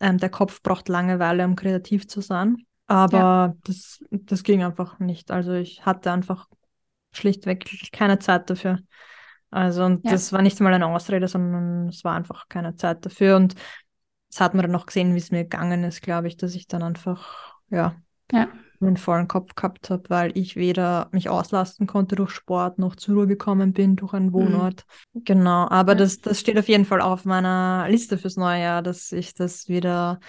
ähm, 0.00 0.18
der 0.18 0.30
Kopf 0.30 0.62
braucht 0.62 0.88
Langeweile, 0.88 1.44
um 1.44 1.54
kreativ 1.54 2.08
zu 2.08 2.20
sein. 2.22 2.56
Aber 2.86 3.56
das, 3.64 4.02
das 4.10 4.42
ging 4.42 4.64
einfach 4.64 4.98
nicht. 4.98 5.30
Also 5.30 5.52
ich 5.52 5.86
hatte 5.86 6.10
einfach 6.10 6.48
schlichtweg 7.12 7.68
keine 7.92 8.18
Zeit 8.18 8.50
dafür. 8.50 8.80
Also 9.50 9.84
und 9.84 10.06
Ja. 10.06 10.12
das 10.12 10.32
war 10.32 10.42
nicht 10.42 10.60
mal 10.60 10.72
eine 10.72 10.86
Ausrede, 10.86 11.28
sondern 11.28 11.88
es 11.88 12.04
war 12.04 12.14
einfach 12.16 12.48
keine 12.48 12.74
Zeit 12.76 13.04
dafür. 13.04 13.36
Und 13.36 13.54
das 14.30 14.40
hat 14.40 14.54
man 14.54 14.64
dann 14.66 14.76
auch 14.76 14.86
gesehen, 14.86 15.14
wie 15.14 15.18
es 15.18 15.30
mir 15.30 15.42
gegangen 15.44 15.84
ist, 15.84 16.02
glaube 16.02 16.28
ich, 16.28 16.36
dass 16.36 16.54
ich 16.54 16.66
dann 16.68 16.82
einfach, 16.82 17.54
ja, 17.70 17.96
Ja. 18.32 18.48
Einen 18.80 18.96
vollen 18.96 19.28
Kopf 19.28 19.54
gehabt 19.54 19.90
habe, 19.90 20.04
weil 20.08 20.36
ich 20.36 20.56
weder 20.56 21.08
mich 21.12 21.28
auslasten 21.28 21.86
konnte 21.86 22.16
durch 22.16 22.30
Sport 22.30 22.78
noch 22.78 22.96
zur 22.96 23.14
Ruhe 23.16 23.26
gekommen 23.26 23.72
bin 23.72 23.96
durch 23.96 24.14
einen 24.14 24.32
Wohnort. 24.32 24.84
Genau, 25.14 25.68
aber 25.68 25.92
Ja. 25.92 25.98
das, 25.98 26.20
das 26.20 26.40
steht 26.40 26.58
auf 26.58 26.68
jeden 26.68 26.84
Fall 26.86 27.00
auf 27.00 27.24
meiner 27.24 27.86
Liste 27.88 28.16
fürs 28.18 28.36
neue 28.36 28.60
Jahr, 28.62 28.82
dass 28.82 29.12
ich 29.12 29.34
das 29.34 29.68
wieder, 29.68 30.20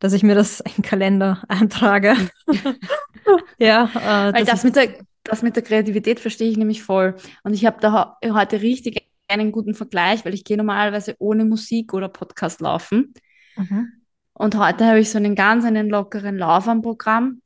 dass 0.00 0.12
ich 0.12 0.22
mir 0.22 0.34
das 0.34 0.60
in 0.60 0.72
den 0.76 0.82
Kalender 0.84 1.42
eintrage. 1.48 2.14
ja, 3.58 3.84
äh, 3.94 4.32
Weil 4.34 4.44
das 4.44 4.58
ich- 4.60 4.64
mit 4.64 4.76
der, 4.76 4.88
das 5.22 5.42
mit 5.42 5.56
der 5.56 5.62
Kreativität 5.62 6.20
verstehe 6.20 6.50
ich 6.50 6.56
nämlich 6.56 6.82
voll. 6.82 7.14
Und 7.42 7.54
ich 7.54 7.64
habe 7.64 7.80
da 7.80 8.16
he- 8.22 8.32
heute 8.32 8.60
richtig 8.60 9.08
einen 9.28 9.52
guten 9.52 9.74
Vergleich, 9.74 10.24
weil 10.24 10.34
ich 10.34 10.44
gehe 10.44 10.56
normalerweise 10.58 11.14
ohne 11.18 11.44
Musik 11.46 11.94
oder 11.94 12.08
Podcast 12.08 12.60
laufen. 12.60 13.14
Mhm. 13.56 13.88
Und 14.34 14.58
heute 14.58 14.84
habe 14.86 14.98
ich 15.00 15.10
so 15.10 15.16
einen 15.16 15.34
ganz 15.34 15.64
einen 15.64 15.88
lockeren 15.88 16.36
Lauf 16.36 16.68
am 16.68 16.82
Programm, 16.82 17.40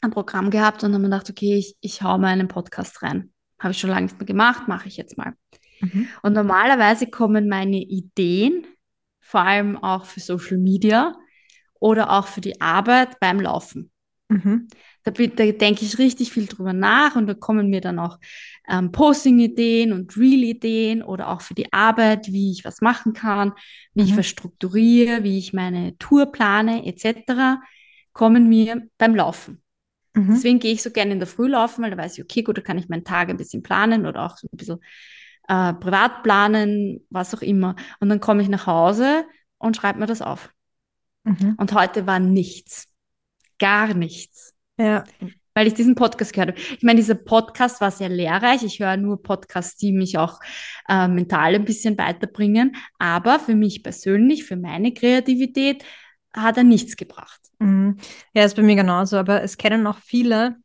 am 0.00 0.10
Programm 0.10 0.50
gehabt 0.50 0.84
und 0.84 0.92
habe 0.92 1.02
mir 1.02 1.10
gedacht, 1.10 1.30
okay, 1.30 1.56
ich, 1.56 1.76
ich 1.80 2.02
hau 2.02 2.18
mal 2.18 2.28
einen 2.28 2.48
Podcast 2.48 3.02
rein. 3.02 3.32
Habe 3.58 3.72
ich 3.72 3.78
schon 3.78 3.90
lange 3.90 4.02
nicht 4.06 4.18
mehr 4.18 4.26
gemacht, 4.26 4.68
mache 4.68 4.88
ich 4.88 4.96
jetzt 4.96 5.18
mal. 5.18 5.34
Mhm. 5.80 6.08
Und 6.22 6.32
normalerweise 6.32 7.08
kommen 7.08 7.48
meine 7.48 7.78
Ideen, 7.78 8.66
vor 9.20 9.40
allem 9.40 9.76
auch 9.76 10.04
für 10.06 10.20
Social 10.20 10.58
Media 10.58 11.14
oder 11.80 12.10
auch 12.12 12.26
für 12.26 12.40
die 12.40 12.60
Arbeit 12.60 13.20
beim 13.20 13.40
Laufen. 13.40 13.90
Mhm. 14.28 14.68
Da, 15.04 15.10
da 15.10 15.52
denke 15.52 15.84
ich 15.84 15.98
richtig 15.98 16.32
viel 16.32 16.46
drüber 16.46 16.72
nach 16.72 17.16
und 17.16 17.26
da 17.26 17.34
kommen 17.34 17.70
mir 17.70 17.80
dann 17.80 17.98
auch 17.98 18.18
ähm, 18.68 18.92
Posting-Ideen 18.92 19.92
und 19.92 20.16
Reel-Ideen 20.16 21.02
oder 21.02 21.28
auch 21.28 21.40
für 21.40 21.54
die 21.54 21.72
Arbeit, 21.72 22.30
wie 22.30 22.52
ich 22.52 22.64
was 22.64 22.80
machen 22.80 23.14
kann, 23.14 23.52
wie 23.94 24.02
ich 24.02 24.12
Mhm. 24.12 24.18
was 24.18 24.26
strukturiere, 24.26 25.24
wie 25.24 25.38
ich 25.38 25.52
meine 25.52 25.96
Tour 25.98 26.30
plane 26.30 26.84
etc., 26.86 27.60
kommen 28.12 28.48
mir 28.48 28.82
beim 28.98 29.14
Laufen. 29.14 29.62
Mhm. 30.18 30.30
Deswegen 30.30 30.58
gehe 30.58 30.72
ich 30.72 30.82
so 30.82 30.90
gerne 30.90 31.12
in 31.12 31.20
der 31.20 31.28
Früh 31.28 31.48
laufen, 31.48 31.82
weil 31.82 31.92
da 31.92 31.96
weiß 31.96 32.18
ich, 32.18 32.24
okay, 32.24 32.42
gut, 32.42 32.58
da 32.58 32.62
kann 32.62 32.76
ich 32.76 32.88
meinen 32.88 33.04
Tag 33.04 33.28
ein 33.28 33.36
bisschen 33.36 33.62
planen 33.62 34.04
oder 34.04 34.24
auch 34.24 34.36
so 34.36 34.48
ein 34.52 34.56
bisschen 34.56 34.80
äh, 35.46 35.72
privat 35.74 36.24
planen, 36.24 37.06
was 37.08 37.34
auch 37.34 37.42
immer. 37.42 37.76
Und 38.00 38.08
dann 38.08 38.20
komme 38.20 38.42
ich 38.42 38.48
nach 38.48 38.66
Hause 38.66 39.24
und 39.58 39.76
schreibe 39.76 40.00
mir 40.00 40.06
das 40.06 40.20
auf. 40.20 40.52
Mhm. 41.22 41.54
Und 41.56 41.72
heute 41.72 42.06
war 42.06 42.18
nichts. 42.18 42.88
Gar 43.60 43.94
nichts. 43.94 44.54
Ja, 44.76 45.04
Weil 45.54 45.66
ich 45.68 45.74
diesen 45.74 45.94
Podcast 45.94 46.32
gehört 46.32 46.50
habe. 46.50 46.60
Ich 46.60 46.82
meine, 46.82 46.96
dieser 46.96 47.14
Podcast 47.16 47.80
war 47.80 47.90
sehr 47.90 48.08
lehrreich. 48.08 48.62
Ich 48.64 48.80
höre 48.80 48.96
nur 48.96 49.22
Podcasts, 49.22 49.76
die 49.76 49.92
mich 49.92 50.18
auch 50.18 50.40
äh, 50.88 51.06
mental 51.06 51.54
ein 51.54 51.64
bisschen 51.64 51.96
weiterbringen. 51.96 52.76
Aber 52.98 53.38
für 53.38 53.54
mich 53.54 53.82
persönlich, 53.84 54.44
für 54.44 54.56
meine 54.56 54.92
Kreativität, 54.92 55.84
hat 56.32 56.56
er 56.56 56.64
nichts 56.64 56.96
gebracht. 56.96 57.47
Mhm. 57.58 57.96
Ja, 58.34 58.44
ist 58.44 58.56
bei 58.56 58.62
mir 58.62 58.76
genauso, 58.76 59.16
aber 59.16 59.42
es 59.42 59.56
kennen 59.56 59.86
auch 59.86 59.98
viele, 59.98 60.56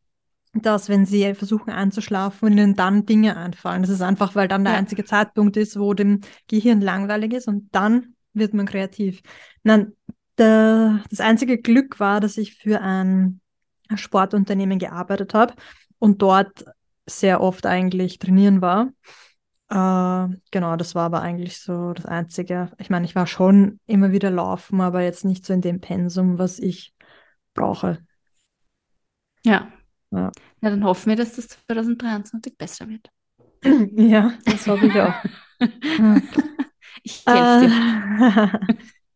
dass 0.54 0.90
wenn 0.90 1.06
sie 1.06 1.34
versuchen 1.34 1.72
einzuschlafen, 1.72 2.52
ihnen 2.52 2.76
dann 2.76 3.06
Dinge 3.06 3.38
einfallen. 3.38 3.82
Das 3.82 3.90
ist 3.92 4.02
einfach, 4.02 4.36
weil 4.36 4.48
dann 4.48 4.64
der 4.64 4.74
Ja. 4.74 4.80
einzige 4.80 5.04
Zeitpunkt 5.04 5.58
ist, 5.58 5.80
wo 5.80 5.94
dem 5.94 6.22
Gehirn 6.48 6.82
langweilig 6.82 7.34
ist 7.34 7.48
und 7.48 7.70
dann 7.74 8.16
wird 8.34 8.54
man 8.54 8.66
kreativ. 8.68 9.22
Nein, 9.64 9.94
der, 10.38 11.04
das 11.10 11.20
einzige 11.20 11.58
Glück 11.60 12.00
war, 12.00 12.20
dass 12.20 12.38
ich 12.38 12.56
für 12.56 12.82
ein 12.82 13.42
Sportunternehmen 13.96 14.80
gearbeitet 14.80 15.34
habe 15.34 15.54
und 16.00 16.22
dort 16.22 16.66
sehr 17.08 17.42
oft 17.42 17.66
eigentlich 17.66 18.20
trainieren 18.20 18.62
war. 18.62 18.90
Äh, 19.74 20.28
genau, 20.52 20.76
das 20.76 20.94
war 20.94 21.06
aber 21.06 21.22
eigentlich 21.22 21.60
so 21.60 21.94
das 21.94 22.06
Einzige. 22.06 22.72
Ich 22.78 22.92
meine, 22.92 23.06
ich 23.06 23.16
war 23.16 23.26
schon 23.26 23.80
immer 23.88 24.12
wieder 24.12 24.30
laufen, 24.30 24.82
aber 24.82 25.02
jetzt 25.02 25.26
nicht 25.26 25.48
so 25.48 25.54
in 25.54 25.62
dem 25.62 25.82
Pensum, 25.82 26.38
was 26.38 26.60
ich 26.60 26.94
brauche. 27.56 27.98
Ja. 29.44 29.72
Ja. 30.12 30.32
ja, 30.62 30.70
dann 30.70 30.84
hoffen 30.84 31.10
wir, 31.10 31.16
dass 31.16 31.36
das 31.38 31.48
2023 31.48 32.56
besser 32.56 32.88
wird. 32.88 33.10
Ja, 33.98 34.34
das 34.46 34.68
hoffe 34.68 34.86
ich 34.86 35.00
auch. 35.00 35.14
ich 37.04 37.26
helfe 37.26 37.68
dir. 37.68 38.60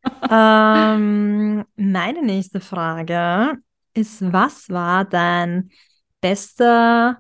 ähm, 0.32 1.66
meine 1.76 2.24
nächste 2.24 2.62
Frage 2.62 3.60
ist, 3.94 4.22
was 4.32 4.70
war 4.70 5.06
dein 5.06 5.70
bester 6.22 7.20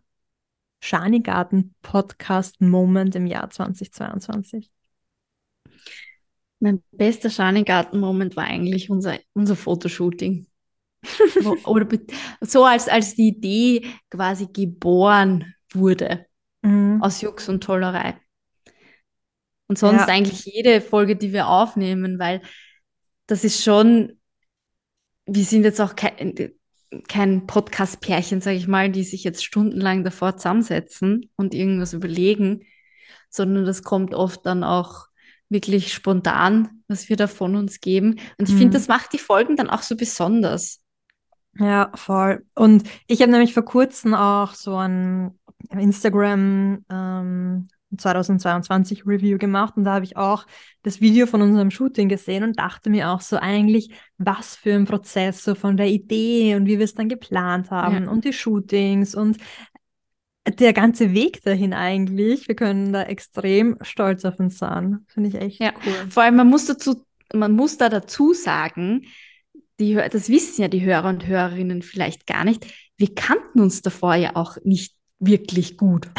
Schanigarten-Podcast-Moment 0.79 3.15
im 3.15 3.27
Jahr 3.27 3.49
2022? 3.49 4.69
Mein 6.59 6.83
bester 6.91 7.29
Schanigarten-Moment 7.29 8.35
war 8.35 8.45
eigentlich 8.45 8.89
unser, 8.89 9.19
unser 9.33 9.55
Fotoshooting. 9.55 10.47
Wo, 11.41 11.55
oder 11.65 11.87
so 12.41 12.65
als, 12.65 12.89
als 12.89 13.13
die 13.15 13.27
Idee 13.27 13.85
quasi 14.09 14.47
geboren 14.47 15.53
wurde 15.73 16.25
mhm. 16.61 17.01
aus 17.01 17.21
Jux 17.21 17.49
und 17.49 17.63
Tollerei. 17.63 18.19
Und 19.67 19.77
sonst 19.77 20.01
ja. 20.01 20.07
eigentlich 20.07 20.45
jede 20.45 20.81
Folge, 20.81 21.15
die 21.15 21.33
wir 21.33 21.47
aufnehmen, 21.47 22.19
weil 22.19 22.41
das 23.27 23.43
ist 23.43 23.63
schon, 23.63 24.19
wir 25.25 25.43
sind 25.43 25.63
jetzt 25.63 25.81
auch 25.81 25.95
kein, 25.95 26.56
kein 27.07 27.47
Podcast-Pärchen, 27.47 28.41
sage 28.41 28.57
ich 28.57 28.67
mal, 28.67 28.89
die 28.91 29.03
sich 29.03 29.23
jetzt 29.23 29.43
stundenlang 29.43 30.03
davor 30.03 30.37
zusammensetzen 30.37 31.29
und 31.35 31.53
irgendwas 31.53 31.93
überlegen, 31.93 32.65
sondern 33.29 33.65
das 33.65 33.83
kommt 33.83 34.13
oft 34.13 34.45
dann 34.45 34.63
auch 34.63 35.07
wirklich 35.49 35.93
spontan, 35.93 36.83
was 36.87 37.09
wir 37.09 37.17
da 37.17 37.27
von 37.27 37.55
uns 37.55 37.79
geben. 37.79 38.19
Und 38.37 38.47
ich 38.47 38.55
mhm. 38.55 38.59
finde, 38.59 38.77
das 38.77 38.87
macht 38.87 39.13
die 39.13 39.17
Folgen 39.17 39.55
dann 39.55 39.69
auch 39.69 39.81
so 39.81 39.95
besonders. 39.95 40.81
Ja, 41.59 41.91
voll. 41.95 42.45
Und 42.55 42.83
ich 43.07 43.21
habe 43.21 43.31
nämlich 43.31 43.53
vor 43.53 43.65
kurzem 43.65 44.13
auch 44.13 44.53
so 44.53 44.75
ein 44.75 45.39
Instagram 45.71 46.85
ähm, 46.89 47.67
2022 47.95 49.05
Review 49.05 49.37
gemacht 49.37 49.77
und 49.77 49.85
da 49.85 49.93
habe 49.93 50.05
ich 50.05 50.17
auch 50.17 50.45
das 50.83 50.99
Video 50.99 51.25
von 51.25 51.41
unserem 51.41 51.71
Shooting 51.71 52.09
gesehen 52.09 52.43
und 52.43 52.59
dachte 52.59 52.89
mir 52.89 53.09
auch 53.09 53.21
so 53.21 53.37
eigentlich, 53.37 53.91
was 54.17 54.55
für 54.55 54.73
ein 54.73 54.85
Prozess 54.85 55.43
so 55.43 55.55
von 55.55 55.77
der 55.77 55.87
Idee 55.87 56.55
und 56.55 56.65
wie 56.65 56.77
wir 56.77 56.85
es 56.85 56.95
dann 56.95 57.09
geplant 57.09 57.71
haben 57.71 58.05
ja. 58.05 58.11
und 58.11 58.25
die 58.25 58.33
Shootings 58.33 59.15
und 59.15 59.37
der 60.47 60.73
ganze 60.73 61.13
Weg 61.13 61.43
dahin 61.43 61.73
eigentlich. 61.73 62.47
Wir 62.47 62.55
können 62.55 62.93
da 62.93 63.03
extrem 63.03 63.77
stolz 63.81 64.23
auf 64.25 64.39
uns 64.39 64.57
sein. 64.57 65.05
Finde 65.07 65.29
ich 65.29 65.35
echt 65.35 65.61
ja. 65.61 65.73
cool. 65.85 66.09
Vor 66.09 66.23
allem, 66.23 66.35
man 66.35 66.47
muss 66.47 66.65
dazu, 66.65 67.03
man 67.33 67.51
muss 67.53 67.77
da 67.77 67.89
dazu 67.89 68.33
sagen, 68.33 69.05
die, 69.79 69.95
das 69.95 70.29
wissen 70.29 70.61
ja 70.61 70.67
die 70.67 70.83
Hörer 70.83 71.09
und 71.09 71.27
Hörerinnen 71.27 71.81
vielleicht 71.81 72.25
gar 72.25 72.43
nicht. 72.43 72.65
Wir 72.97 73.13
kannten 73.13 73.59
uns 73.59 73.81
davor 73.81 74.15
ja 74.15 74.35
auch 74.35 74.57
nicht 74.63 74.95
wirklich 75.19 75.77
gut. 75.77 76.09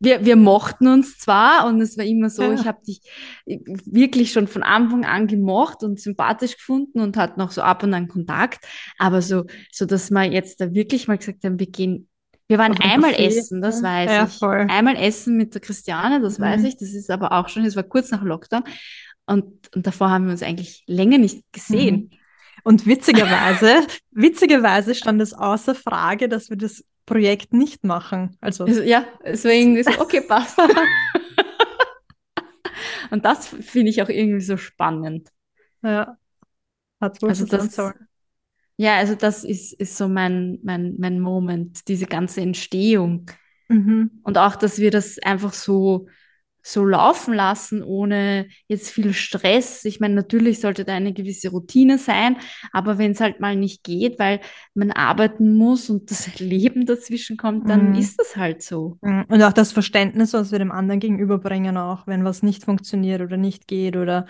wir, 0.00 0.24
wir 0.24 0.36
mochten 0.36 0.88
uns 0.88 1.18
zwar 1.18 1.66
und 1.66 1.80
es 1.80 1.96
war 1.96 2.04
immer 2.04 2.30
so, 2.30 2.42
ja. 2.42 2.54
ich 2.54 2.66
habe 2.66 2.82
dich 2.86 3.02
wirklich 3.46 4.32
schon 4.32 4.48
von 4.48 4.62
Anfang 4.62 5.04
an 5.04 5.26
gemocht 5.26 5.82
und 5.82 6.00
sympathisch 6.00 6.56
gefunden 6.56 7.00
und 7.00 7.16
hat 7.16 7.36
noch 7.36 7.50
so 7.50 7.60
ab 7.60 7.82
und 7.82 7.92
an 7.92 8.08
Kontakt, 8.08 8.64
aber 8.98 9.20
so, 9.20 9.44
so 9.70 9.84
dass 9.84 10.10
wir 10.10 10.24
jetzt 10.24 10.60
da 10.60 10.72
wirklich 10.72 11.06
mal 11.06 11.18
gesagt 11.18 11.44
haben, 11.44 11.60
wir 11.60 11.68
gehen 11.68 12.08
wir 12.48 12.58
waren 12.58 12.76
einmal 12.80 13.12
Buffet. 13.12 13.26
essen, 13.26 13.60
das 13.62 13.80
weiß 13.80 14.10
ja, 14.10 14.24
ich. 14.24 14.38
Voll. 14.38 14.66
Einmal 14.68 14.96
essen 14.96 15.36
mit 15.36 15.54
der 15.54 15.60
Christiane, 15.60 16.20
das 16.20 16.40
mhm. 16.40 16.42
weiß 16.42 16.64
ich. 16.64 16.76
Das 16.76 16.88
ist 16.88 17.08
aber 17.08 17.30
auch 17.30 17.48
schon, 17.48 17.64
es 17.64 17.76
war 17.76 17.84
kurz 17.84 18.10
nach 18.10 18.24
Lockdown. 18.24 18.64
Und, 19.24 19.72
und 19.72 19.86
davor 19.86 20.10
haben 20.10 20.24
wir 20.24 20.32
uns 20.32 20.42
eigentlich 20.42 20.82
länger 20.88 21.18
nicht 21.18 21.44
gesehen. 21.52 22.10
Mhm. 22.10 22.18
Und 22.64 22.86
witzigerweise, 22.86 23.86
witzigerweise 24.10 24.96
stand 24.96 25.22
es 25.22 25.32
außer 25.32 25.76
Frage, 25.76 26.28
dass 26.28 26.50
wir 26.50 26.56
das 26.56 26.84
Projekt 27.10 27.52
nicht 27.52 27.84
machen. 27.84 28.36
Also, 28.40 28.66
ja, 28.66 29.04
irgendwie 29.24 29.82
so, 29.82 29.90
okay, 30.00 30.20
passt. 30.20 30.58
und 33.10 33.24
das 33.24 33.48
finde 33.48 33.90
ich 33.90 34.00
auch 34.02 34.08
irgendwie 34.08 34.40
so 34.40 34.56
spannend. 34.56 35.28
Ja, 35.82 36.16
hat 37.00 37.20
wohl 37.20 37.30
also 37.30 37.46
das, 37.46 37.74
sollen. 37.74 38.06
Ja, 38.76 38.96
also 38.96 39.14
das 39.14 39.44
ist, 39.44 39.72
ist 39.72 39.96
so 39.96 40.08
mein, 40.08 40.58
mein, 40.62 40.94
mein 40.98 41.20
Moment, 41.20 41.88
diese 41.88 42.06
ganze 42.06 42.40
Entstehung. 42.40 43.26
Mhm. 43.68 44.20
Und 44.22 44.38
auch, 44.38 44.56
dass 44.56 44.78
wir 44.78 44.90
das 44.90 45.18
einfach 45.18 45.52
so, 45.52 46.08
so 46.62 46.84
laufen 46.84 47.34
lassen, 47.34 47.82
ohne 47.82 48.46
jetzt 48.66 48.90
viel 48.90 49.12
Stress. 49.12 49.84
Ich 49.84 50.00
meine, 50.00 50.14
natürlich 50.14 50.60
sollte 50.60 50.84
da 50.84 50.94
eine 50.94 51.12
gewisse 51.12 51.50
Routine 51.50 51.98
sein, 51.98 52.36
aber 52.72 52.98
wenn 52.98 53.12
es 53.12 53.20
halt 53.20 53.40
mal 53.40 53.56
nicht 53.56 53.84
geht, 53.84 54.18
weil 54.18 54.40
man 54.74 54.90
arbeiten 54.90 55.56
muss 55.56 55.90
und 55.90 56.10
das 56.10 56.38
Leben 56.38 56.86
dazwischen 56.86 57.36
kommt, 57.36 57.68
dann 57.68 57.90
mhm. 57.90 57.98
ist 57.98 58.18
das 58.18 58.36
halt 58.36 58.62
so. 58.62 58.98
Mhm. 59.02 59.24
Und 59.28 59.42
auch 59.42 59.52
das 59.52 59.72
Verständnis, 59.72 60.32
was 60.32 60.52
wir 60.52 60.58
dem 60.58 60.72
anderen 60.72 61.00
gegenüberbringen, 61.00 61.76
auch 61.76 62.06
wenn 62.06 62.24
was 62.24 62.42
nicht 62.42 62.64
funktioniert 62.64 63.20
oder 63.20 63.36
nicht 63.36 63.66
geht 63.66 63.96
oder 63.96 64.26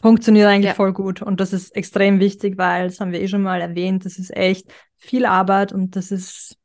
funktioniert 0.00 0.48
eigentlich 0.48 0.66
ja. 0.66 0.74
voll 0.74 0.92
gut. 0.92 1.22
Und 1.22 1.40
das 1.40 1.52
ist 1.52 1.74
extrem 1.76 2.20
wichtig, 2.20 2.56
weil, 2.58 2.88
das 2.88 3.00
haben 3.00 3.12
wir 3.12 3.20
eh 3.20 3.28
schon 3.28 3.42
mal 3.42 3.60
erwähnt, 3.60 4.04
das 4.04 4.18
ist 4.18 4.34
echt 4.34 4.72
viel 4.96 5.26
Arbeit 5.26 5.72
und 5.72 5.96
das 5.96 6.10
ist, 6.10 6.56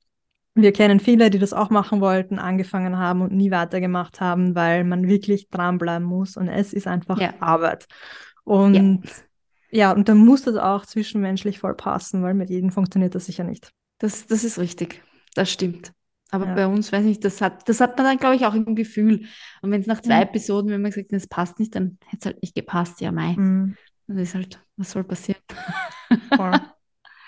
wir 0.61 0.73
kennen 0.73 0.99
viele, 0.99 1.29
die 1.29 1.39
das 1.39 1.53
auch 1.53 1.69
machen 1.69 2.01
wollten, 2.01 2.39
angefangen 2.39 2.97
haben 2.97 3.21
und 3.21 3.31
nie 3.31 3.51
weitergemacht 3.51 4.21
haben, 4.21 4.55
weil 4.55 4.83
man 4.83 5.07
wirklich 5.07 5.49
dranbleiben 5.49 6.07
muss 6.07 6.37
und 6.37 6.47
es 6.47 6.73
ist 6.73 6.87
einfach 6.87 7.19
ja. 7.19 7.33
Arbeit. 7.39 7.87
Und 8.43 9.03
ja. 9.03 9.09
ja, 9.71 9.91
und 9.91 10.09
dann 10.09 10.17
muss 10.17 10.43
das 10.43 10.55
auch 10.55 10.85
zwischenmenschlich 10.85 11.59
voll 11.59 11.75
passen, 11.75 12.23
weil 12.23 12.33
mit 12.33 12.49
jedem 12.49 12.71
funktioniert 12.71 13.15
das 13.15 13.25
sicher 13.25 13.43
nicht. 13.43 13.71
Das, 13.99 14.27
das 14.27 14.43
ist 14.43 14.59
richtig. 14.59 15.03
Das 15.35 15.51
stimmt. 15.51 15.91
Aber 16.29 16.45
ja. 16.45 16.55
bei 16.55 16.67
uns, 16.67 16.91
weiß 16.91 17.05
ich, 17.05 17.19
das 17.19 17.41
hat, 17.41 17.67
das 17.69 17.79
hat 17.79 17.97
man 17.97 18.05
dann, 18.05 18.17
glaube 18.17 18.35
ich, 18.35 18.45
auch 18.45 18.53
im 18.53 18.75
Gefühl. 18.75 19.25
Und 19.61 19.71
wenn 19.71 19.81
es 19.81 19.87
nach 19.87 20.01
zwei 20.01 20.17
mhm. 20.17 20.23
Episoden, 20.23 20.71
wenn 20.71 20.81
man 20.81 20.91
gesagt 20.91 21.11
hat, 21.11 21.17
es 21.17 21.27
passt 21.27 21.59
nicht, 21.59 21.75
dann 21.75 21.97
hätte 22.05 22.17
es 22.19 22.25
halt 22.25 22.41
nicht 22.41 22.55
gepasst, 22.55 22.99
ja, 22.99 23.11
Mai. 23.11 23.33
Mhm. 23.37 23.75
Das 24.07 24.17
ist 24.17 24.35
halt, 24.35 24.59
was 24.75 24.91
soll 24.91 25.03
passieren? 25.03 25.41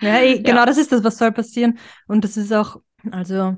ja, 0.01 0.35
genau 0.35 0.59
ja. 0.59 0.65
das 0.65 0.77
ist 0.77 0.91
das, 0.91 1.03
was 1.03 1.17
soll 1.17 1.31
passieren. 1.31 1.77
Und 2.07 2.23
das 2.23 2.37
ist 2.37 2.53
auch, 2.53 2.81
also 3.11 3.57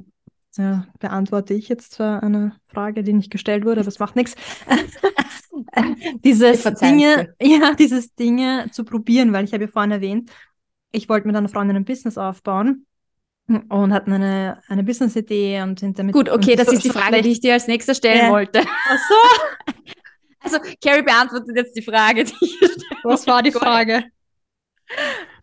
ja, 0.58 0.86
beantworte 1.00 1.54
ich 1.54 1.70
jetzt 1.70 1.94
zwar 1.94 2.24
eine 2.24 2.56
Frage, 2.68 3.04
die 3.04 3.14
nicht 3.14 3.32
gestellt 3.32 3.64
wurde, 3.64 3.82
aber 3.82 3.88
es 3.88 4.00
macht 4.00 4.16
nichts. 4.16 4.36
dieses 6.24 6.64
Dinge, 6.64 7.34
ja, 7.42 7.74
dieses 7.74 8.14
Dinge 8.16 8.68
zu 8.72 8.84
probieren, 8.84 9.32
weil 9.34 9.46
ich 9.46 9.54
habe 9.54 9.66
ja 9.66 9.70
vorhin 9.70 9.92
erwähnt, 9.92 10.32
ich 10.92 11.08
wollte 11.08 11.28
mit 11.28 11.36
einer 11.36 11.48
Freundin 11.48 11.78
ein 11.78 11.86
Business 11.86 12.18
aufbauen 12.18 12.86
und 13.48 13.94
hatten 13.94 14.12
eine, 14.12 14.62
eine 14.68 14.84
Business-Idee 14.84 15.62
und 15.62 15.80
sind 15.80 15.98
damit. 15.98 16.14
Gut, 16.14 16.30
okay, 16.30 16.56
das 16.56 16.68
so, 16.68 16.74
ist 16.74 16.84
die 16.84 16.90
Frage, 16.98 17.22
die 17.22 17.32
ich 17.32 17.40
dir 17.40 17.54
als 17.54 17.68
nächster 17.68 17.96
stellen 17.96 18.26
ja. 18.26 18.32
wollte. 18.32 18.62
Ach 18.62 19.00
so. 19.10 19.74
Also, 20.44 20.58
Carrie 20.84 21.04
beantwortet 21.04 21.56
jetzt 21.56 21.76
die 21.78 21.82
Frage, 21.82 22.24
die 22.24 22.34
ich 22.42 22.60
Was 23.04 23.28
war 23.28 23.44
die 23.44 23.52
Frage? 23.52 24.04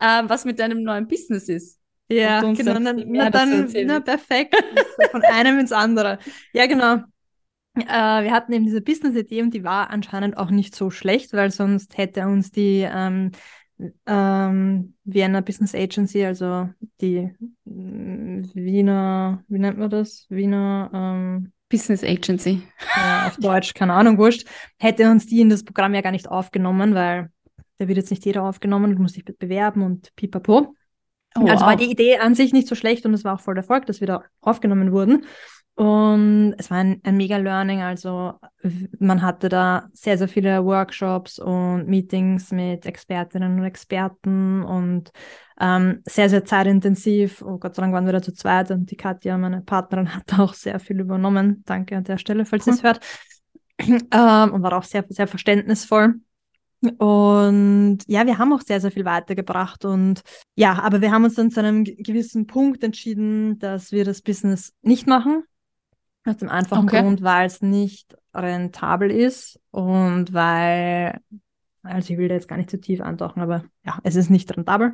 Ähm, 0.01 0.29
was 0.29 0.45
mit 0.45 0.59
deinem 0.59 0.83
neuen 0.83 1.07
Business 1.07 1.49
ist. 1.49 1.78
Ja, 2.09 2.41
genau. 2.41 2.79
Na, 2.79 2.93
na 2.93 3.29
dann, 3.29 3.71
na, 3.85 3.99
perfekt. 3.99 4.55
Von 5.11 5.21
einem 5.23 5.59
ins 5.59 5.71
andere. 5.71 6.17
Ja, 6.53 6.65
genau. 6.65 7.03
Äh, 7.75 8.23
wir 8.23 8.31
hatten 8.31 8.51
eben 8.51 8.65
diese 8.65 8.81
Business-Idee 8.81 9.41
und 9.41 9.53
die 9.53 9.63
war 9.63 9.89
anscheinend 9.89 10.37
auch 10.37 10.49
nicht 10.49 10.75
so 10.75 10.89
schlecht, 10.89 11.33
weil 11.33 11.51
sonst 11.51 11.97
hätte 11.97 12.25
uns 12.25 12.51
die 12.51 12.87
ähm, 12.91 13.31
ähm, 14.05 14.95
Vienna 15.03 15.41
Business 15.41 15.75
Agency, 15.75 16.25
also 16.25 16.69
die 16.99 17.31
mm, 17.65 18.43
Wiener, 18.53 19.43
wie 19.47 19.59
nennt 19.59 19.77
man 19.77 19.89
das? 19.89 20.25
Wiener 20.29 20.89
ähm, 20.93 21.51
Business 21.69 22.03
Agency. 22.03 22.63
Ja, 22.95 23.27
auf 23.27 23.37
Deutsch, 23.37 23.73
keine 23.73 23.93
Ahnung, 23.93 24.17
wurscht. 24.17 24.47
Hätte 24.79 25.09
uns 25.09 25.27
die 25.27 25.41
in 25.41 25.49
das 25.49 25.63
Programm 25.63 25.93
ja 25.93 26.01
gar 26.01 26.11
nicht 26.11 26.27
aufgenommen, 26.27 26.95
weil 26.95 27.29
da 27.77 27.87
wird 27.87 27.97
jetzt 27.97 28.09
nicht 28.09 28.25
jeder 28.25 28.43
aufgenommen, 28.43 28.95
du 28.95 29.01
musst 29.01 29.15
dich 29.15 29.23
bewerben 29.23 29.83
und 29.83 30.13
pipapo. 30.15 30.75
Oh, 31.35 31.41
also 31.41 31.61
wow. 31.61 31.69
war 31.71 31.75
die 31.75 31.91
Idee 31.91 32.17
an 32.17 32.35
sich 32.35 32.53
nicht 32.53 32.67
so 32.67 32.75
schlecht 32.75 33.05
und 33.05 33.13
es 33.13 33.23
war 33.23 33.35
auch 33.35 33.39
voll 33.39 33.57
Erfolg, 33.57 33.85
dass 33.85 33.99
wir 33.99 34.07
da 34.07 34.23
aufgenommen 34.41 34.91
wurden. 34.91 35.25
Und 35.79 36.55
es 36.57 36.69
war 36.69 36.79
ein, 36.79 36.99
ein 37.05 37.15
mega 37.15 37.37
Learning. 37.37 37.81
Also 37.81 38.33
man 38.99 39.21
hatte 39.21 39.47
da 39.47 39.87
sehr, 39.93 40.17
sehr 40.17 40.27
viele 40.27 40.65
Workshops 40.65 41.39
und 41.39 41.87
Meetings 41.87 42.51
mit 42.51 42.85
Expertinnen 42.85 43.57
und 43.57 43.63
Experten 43.63 44.61
und 44.63 45.11
ähm, 45.57 46.01
sehr, 46.05 46.29
sehr 46.29 46.43
zeitintensiv. 46.43 47.41
Und 47.41 47.61
Gott 47.61 47.75
sei 47.75 47.81
Dank 47.81 47.93
waren 47.93 48.05
wir 48.05 48.11
da 48.11 48.21
zu 48.21 48.33
zweit 48.33 48.71
und 48.71 48.91
die 48.91 48.97
Katja, 48.97 49.37
meine 49.37 49.61
Partnerin, 49.61 50.13
hat 50.13 50.37
auch 50.37 50.53
sehr 50.53 50.81
viel 50.81 50.99
übernommen. 50.99 51.63
Danke 51.65 51.95
an 51.95 52.03
der 52.03 52.17
Stelle, 52.17 52.43
falls 52.43 52.67
ihr 52.67 52.73
es 52.73 52.83
hört. 52.83 52.99
Ähm, 53.81 54.51
und 54.51 54.61
war 54.61 54.73
auch 54.73 54.83
sehr, 54.83 55.05
sehr 55.07 55.25
verständnisvoll. 55.25 56.15
Und 56.81 57.99
ja, 58.07 58.25
wir 58.25 58.37
haben 58.37 58.53
auch 58.53 58.61
sehr, 58.61 58.79
sehr 58.79 58.91
viel 58.91 59.05
weitergebracht. 59.05 59.83
Und 59.85 60.21
ja, 60.55 60.79
aber 60.81 61.01
wir 61.01 61.11
haben 61.11 61.25
uns 61.25 61.35
dann 61.35 61.51
zu 61.51 61.59
einem 61.59 61.83
gewissen 61.83 62.47
Punkt 62.47 62.83
entschieden, 62.83 63.59
dass 63.59 63.91
wir 63.91 64.05
das 64.05 64.21
Business 64.21 64.73
nicht 64.81 65.07
machen. 65.07 65.43
Aus 66.25 66.37
dem 66.37 66.49
einfachen 66.49 66.87
okay. 66.87 67.01
Grund, 67.01 67.21
weil 67.21 67.47
es 67.47 67.61
nicht 67.61 68.15
rentabel 68.33 69.09
ist 69.11 69.59
und 69.71 70.33
weil, 70.33 71.19
also 71.83 72.13
ich 72.13 72.19
will 72.19 72.27
da 72.27 72.35
jetzt 72.35 72.47
gar 72.47 72.57
nicht 72.57 72.69
zu 72.69 72.79
tief 72.79 73.01
eintauchen, 73.01 73.41
aber 73.41 73.63
ja, 73.85 73.99
es 74.03 74.15
ist 74.15 74.29
nicht 74.29 74.55
rentabel. 74.55 74.93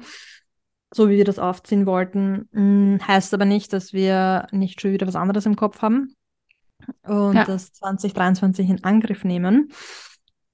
so 0.93 1.09
wie 1.09 1.17
wir 1.17 1.25
das 1.25 1.39
aufziehen 1.39 1.85
wollten. 1.85 2.47
Mm, 2.51 2.97
heißt 3.05 3.33
aber 3.33 3.45
nicht, 3.45 3.73
dass 3.73 3.91
wir 3.91 4.47
nicht 4.51 4.79
schon 4.79 4.91
wieder 4.93 5.07
was 5.07 5.15
anderes 5.15 5.45
im 5.45 5.55
Kopf 5.55 5.81
haben 5.81 6.15
und 7.03 7.35
Ja. 7.35 7.43
das 7.43 7.73
2023 7.73 8.69
in 8.69 8.83
Angriff 8.83 9.23
nehmen. 9.23 9.71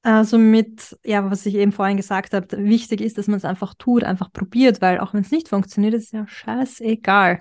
Also 0.04 0.38
mit, 0.40 0.98
ja, 1.04 1.30
was 1.30 1.46
ich 1.46 1.56
eben 1.56 1.72
vorhin 1.72 1.98
gesagt 1.98 2.34
habe, 2.34 2.48
wichtig 2.58 3.02
ist, 3.02 3.18
dass 3.18 3.28
man 3.28 3.38
es 3.38 3.46
einfach 3.46 3.76
tut, 3.76 4.04
einfach 4.04 4.32
probiert, 4.34 4.82
weil 4.82 5.00
auch 5.00 5.14
wenn 5.14 5.22
es 5.22 5.32
nicht 5.32 5.48
funktioniert, 5.50 5.94
ist 5.94 6.12
ja 6.12 6.26
scheißegal. 6.28 7.38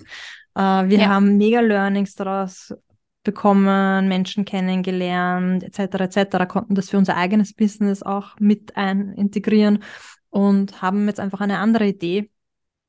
Äh, 0.55 0.59
wir 0.61 0.99
Ja. 0.99 1.09
haben 1.09 1.37
mega 1.37 1.59
Learnings 1.59 2.13
daraus 2.13 2.73
bekommen, 3.23 4.07
Menschen 4.07 4.45
kennengelernt, 4.45 5.63
etc., 5.63 6.03
etc., 6.05 6.45
konnten 6.45 6.75
das 6.75 6.89
für 6.89 6.97
unser 6.97 7.17
eigenes 7.17 7.53
Business 7.53 8.03
auch 8.03 8.39
mit 8.39 8.77
ein 8.77 9.13
integrieren 9.13 9.83
und 10.29 10.81
haben 10.81 11.07
jetzt 11.07 11.19
einfach 11.19 11.41
eine 11.41 11.57
andere 11.59 11.87
Idee, 11.87 12.29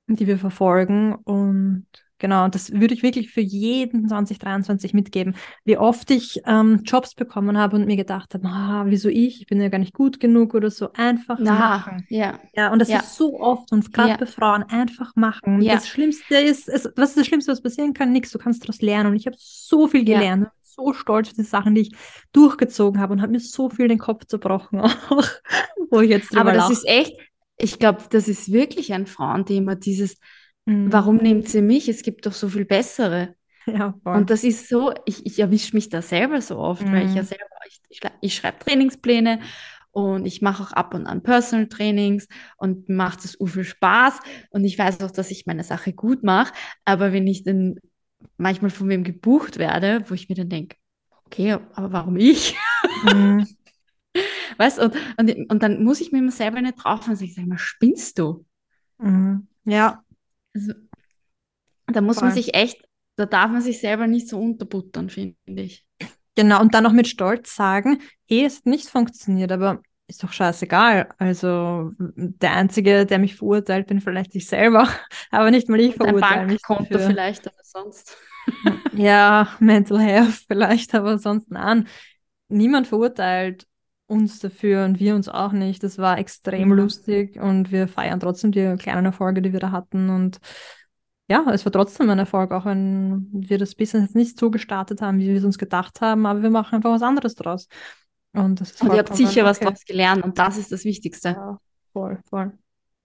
die 0.07 0.27
wir 0.27 0.39
verfolgen. 0.39 1.15
Und 1.15 1.87
genau, 2.23 2.49
das 2.49 2.73
würde 2.73 2.95
ich 2.95 3.03
wirklich 3.03 3.31
für 3.31 3.43
jeden 3.43 4.09
2023 4.09 4.95
mitgeben. 4.95 5.35
Wie 5.65 5.77
oft 5.77 6.11
ich 6.11 6.41
ähm, 6.47 6.81
Jobs 6.85 7.15
bekommen 7.15 7.59
habe 7.59 7.77
und 7.77 7.85
mir 7.87 7.97
gedacht 7.97 8.33
habe, 8.33 8.49
ah, 8.49 8.85
wieso 8.87 9.11
ich? 9.11 9.43
Ich 9.43 9.47
bin 9.47 9.61
ja 9.61 9.69
gar 9.69 9.79
nicht 9.79 9.93
gut 9.93 10.21
genug 10.21 10.55
oder 10.55 10.71
so. 10.71 10.91
Einfach 10.95 11.39
Na, 11.41 11.53
machen. 11.53 12.07
ja. 12.09 12.41
Ja, 12.55 12.73
und 12.73 12.79
das 12.79 12.89
Ja. 12.89 13.01
ist 13.01 13.17
so 13.17 13.39
oft 13.41 13.71
und 13.73 13.93
gerade 13.93 14.11
Ja. 14.11 14.17
bei 14.17 14.27
Frauen 14.27 14.63
einfach 14.63 15.15
machen. 15.17 15.57
Und 15.57 15.63
Ja. 15.63 15.75
Das 15.75 15.89
Schlimmste 15.89 16.37
ist, 16.37 16.69
es, 16.69 16.89
was 16.97 17.11
ist 17.11 17.19
das 17.19 17.27
Schlimmste, 17.27 17.53
was 17.53 17.61
passieren 17.63 17.93
kann? 17.93 18.13
Nichts, 18.13 18.31
du 18.31 18.39
kannst 18.39 18.63
daraus 18.63 18.81
lernen. 18.81 19.11
Und 19.11 19.17
ich 19.17 19.27
habe 19.27 19.37
so 19.39 19.89
viel 19.89 20.09
Ja. 20.09 20.19
gelernt, 20.19 20.49
so 20.63 20.95
stolz 20.95 21.29
auf 21.29 21.35
die 21.35 21.43
Sachen, 21.43 21.75
die 21.75 21.83
ich 21.83 21.93
durchgezogen 22.33 23.01
habe 23.01 23.13
und 23.13 23.21
habe 23.21 23.33
mir 23.33 23.41
so 23.41 23.69
viel 23.69 23.89
den 23.89 23.99
Kopf 23.99 24.25
zerbrochen, 24.27 24.81
auch, 25.11 25.27
wo 25.91 26.01
ich 26.01 26.11
jetzt 26.11 26.35
drüber 26.35 26.41
Aber 26.41 26.53
das 26.53 26.69
lache. 26.69 26.73
ist 26.73 26.87
echt, 26.87 27.17
ich 27.59 27.79
glaube, 27.79 28.03
das 28.11 28.29
ist 28.29 28.53
wirklich 28.53 28.93
ein 28.93 29.07
Frauenthema, 29.07 29.75
dieses, 29.75 30.17
Mhm. 30.67 30.91
warum 30.93 31.17
nehmt 31.17 31.49
sie 31.49 31.63
mich? 31.63 31.89
Es 31.89 32.03
gibt 32.03 32.27
doch 32.27 32.33
so 32.33 32.49
viel 32.49 32.65
bessere. 32.65 33.35
Ja. 33.67 33.95
Und 34.13 34.31
das 34.31 34.45
ist 34.45 34.69
so, 34.69 34.93
ich, 35.07 35.25
ich 35.25 35.39
erwische 35.39 35.75
mich 35.77 35.89
da 35.89 36.03
selber 36.03 36.41
so 36.41 36.59
oft, 36.59 36.91
weil 36.93 37.05
ich 37.07 37.15
ja 37.15 37.23
Mhm. 37.23 37.27
selber, 37.27 37.45
ich, 37.69 37.81
ich, 37.91 38.01
ich 38.21 38.35
schreibe 38.35 38.59
Trainingspläne 38.59 39.41
und 39.93 40.27
ich 40.27 40.43
mache 40.43 40.63
auch 40.65 40.73
ab 40.73 40.95
und 40.95 41.07
an 41.07 41.23
Personal 41.23 41.69
Trainings 41.69 42.27
und 42.57 42.89
macht 42.89 43.25
das 43.25 43.39
viel 43.47 43.65
Spaß 43.65 44.21
und 44.51 44.65
ich 44.65 44.79
weiß 44.79 45.01
auch, 45.03 45.13
dass 45.13 45.31
ich 45.31 45.47
meine 45.47 45.65
Sache 45.65 45.93
gut 45.93 46.25
mache, 46.25 46.53
aber 46.85 47.13
wenn 47.13 47.27
ich 47.27 47.45
dann 47.45 47.77
manchmal 48.37 48.71
von 48.71 48.89
wem 48.89 49.05
gebucht 49.05 49.59
werde, 49.59 50.05
wo 50.09 50.15
ich 50.15 50.29
mir 50.29 50.35
dann 50.35 50.49
denke, 50.49 50.77
okay, 51.27 51.53
aber 51.75 51.93
warum 51.93 52.17
ich? 52.17 52.57
Mhm. 53.03 53.47
Weißt 54.59 54.79
und, 54.79 54.95
und, 55.19 55.51
und 55.51 55.63
dann 55.63 55.83
muss 55.85 56.01
ich 56.01 56.13
mir 56.13 56.19
immer 56.19 56.31
selber 56.33 56.61
nicht 56.61 56.77
drauf 56.83 57.09
und 57.09 57.21
ich 57.21 57.35
sage 57.35 57.49
mal, 57.49 57.59
spinnst 57.59 58.19
du? 58.19 58.45
Mhm. 58.99 59.47
Ja, 59.65 60.05
Also, 60.55 60.73
da 61.87 62.01
muss 62.01 62.21
man 62.21 62.31
Voll. 62.31 62.43
sich 62.43 62.55
echt, 62.55 62.83
da 63.17 63.27
darf 63.27 63.51
man 63.51 63.63
sich 63.63 63.81
selber 63.81 64.07
nicht 64.07 64.29
so 64.29 64.39
unterbuttern, 64.39 65.11
finde 65.11 65.37
ich. 65.63 65.87
genau. 66.35 66.61
Und 66.61 66.75
dann 66.75 66.87
auch 66.87 66.93
mit 66.93 67.09
Stolz 67.09 67.55
sagen, 67.55 68.01
eh, 68.29 68.45
es 68.45 68.59
hat 68.59 68.67
nicht 68.67 68.89
funktioniert, 68.89 69.53
aber 69.53 69.83
ist 70.09 70.23
doch 70.23 70.33
scheißegal. 70.33 71.09
Also 71.19 71.93
der 71.99 72.53
Einzige, 72.53 73.07
der 73.07 73.19
mich 73.19 73.35
verurteilt, 73.37 73.87
bin 73.87 74.01
vielleicht 74.01 74.35
ich 74.35 74.47
selber, 74.47 74.89
aber 75.31 75.51
nicht 75.51 75.69
mal 75.69 75.81
ich 75.81 75.95
verurteile 75.95 76.47
mich 76.47 76.61
Bankkonto 76.63 76.99
dafür. 76.99 77.07
vielleicht, 77.09 77.47
aber 77.47 77.63
sonst. 77.63 78.17
Ja, 78.93 79.49
Mental 79.61 80.01
Health 80.01 80.45
vielleicht, 80.47 80.95
aber 80.95 81.19
sonst 81.19 81.51
nein. 81.51 81.89
Niemand 82.49 82.87
verurteilt 82.87 83.67
uns 84.13 84.39
dafür 84.39 84.85
und 84.85 85.01
wir 85.01 85.15
uns 85.15 85.29
auch 85.29 85.53
nicht. 85.53 85.83
Das 85.83 85.99
war 85.99 86.19
extrem 86.19 86.69
Ja. 86.71 86.75
lustig 86.77 87.41
und 87.41 87.73
wir 87.73 87.89
feiern 87.89 88.21
trotzdem 88.21 88.53
die 88.53 88.77
kleinen 88.79 89.07
Erfolge, 89.07 89.43
die 89.43 89.53
wir 89.53 89.61
da 89.61 89.71
hatten. 89.71 90.11
Und 90.11 90.39
ja, 91.29 91.45
es 91.51 91.65
war 91.65 91.73
trotzdem 91.73 92.11
ein 92.11 92.19
Erfolg, 92.19 92.53
auch 92.53 92.67
wenn 92.67 93.29
wir 93.33 93.59
das 93.59 93.75
Business 93.75 94.05
jetzt 94.05 94.15
nicht 94.17 94.39
so 94.39 94.51
gestartet 94.51 95.01
haben, 95.01 95.19
wie 95.19 95.29
wir 95.29 95.37
es 95.37 95.45
uns 95.45 95.59
gedacht 95.59 96.01
haben, 96.01 96.27
aber 96.27 96.43
wir 96.43 96.51
machen 96.51 96.77
einfach 96.77 96.91
was 96.93 97.03
anderes 97.03 97.35
draus. 97.35 97.69
Und 98.35 98.61
das 98.61 98.73
ist 98.73 98.83
Und 98.83 98.93
ihr 98.93 98.99
habt 98.99 99.15
sicher 99.17 99.45
was 99.45 99.59
okay. 99.59 99.67
daraus 99.67 99.85
gelernt 99.85 100.25
und 100.25 100.39
das 100.39 100.57
ist 100.59 100.73
das 100.73 100.85
Wichtigste. 100.85 101.31
Ja, 101.31 101.59
voll, 101.93 102.21
voll. 102.29 102.53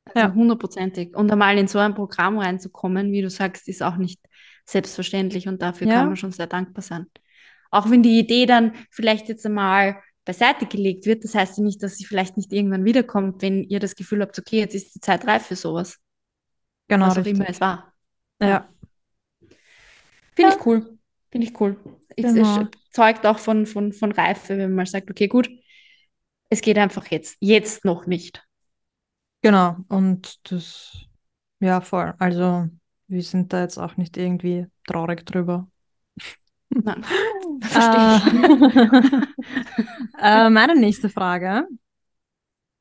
Also 0.05 0.27
Ja. 0.27 0.33
hundertprozentig. 0.33 1.15
Und 1.15 1.31
einmal 1.31 1.57
in 1.57 1.67
so 1.67 1.79
ein 1.79 1.95
Programm 1.95 2.37
reinzukommen, 2.37 3.11
wie 3.11 3.21
du 3.21 3.29
sagst, 3.29 3.67
ist 3.67 3.83
auch 3.83 3.97
nicht 3.97 4.19
selbstverständlich 4.65 5.47
und 5.47 5.61
dafür 5.61 5.87
Ja. 5.87 5.95
kann 5.95 6.07
man 6.07 6.15
schon 6.15 6.31
sehr 6.31 6.47
dankbar 6.47 6.81
sein. 6.81 7.07
Auch 7.71 7.89
wenn 7.89 8.03
die 8.03 8.19
Idee 8.19 8.45
dann 8.45 8.73
vielleicht 8.89 9.27
jetzt 9.27 9.45
einmal 9.45 9.97
beiseite 10.27 10.67
gelegt 10.67 11.07
wird, 11.07 11.25
das 11.25 11.35
heißt 11.35 11.59
ja 11.59 11.65
nicht, 11.65 11.83
dass 11.83 11.97
sie 11.97 12.05
vielleicht 12.05 12.37
nicht 12.37 12.53
irgendwann 12.53 12.85
wiederkommt, 12.85 13.41
wenn 13.43 13.63
ihr 13.65 13.79
das 13.81 13.95
Gefühl 13.95 14.21
habt, 14.23 14.39
okay, 14.39 14.59
jetzt 14.59 14.75
ist 14.75 14.95
die 14.95 15.01
Zeit 15.01 15.27
reif 15.27 15.47
für 15.47 15.57
sowas, 15.57 15.99
Genau, 16.87 17.11
was 17.11 17.17
auch 17.17 17.25
richtig. 17.25 17.25
immer 17.25 17.49
es 17.49 17.59
war. 17.61 17.93
Ja, 18.41 18.69
Finde 20.35 20.51
Ja. 20.51 20.57
ich 20.57 20.65
cool. 20.65 20.97
Finde 21.31 21.47
ich 21.47 21.59
cool. 21.59 21.77
Ich, 22.15 22.25
Genau. 22.25 22.35
Es 22.35 22.69
zeugt 22.91 23.25
auch 23.25 23.39
von, 23.39 23.65
von, 23.65 23.93
von 23.93 24.11
Reife, 24.11 24.57
wenn 24.57 24.73
man 24.73 24.85
sagt, 24.85 25.09
okay, 25.11 25.27
gut, 25.27 25.49
es 26.49 26.61
geht 26.61 26.77
einfach 26.77 27.07
jetzt, 27.07 27.37
jetzt 27.41 27.85
noch 27.85 28.07
nicht. 28.07 28.43
genau. 29.41 29.77
Und 29.89 30.51
das, 30.51 31.07
ja, 31.59 31.81
voll. 31.81 32.15
Also, 32.19 32.69
wir 33.07 33.23
sind 33.23 33.53
da 33.53 33.61
jetzt 33.61 33.77
auch 33.79 33.97
nicht 33.97 34.17
irgendwie 34.17 34.67
traurig 34.87 35.25
drüber. 35.25 35.69
Nein, 36.83 37.03
verstehe 37.61 38.17
ich. 38.17 39.27
Äh, 40.19 40.49
meine 40.49 40.75
nächste 40.75 41.09
Frage. 41.09 41.67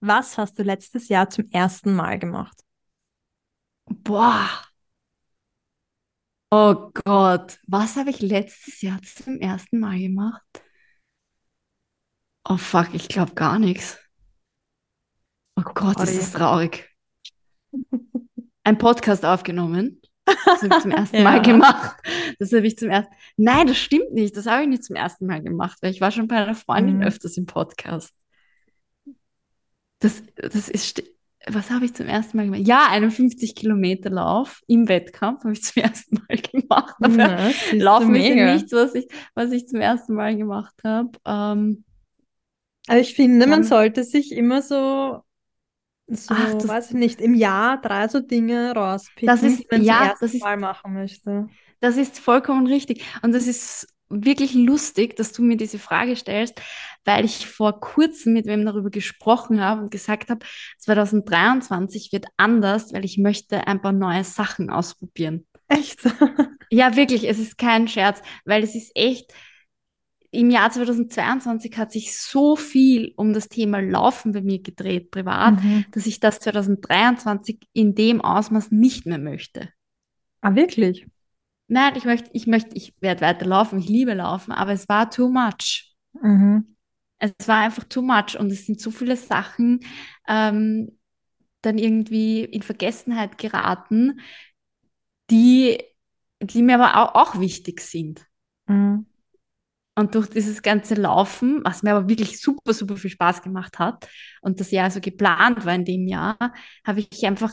Was 0.00 0.38
hast 0.38 0.58
du 0.58 0.62
letztes 0.62 1.08
Jahr 1.08 1.28
zum 1.28 1.50
ersten 1.50 1.94
Mal 1.94 2.18
gemacht? 2.18 2.62
Boah. 3.86 4.48
Oh 6.50 6.90
Gott, 7.04 7.58
was 7.66 7.96
habe 7.96 8.10
ich 8.10 8.20
letztes 8.20 8.80
Jahr 8.80 9.02
zum 9.02 9.40
ersten 9.40 9.80
Mal 9.80 9.98
gemacht? 9.98 10.62
Oh 12.48 12.56
fuck, 12.56 12.94
ich 12.94 13.08
glaube 13.08 13.34
gar 13.34 13.58
nichts. 13.58 13.98
Oh 15.56 15.62
Gott, 15.74 15.98
ist 16.00 16.16
das 16.16 16.32
traurig. 16.32 16.88
Ein 18.62 18.78
Podcast 18.78 19.24
aufgenommen. 19.24 20.00
Das 20.26 20.62
habe 20.62 20.74
ich 20.76 20.80
zum 20.82 20.90
ersten 20.90 21.16
Ja. 21.18 21.22
Mal 21.22 21.42
gemacht. 21.42 21.96
Das 22.38 22.52
habe 22.52 22.66
ich 22.66 22.76
zum 22.76 22.90
ersten. 22.90 23.14
Nein, 23.36 23.66
das 23.68 23.78
stimmt 23.78 24.12
nicht. 24.12 24.36
Das 24.36 24.46
habe 24.46 24.62
ich 24.62 24.68
nicht 24.68 24.84
zum 24.84 24.96
ersten 24.96 25.26
Mal 25.26 25.42
gemacht, 25.42 25.78
weil 25.80 25.90
ich 25.92 26.00
war 26.00 26.10
schon 26.10 26.26
bei 26.28 26.36
einer 26.36 26.54
Freundin 26.54 26.96
Mhm. 26.98 27.02
öfters 27.04 27.36
im 27.36 27.46
Podcast. 27.46 28.12
Das, 30.00 30.22
das 30.36 30.68
ist. 30.68 31.02
Was 31.48 31.70
habe 31.70 31.84
ich 31.84 31.94
zum 31.94 32.06
ersten 32.08 32.36
Mal 32.36 32.46
gemacht? 32.46 32.66
Ja, 32.66 32.88
einen 32.90 33.12
50 33.12 33.54
Kilometer 33.54 34.10
Lauf 34.10 34.62
im 34.66 34.88
Wettkampf 34.88 35.44
habe 35.44 35.52
ich 35.52 35.62
zum 35.62 35.80
ersten 35.82 36.16
Mal 36.28 36.38
gemacht. 36.38 36.96
Aber 37.00 37.08
du, 37.70 37.76
Laufen 37.76 38.16
ist 38.16 38.26
ja 38.26 38.54
nichts, 38.54 38.72
was 38.72 38.96
ich, 38.96 39.06
was 39.34 39.52
ich 39.52 39.68
zum 39.68 39.80
ersten 39.80 40.14
Mal 40.14 40.36
gemacht 40.36 40.74
habe. 40.82 41.10
Ähm, 41.24 41.84
Also 42.88 43.00
ich 43.00 43.14
finde, 43.14 43.46
man 43.46 43.62
sollte 43.62 44.02
sich 44.02 44.32
immer 44.32 44.60
so, 44.60 45.22
so, 46.08 46.34
Ach, 46.36 46.54
das- 46.54 46.68
weiß 46.68 46.90
ich 46.90 46.96
nicht, 46.96 47.20
im 47.20 47.34
Jahr 47.34 47.80
drei 47.80 48.08
so 48.08 48.20
Dinge 48.20 48.72
rauspicken, 48.74 49.26
Das 49.26 49.42
ist- 49.42 49.58
die 49.60 49.66
man 49.70 49.82
ja, 49.82 49.98
zum 49.98 50.06
ersten 50.08 50.24
das 50.24 50.34
ist- 50.34 50.42
Mal 50.42 50.56
machen 50.56 50.94
möchte. 50.94 51.48
Das 51.80 51.96
ist 51.96 52.18
vollkommen 52.18 52.66
richtig. 52.66 53.04
Und 53.22 53.32
das 53.34 53.46
ist 53.46 53.86
wirklich 54.08 54.54
lustig, 54.54 55.16
dass 55.16 55.32
du 55.32 55.42
mir 55.42 55.56
diese 55.56 55.78
Frage 55.80 56.14
stellst, 56.14 56.60
weil 57.04 57.24
ich 57.24 57.46
vor 57.48 57.80
kurzem 57.80 58.34
mit 58.34 58.46
wem 58.46 58.64
darüber 58.64 58.88
gesprochen 58.88 59.60
habe 59.60 59.82
und 59.82 59.90
gesagt 59.90 60.30
habe, 60.30 60.46
2023 60.78 62.12
wird 62.12 62.26
anders, 62.36 62.92
weil 62.92 63.04
ich 63.04 63.18
möchte 63.18 63.66
ein 63.66 63.80
paar 63.82 63.92
neue 63.92 64.24
Sachen 64.24 64.70
ausprobieren. 64.70 65.46
Echt? 65.68 66.00
Ja, 66.68 66.96
wirklich, 66.96 67.28
es 67.28 67.38
ist 67.38 67.58
kein 67.58 67.86
Scherz, 67.86 68.20
weil 68.44 68.64
es 68.64 68.74
ist 68.74 68.90
echt, 68.96 69.32
im 70.36 70.50
Jahr 70.50 70.70
2022 70.70 71.76
hat 71.76 71.92
sich 71.92 72.16
so 72.18 72.56
viel 72.56 73.12
um 73.16 73.32
das 73.32 73.48
Thema 73.48 73.80
Laufen 73.80 74.32
bei 74.32 74.42
mir 74.42 74.60
gedreht, 74.62 75.10
privat, 75.10 75.62
Mhm. 75.62 75.84
dass 75.92 76.06
ich 76.06 76.20
das 76.20 76.40
2023 76.40 77.58
in 77.72 77.94
dem 77.94 78.20
Ausmaß 78.20 78.70
nicht 78.70 79.06
mehr 79.06 79.18
möchte. 79.18 79.70
Ah, 80.40 80.54
wirklich? 80.54 81.06
Nein, 81.68 81.94
ich 81.96 82.04
möchte, 82.04 82.30
ich 82.32 82.46
möchte, 82.46 82.76
ich 82.76 82.94
werde 83.00 83.22
weiter 83.22 83.46
laufen, 83.46 83.78
ich 83.78 83.88
liebe 83.88 84.14
Laufen, 84.14 84.52
aber 84.52 84.72
es 84.72 84.88
war 84.88 85.10
too 85.10 85.28
much. 85.28 85.94
Mhm. 86.22 86.76
Es 87.18 87.32
war 87.46 87.60
einfach 87.60 87.84
too 87.84 88.02
much 88.02 88.38
und 88.38 88.52
es 88.52 88.66
sind 88.66 88.80
so 88.80 88.90
viele 88.90 89.16
Sachen 89.16 89.80
ähm, 90.28 90.98
dann 91.62 91.78
irgendwie 91.78 92.44
in 92.44 92.62
Vergessenheit 92.62 93.38
geraten, 93.38 94.20
die, 95.30 95.82
die 96.40 96.62
mir 96.62 96.78
aber 96.78 97.16
auch, 97.16 97.34
auch 97.34 97.40
wichtig 97.40 97.80
sind. 97.80 98.24
Mhm. 98.66 99.06
Und 99.98 100.14
durch 100.14 100.28
dieses 100.28 100.60
ganze 100.62 100.94
Laufen, 100.94 101.62
was 101.64 101.82
mir 101.82 101.94
aber 101.94 102.08
wirklich 102.08 102.38
super, 102.40 102.74
super 102.74 102.96
viel 102.96 103.10
Spaß 103.10 103.42
gemacht 103.42 103.78
hat 103.78 104.06
und 104.42 104.60
das 104.60 104.70
Jahr 104.70 104.90
so 104.90 105.00
geplant 105.00 105.64
war 105.64 105.74
in 105.74 105.86
dem 105.86 106.06
Jahr, 106.06 106.36
habe 106.86 107.00
ich 107.00 107.26
einfach 107.26 107.52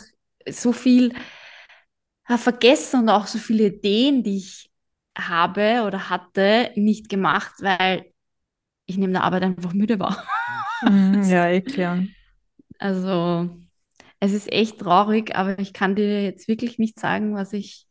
so 0.49 0.73
viel 0.73 1.13
äh, 2.27 2.37
vergessen 2.37 3.01
und 3.01 3.09
auch 3.09 3.27
so 3.27 3.37
viele 3.39 3.67
Ideen, 3.67 4.23
die 4.23 4.37
ich 4.37 4.69
habe 5.17 5.83
oder 5.85 6.09
hatte, 6.09 6.71
nicht 6.75 7.09
gemacht, 7.09 7.53
weil 7.59 8.11
ich 8.85 8.97
neben 8.97 9.13
der 9.13 9.23
Arbeit 9.23 9.43
einfach 9.43 9.73
müde 9.73 9.99
war. 9.99 10.23
Mhm. 10.83 11.23
Ja, 11.29 11.47
eh 11.47 11.61
klar. 11.61 12.03
Also 12.77 13.49
es 14.19 14.33
ist 14.33 14.51
echt 14.51 14.79
traurig, 14.79 15.33
aber 15.35 15.59
ich 15.59 15.71
kann 15.71 15.95
dir 15.95 16.23
jetzt 16.23 16.49
wirklich 16.49 16.77
nicht 16.77 16.99
sagen, 16.99 17.35
was 17.35 17.53
ich 17.53 17.87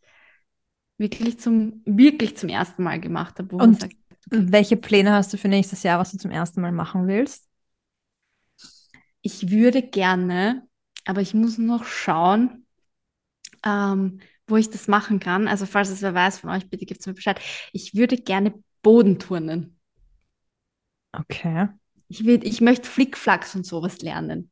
wirklich 0.98 1.38
zum, 1.38 1.82
wirklich 1.84 2.36
zum 2.36 2.48
ersten 2.48 2.82
Mal 2.82 3.00
gemacht 3.00 3.38
habe. 3.38 3.56
Und 3.56 3.80
sagt. 3.80 3.96
Welche 4.30 4.76
Pläne 4.76 5.12
hast 5.12 5.32
du 5.32 5.36
für 5.36 5.48
nächstes 5.48 5.82
Jahr, 5.82 5.98
was 5.98 6.12
du 6.12 6.18
zum 6.18 6.30
ersten 6.30 6.60
Mal 6.60 6.72
machen 6.72 7.06
willst? 7.06 7.48
Ich 9.20 9.50
würde 9.50 9.82
gerne, 9.82 10.66
aber 11.04 11.20
ich 11.20 11.34
muss 11.34 11.58
noch 11.58 11.84
schauen, 11.84 12.66
ähm, 13.64 14.20
wo 14.46 14.56
ich 14.56 14.70
das 14.70 14.88
machen 14.88 15.20
kann. 15.20 15.48
Also 15.48 15.66
falls 15.66 15.90
es 15.90 16.02
wer 16.02 16.14
weiß 16.14 16.38
von 16.38 16.50
euch, 16.50 16.68
bitte 16.68 16.86
gebt 16.86 17.06
mir 17.06 17.14
Bescheid. 17.14 17.40
Ich 17.72 17.94
würde 17.94 18.16
gerne 18.16 18.54
Bodenturnen. 18.82 19.78
Okay. 21.12 21.68
Ich, 22.08 22.24
will, 22.24 22.40
ich 22.42 22.60
möchte 22.60 22.88
Flickflacks 22.88 23.54
und 23.54 23.64
sowas 23.64 24.00
lernen. 24.02 24.50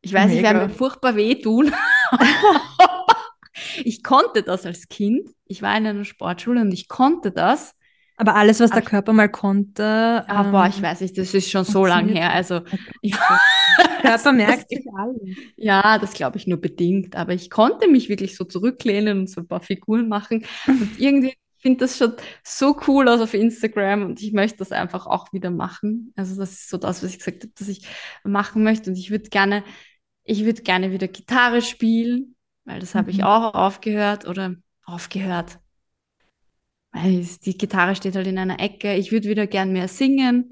Ich 0.00 0.12
weiß, 0.12 0.28
Mega. 0.28 0.36
ich 0.36 0.42
werde 0.42 0.66
mir 0.66 0.74
furchtbar 0.74 1.16
wehtun. 1.16 1.72
ich 3.84 4.02
konnte 4.02 4.42
das 4.42 4.66
als 4.66 4.88
Kind. 4.88 5.30
Ich 5.46 5.62
war 5.62 5.76
in 5.76 5.86
einer 5.86 6.04
Sportschule 6.04 6.60
und 6.60 6.72
ich 6.72 6.88
konnte 6.88 7.30
das. 7.30 7.74
Aber 8.16 8.36
alles, 8.36 8.60
was 8.60 8.70
der 8.70 8.82
Körper 8.82 9.12
mal 9.12 9.28
konnte. 9.28 10.24
Ah, 10.28 10.44
ähm, 10.44 10.52
boah, 10.52 10.66
ich 10.68 10.80
weiß 10.80 11.00
nicht, 11.00 11.18
das 11.18 11.34
ist 11.34 11.50
schon 11.50 11.64
so 11.64 11.84
lang 11.84 12.08
her. 12.08 12.32
Also, 12.32 12.60
ich, 13.02 13.14
Körper 14.00 14.32
merkt 14.32 14.68
sich 14.68 14.86
alles. 14.96 15.36
Ja, 15.56 15.98
das 15.98 16.12
glaube 16.12 16.36
ich 16.36 16.46
nur 16.46 16.60
bedingt. 16.60 17.16
Aber 17.16 17.32
ich 17.32 17.50
konnte 17.50 17.88
mich 17.88 18.08
wirklich 18.08 18.36
so 18.36 18.44
zurücklehnen 18.44 19.20
und 19.20 19.30
so 19.30 19.40
ein 19.40 19.48
paar 19.48 19.60
Figuren 19.60 20.08
machen. 20.08 20.44
Und 20.66 20.90
irgendwie 20.98 21.34
finde 21.58 21.80
das 21.80 21.96
schon 21.96 22.12
so 22.44 22.76
cool 22.86 23.08
aus 23.08 23.20
auf 23.20 23.32
Instagram 23.32 24.04
und 24.04 24.20
ich 24.22 24.34
möchte 24.34 24.58
das 24.58 24.70
einfach 24.70 25.06
auch 25.06 25.32
wieder 25.32 25.50
machen. 25.50 26.12
Also, 26.14 26.36
das 26.36 26.52
ist 26.52 26.70
so 26.70 26.76
das, 26.76 27.02
was 27.02 27.10
ich 27.10 27.18
gesagt 27.18 27.42
habe, 27.42 27.52
dass 27.58 27.68
ich 27.68 27.86
machen 28.22 28.62
möchte. 28.62 28.90
Und 28.90 28.96
ich 28.96 29.10
würde 29.10 29.28
gerne, 29.28 29.64
ich 30.22 30.44
würde 30.44 30.62
gerne 30.62 30.92
wieder 30.92 31.08
Gitarre 31.08 31.62
spielen, 31.62 32.36
weil 32.64 32.78
das 32.78 32.94
habe 32.94 33.10
ich 33.10 33.18
mhm. 33.18 33.24
auch 33.24 33.54
aufgehört 33.54 34.28
oder 34.28 34.54
aufgehört 34.84 35.58
die 36.94 37.58
Gitarre 37.58 37.96
steht 37.96 38.16
halt 38.16 38.26
in 38.26 38.38
einer 38.38 38.60
Ecke. 38.60 38.94
Ich 38.94 39.12
würde 39.12 39.28
wieder 39.28 39.46
gern 39.46 39.72
mehr 39.72 39.88
singen. 39.88 40.50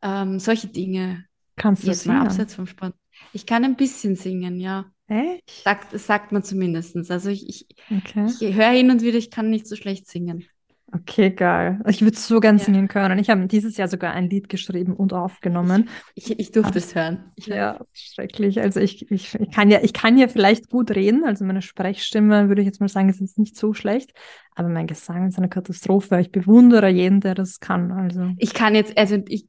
Ähm, 0.00 0.38
solche 0.38 0.68
Dinge. 0.68 1.24
Kannst 1.56 1.82
du 1.82 1.88
Jetzt 1.88 2.02
singen? 2.02 2.18
mal 2.18 2.26
abseits 2.26 2.54
vom 2.54 2.66
Sport. 2.66 2.94
Ich 3.32 3.46
kann 3.46 3.64
ein 3.64 3.76
bisschen 3.76 4.16
singen, 4.16 4.60
ja. 4.60 4.86
Echt? 5.06 5.62
Sagt, 5.64 5.98
sagt 5.98 6.32
man 6.32 6.42
zumindest. 6.42 6.96
Also 7.10 7.30
ich, 7.30 7.48
ich, 7.48 7.66
okay. 7.90 8.26
ich 8.26 8.54
höre 8.54 8.70
hin 8.70 8.90
und 8.90 9.02
wieder, 9.02 9.18
ich 9.18 9.30
kann 9.30 9.50
nicht 9.50 9.66
so 9.66 9.76
schlecht 9.76 10.08
singen. 10.08 10.46
Okay, 10.94 11.30
geil. 11.30 11.80
Ich 11.88 12.02
würde 12.02 12.18
so 12.18 12.38
gern 12.38 12.58
ja. 12.58 12.64
singen 12.64 12.86
können. 12.86 13.18
Ich 13.18 13.30
habe 13.30 13.46
dieses 13.46 13.78
Jahr 13.78 13.88
sogar 13.88 14.12
ein 14.12 14.28
Lied 14.28 14.50
geschrieben 14.50 14.92
und 14.92 15.14
aufgenommen. 15.14 15.88
Ich, 16.14 16.38
ich 16.38 16.52
durfte 16.52 16.78
es 16.78 16.94
hören. 16.94 17.32
Ich 17.34 17.46
ja, 17.46 17.80
schrecklich. 17.94 18.60
Also 18.60 18.78
ich, 18.78 19.10
ich, 19.10 19.34
ich, 19.34 19.50
kann 19.50 19.70
ja, 19.70 19.80
ich 19.82 19.94
kann 19.94 20.18
ja 20.18 20.28
vielleicht 20.28 20.68
gut 20.68 20.90
reden. 20.90 21.24
Also 21.24 21.46
meine 21.46 21.62
Sprechstimme, 21.62 22.48
würde 22.48 22.60
ich 22.60 22.66
jetzt 22.66 22.80
mal 22.80 22.88
sagen, 22.88 23.08
ist 23.08 23.20
jetzt 23.20 23.38
nicht 23.38 23.56
so 23.56 23.72
schlecht. 23.72 24.12
Aber 24.54 24.68
mein 24.68 24.86
Gesang 24.86 25.26
ist 25.28 25.38
eine 25.38 25.48
Katastrophe. 25.48 26.20
Ich 26.20 26.30
bewundere 26.30 26.88
jeden, 26.88 27.20
der 27.20 27.34
das 27.34 27.60
kann. 27.60 27.90
Also. 27.90 28.28
Ich 28.36 28.52
kann 28.52 28.74
jetzt, 28.74 28.96
also 28.98 29.16
ich 29.28 29.46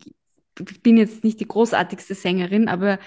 bin 0.82 0.96
jetzt 0.96 1.26
nicht 1.26 1.42
die 1.42 1.48
großartigste 1.48 2.16
Sängerin, 2.16 2.70
aber 2.70 3.00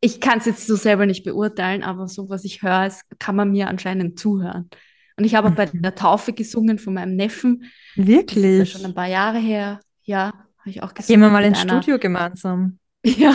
ich 0.00 0.20
kann 0.20 0.38
es 0.38 0.46
jetzt 0.46 0.66
so 0.66 0.74
selber 0.74 1.06
nicht 1.06 1.24
beurteilen, 1.24 1.84
aber 1.84 2.08
so, 2.08 2.28
was 2.28 2.44
ich 2.44 2.62
höre, 2.62 2.90
kann 3.18 3.36
man 3.36 3.52
mir 3.52 3.68
anscheinend 3.68 4.18
zuhören. 4.18 4.68
Und 5.16 5.24
ich 5.24 5.34
habe 5.34 5.48
auch 5.48 5.54
bei 5.54 5.68
mhm. 5.72 5.82
der 5.82 5.94
Taufe 5.94 6.32
gesungen 6.32 6.78
von 6.78 6.94
meinem 6.94 7.16
Neffen. 7.16 7.64
Wirklich? 7.94 8.58
Das 8.58 8.68
ist 8.68 8.74
ja 8.74 8.78
schon 8.78 8.90
ein 8.90 8.94
paar 8.94 9.08
Jahre 9.08 9.38
her. 9.38 9.80
Ja, 10.02 10.32
habe 10.58 10.70
ich 10.70 10.82
auch 10.82 10.94
gesungen. 10.94 11.20
Gehen 11.20 11.20
wir 11.20 11.30
mal 11.30 11.44
ins 11.44 11.60
einer... 11.60 11.82
Studio 11.82 11.98
gemeinsam. 11.98 12.78
Ja, 13.02 13.34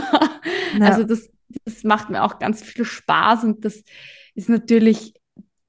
ja. 0.77 0.85
also 0.85 1.03
das, 1.03 1.27
das 1.63 1.83
macht 1.83 2.11
mir 2.11 2.23
auch 2.23 2.37
ganz 2.37 2.61
viel 2.61 2.85
Spaß 2.85 3.45
und 3.45 3.65
das 3.65 3.83
ist 4.35 4.47
natürlich, 4.47 5.15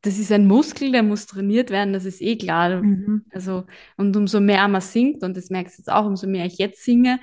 das 0.03 0.19
ist 0.19 0.31
ein 0.33 0.47
Muskel, 0.47 0.93
der 0.93 1.03
muss 1.03 1.25
trainiert 1.25 1.71
werden, 1.71 1.95
das 1.95 2.05
ist 2.05 2.21
eh 2.21 2.37
klar. 2.37 2.83
Mhm. 2.83 3.25
Also, 3.33 3.65
und 3.97 4.15
umso 4.15 4.39
mehr 4.39 4.69
man 4.69 4.83
singt, 4.83 5.23
und 5.23 5.35
das 5.35 5.49
merkst 5.49 5.79
du 5.79 5.81
jetzt 5.81 5.89
auch, 5.91 6.05
umso 6.05 6.27
mehr 6.27 6.45
ich 6.45 6.59
jetzt 6.59 6.85
singe, 6.85 7.21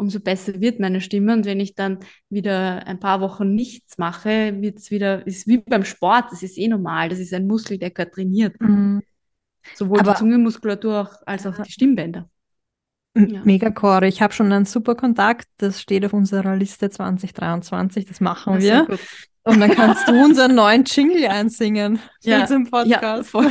umso 0.00 0.18
besser 0.18 0.60
wird 0.60 0.80
meine 0.80 1.00
Stimme. 1.00 1.34
Und 1.34 1.44
wenn 1.44 1.60
ich 1.60 1.74
dann 1.74 1.98
wieder 2.30 2.86
ein 2.86 2.98
paar 2.98 3.20
Wochen 3.20 3.54
nichts 3.54 3.98
mache, 3.98 4.60
wird 4.60 4.78
es 4.78 4.90
wieder, 4.90 5.26
ist 5.26 5.46
wie 5.46 5.58
beim 5.58 5.84
Sport, 5.84 6.32
das 6.32 6.42
ist 6.42 6.58
eh 6.58 6.68
normal, 6.68 7.10
das 7.10 7.18
ist 7.18 7.34
ein 7.34 7.46
Muskel, 7.46 7.78
der 7.78 7.90
gehört 7.90 8.14
trainiert. 8.14 8.60
Mhm. 8.60 9.02
Sowohl 9.74 10.00
Aber, 10.00 10.12
die 10.12 10.18
Zungenmuskulatur 10.18 11.00
auch, 11.02 11.26
als 11.26 11.46
auch 11.46 11.62
die 11.62 11.70
Stimmbänder. 11.70 12.28
Ja. 13.16 13.42
Mega 13.44 13.70
Core. 13.70 14.06
Ich 14.06 14.22
habe 14.22 14.32
schon 14.32 14.52
einen 14.52 14.64
super 14.64 14.94
Kontakt. 14.94 15.46
Das 15.58 15.80
steht 15.80 16.04
auf 16.04 16.12
unserer 16.12 16.56
Liste 16.56 16.88
2023. 16.88 18.06
Das 18.06 18.20
machen 18.20 18.54
das 18.54 18.62
wir. 18.62 18.86
Und 19.42 19.60
dann 19.60 19.70
kannst 19.70 20.08
du 20.08 20.12
unseren 20.12 20.54
neuen 20.54 20.84
Jingle 20.84 21.26
einsingen 21.26 21.98
ja. 22.22 22.46
zum 22.46 22.70
Podcast. 22.70 23.34
Ja, 23.34 23.50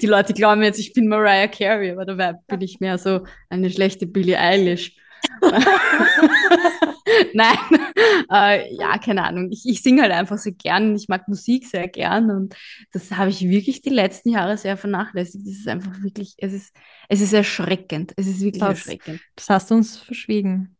die 0.00 0.06
Leute 0.06 0.34
glauben 0.34 0.62
jetzt, 0.62 0.78
ich 0.78 0.92
bin 0.92 1.08
Mariah 1.08 1.48
Carey, 1.48 1.90
aber 1.90 2.04
dabei 2.04 2.34
bin 2.46 2.60
ich 2.60 2.80
mehr 2.80 2.98
so 2.98 3.26
eine 3.48 3.70
schlechte 3.70 4.06
Billie 4.06 4.38
Eilish. 4.38 4.94
Nein, 7.34 7.56
äh, 8.30 8.74
ja, 8.74 8.98
keine 8.98 9.24
Ahnung. 9.24 9.50
Ich, 9.50 9.64
ich 9.66 9.82
singe 9.82 10.02
halt 10.02 10.12
einfach 10.12 10.38
sehr 10.38 10.52
gern. 10.52 10.94
Ich 10.96 11.08
mag 11.08 11.28
Musik 11.28 11.66
sehr 11.66 11.88
gern 11.88 12.30
und 12.30 12.54
das 12.92 13.12
habe 13.12 13.30
ich 13.30 13.48
wirklich 13.48 13.80
die 13.82 13.90
letzten 13.90 14.30
Jahre 14.30 14.56
sehr 14.56 14.76
vernachlässigt. 14.76 15.46
Das 15.46 15.54
ist 15.54 15.68
einfach 15.68 16.02
wirklich, 16.02 16.34
es 16.38 16.52
ist, 16.52 16.76
es 17.08 17.20
ist 17.20 17.32
erschreckend. 17.32 18.12
Es 18.16 18.26
ist 18.26 18.40
wirklich 18.40 18.60
das, 18.60 18.78
erschreckend. 18.78 19.20
Das 19.34 19.48
hast 19.50 19.70
du 19.70 19.76
uns 19.76 19.96
verschwiegen. 19.98 20.76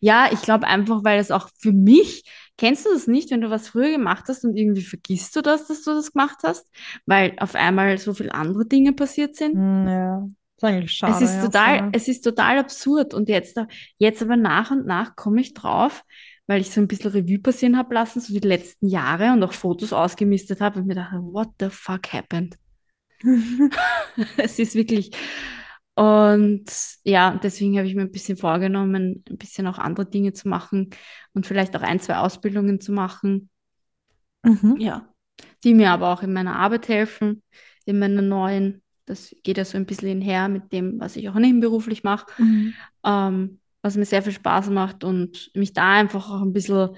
Ja, 0.00 0.28
ich 0.30 0.42
glaube 0.42 0.66
einfach, 0.66 1.04
weil 1.04 1.18
es 1.18 1.30
auch 1.30 1.48
für 1.58 1.72
mich, 1.72 2.24
kennst 2.58 2.86
du 2.86 2.92
das 2.92 3.06
nicht, 3.06 3.30
wenn 3.30 3.40
du 3.40 3.50
was 3.50 3.68
früher 3.68 3.90
gemacht 3.90 4.24
hast 4.28 4.44
und 4.44 4.56
irgendwie 4.56 4.82
vergisst 4.82 5.34
du 5.36 5.42
das, 5.42 5.66
dass 5.68 5.82
du 5.82 5.92
das 5.92 6.12
gemacht 6.12 6.38
hast, 6.42 6.66
weil 7.06 7.34
auf 7.38 7.54
einmal 7.54 7.96
so 7.98 8.12
viele 8.12 8.34
andere 8.34 8.66
Dinge 8.66 8.92
passiert 8.92 9.36
sind? 9.36 9.54
Hm, 9.54 9.88
ja. 9.88 10.26
Das 10.58 10.70
ist 10.70 10.74
eigentlich 10.74 10.92
schade. 10.92 11.24
Es 11.24 11.30
ist, 11.30 11.44
total, 11.44 11.88
es 11.92 12.08
ist 12.08 12.22
total 12.22 12.58
absurd. 12.58 13.14
Und 13.14 13.28
jetzt, 13.28 13.60
jetzt 13.98 14.22
aber 14.22 14.36
nach 14.36 14.70
und 14.70 14.86
nach 14.86 15.14
komme 15.16 15.40
ich 15.40 15.54
drauf, 15.54 16.02
weil 16.46 16.60
ich 16.60 16.70
so 16.70 16.80
ein 16.80 16.88
bisschen 16.88 17.10
Revue 17.10 17.38
passieren 17.38 17.76
habe 17.76 17.94
lassen, 17.94 18.20
so 18.20 18.32
die 18.32 18.46
letzten 18.46 18.88
Jahre 18.88 19.32
und 19.32 19.42
auch 19.42 19.52
Fotos 19.52 19.92
ausgemistet 19.92 20.60
habe 20.60 20.80
und 20.80 20.86
mir 20.86 20.94
dachte, 20.94 21.18
what 21.18 21.48
the 21.60 21.68
fuck 21.70 22.12
happened? 22.12 22.56
es 24.36 24.58
ist 24.58 24.74
wirklich. 24.74 25.10
Und 25.94 26.66
ja, 27.04 27.40
deswegen 27.42 27.78
habe 27.78 27.88
ich 27.88 27.94
mir 27.94 28.02
ein 28.02 28.12
bisschen 28.12 28.36
vorgenommen, 28.36 29.24
ein 29.28 29.38
bisschen 29.38 29.66
auch 29.66 29.78
andere 29.78 30.04
Dinge 30.04 30.34
zu 30.34 30.46
machen 30.46 30.90
und 31.32 31.46
vielleicht 31.46 31.74
auch 31.74 31.80
ein, 31.80 32.00
zwei 32.00 32.16
Ausbildungen 32.18 32.80
zu 32.80 32.92
machen. 32.92 33.48
Mhm. 34.42 34.76
Ja, 34.78 35.08
die 35.64 35.72
mir 35.72 35.90
aber 35.90 36.12
auch 36.12 36.22
in 36.22 36.34
meiner 36.34 36.56
Arbeit 36.56 36.88
helfen, 36.88 37.42
in 37.86 37.98
meiner 37.98 38.20
neuen. 38.20 38.82
Das 39.06 39.34
geht 39.42 39.56
ja 39.56 39.64
so 39.64 39.78
ein 39.78 39.86
bisschen 39.86 40.08
hinher 40.08 40.48
mit 40.48 40.72
dem, 40.72 41.00
was 41.00 41.16
ich 41.16 41.28
auch 41.28 41.34
nebenberuflich 41.34 42.02
mache, 42.04 42.26
mhm. 42.42 42.74
ähm, 43.04 43.60
was 43.82 43.96
mir 43.96 44.04
sehr 44.04 44.22
viel 44.22 44.32
Spaß 44.32 44.70
macht 44.70 45.04
und 45.04 45.50
mich 45.54 45.72
da 45.72 45.92
einfach 45.92 46.30
auch 46.30 46.42
ein 46.42 46.52
bisschen 46.52 46.96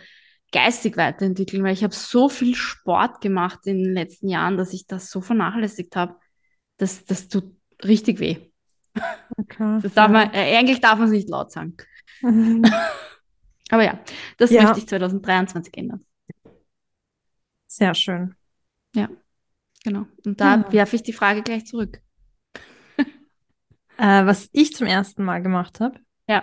geistig 0.51 0.97
weiterentwickeln, 0.97 1.63
weil 1.63 1.75
ich 1.75 1.85
habe 1.85 1.95
so 1.95 2.29
viel 2.29 2.55
Sport 2.55 3.21
gemacht 3.21 3.61
in 3.67 3.85
den 3.85 3.93
letzten 3.93 4.29
Jahren, 4.29 4.57
dass 4.57 4.73
ich 4.73 4.87
das 4.87 5.11
so 5.11 5.21
vernachlässigt 5.21 5.95
habe, 5.97 6.17
dass 6.79 7.05
das 7.05 7.29
tut 7.29 7.55
richtig 7.85 8.21
weh. 8.21 8.39
Okay, 9.37 9.79
das 9.83 9.93
darf 9.95 10.11
man, 10.11 10.33
äh, 10.33 10.57
eigentlich 10.57 10.81
darf 10.81 10.99
man 10.99 11.09
es 11.09 11.13
nicht 11.13 11.29
laut 11.29 11.53
sagen. 11.53 11.77
Mhm. 12.23 12.65
Aber 13.71 13.85
ja, 13.85 14.01
das 14.39 14.51
ja. 14.51 14.63
möchte 14.63 14.79
ich 14.79 14.89
2023 14.89 15.77
ändern. 15.77 16.05
Sehr 17.67 17.95
schön. 17.95 18.35
Ja. 18.95 19.09
Genau. 19.89 20.07
Und 20.25 20.41
da 20.41 20.57
ja. 20.57 20.73
werfe 20.73 20.97
ich 20.97 21.03
die 21.03 21.13
Frage 21.13 21.43
gleich 21.43 21.67
zurück. 21.67 22.01
äh, 23.97 24.27
was 24.27 24.49
ich 24.53 24.75
zum 24.75 24.87
ersten 24.87 25.25
Mal 25.25 25.43
gemacht 25.43 25.81
habe. 25.81 25.99
Ja. 26.29 26.43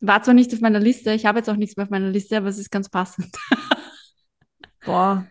War 0.00 0.22
zwar 0.22 0.34
nicht 0.34 0.52
auf 0.54 0.60
meiner 0.60 0.80
Liste, 0.80 1.12
ich 1.12 1.26
habe 1.26 1.38
jetzt 1.38 1.50
auch 1.50 1.56
nichts 1.56 1.76
mehr 1.76 1.84
auf 1.84 1.90
meiner 1.90 2.08
Liste, 2.08 2.36
aber 2.36 2.48
es 2.48 2.58
ist 2.58 2.70
ganz 2.70 2.88
passend. 2.88 3.36
Boah. 4.84 5.26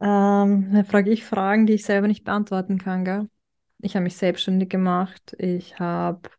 Ähm, 0.00 0.72
dann 0.72 0.84
frage 0.86 1.10
ich 1.10 1.24
Fragen, 1.24 1.66
die 1.66 1.74
ich 1.74 1.84
selber 1.84 2.08
nicht 2.08 2.24
beantworten 2.24 2.78
kann, 2.78 3.04
gell? 3.04 3.28
Ich 3.80 3.94
habe 3.94 4.04
mich 4.04 4.16
selbstständig 4.16 4.70
gemacht. 4.70 5.36
Ich 5.38 5.78
habe 5.78 6.30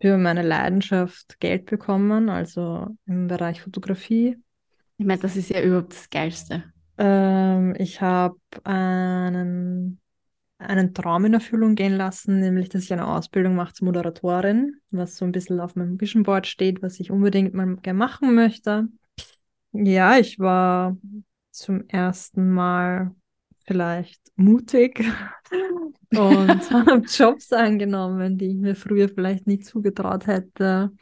für 0.00 0.18
meine 0.18 0.42
Leidenschaft 0.42 1.38
Geld 1.40 1.66
bekommen, 1.66 2.28
also 2.28 2.88
im 3.06 3.28
Bereich 3.28 3.62
Fotografie. 3.62 4.36
Ich 4.98 5.06
meine, 5.06 5.20
das 5.20 5.36
ist 5.36 5.50
ja 5.50 5.62
überhaupt 5.62 5.92
das 5.92 6.10
Geilste. 6.10 6.64
Ähm, 7.02 7.74
ich 7.78 8.00
habe 8.00 8.38
einen, 8.62 10.00
einen 10.58 10.94
Traum 10.94 11.24
in 11.24 11.34
Erfüllung 11.34 11.74
gehen 11.74 11.96
lassen, 11.96 12.38
nämlich, 12.38 12.68
dass 12.68 12.84
ich 12.84 12.92
eine 12.92 13.08
Ausbildung 13.08 13.56
mache 13.56 13.72
zur 13.74 13.86
Moderatorin, 13.86 14.76
was 14.92 15.16
so 15.16 15.24
ein 15.24 15.32
bisschen 15.32 15.58
auf 15.58 15.74
meinem 15.74 16.00
Vision 16.00 16.22
Board 16.22 16.46
steht, 16.46 16.80
was 16.80 17.00
ich 17.00 17.10
unbedingt 17.10 17.54
mal 17.54 17.74
gerne 17.78 17.98
machen 17.98 18.36
möchte. 18.36 18.86
Ja, 19.72 20.16
ich 20.16 20.38
war 20.38 20.96
zum 21.50 21.88
ersten 21.88 22.52
Mal 22.52 23.10
vielleicht 23.64 24.20
mutig 24.36 25.00
und 26.10 26.70
habe 26.70 26.98
Jobs 26.98 27.52
angenommen, 27.52 28.38
die 28.38 28.46
ich 28.46 28.58
mir 28.58 28.76
früher 28.76 29.08
vielleicht 29.08 29.48
nicht 29.48 29.66
zugetraut 29.66 30.28
hätte. 30.28 30.92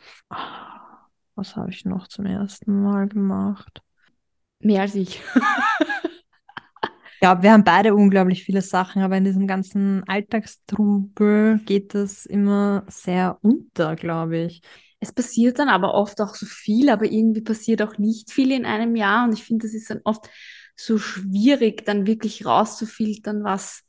Was 1.35 1.57
habe 1.57 1.71
ich 1.71 1.85
noch 1.85 2.09
zum 2.09 2.25
ersten 2.25 2.81
Mal 2.83 3.07
gemacht? 3.07 3.83
Mehr 4.61 4.83
als 4.83 4.95
ich. 4.95 5.21
Ja, 7.23 7.43
wir 7.43 7.53
haben 7.53 7.65
beide 7.65 7.95
unglaublich 7.95 8.45
viele 8.45 8.63
Sachen, 8.63 9.03
aber 9.03 9.17
in 9.17 9.25
diesem 9.25 9.47
ganzen 9.47 10.03
Alltagstrubel 10.09 11.59
geht 11.67 11.95
das 11.95 12.25
immer 12.25 12.85
sehr 12.89 13.39
unter, 13.43 13.95
glaube 13.95 14.39
ich. 14.39 14.63
Es 15.01 15.13
passiert 15.13 15.59
dann 15.59 15.69
aber 15.69 15.95
oft 15.95 16.21
auch 16.21 16.35
so 16.35 16.47
viel, 16.47 16.89
aber 16.89 17.05
irgendwie 17.05 17.43
passiert 17.43 17.83
auch 17.83 17.99
nicht 17.99 18.31
viel 18.33 18.53
in 18.53 18.65
einem 18.65 18.97
Jahr. 18.97 19.25
Und 19.27 19.35
ich 19.35 19.45
finde, 19.45 19.67
das 19.67 19.75
ist 19.75 19.91
dann 19.91 20.01
oft 20.05 20.29
so 20.77 20.99
schwierig, 20.99 21.85
dann 21.85 22.07
wirklich 22.07 22.47
rauszufiltern, 22.47 23.45
was, 23.45 23.83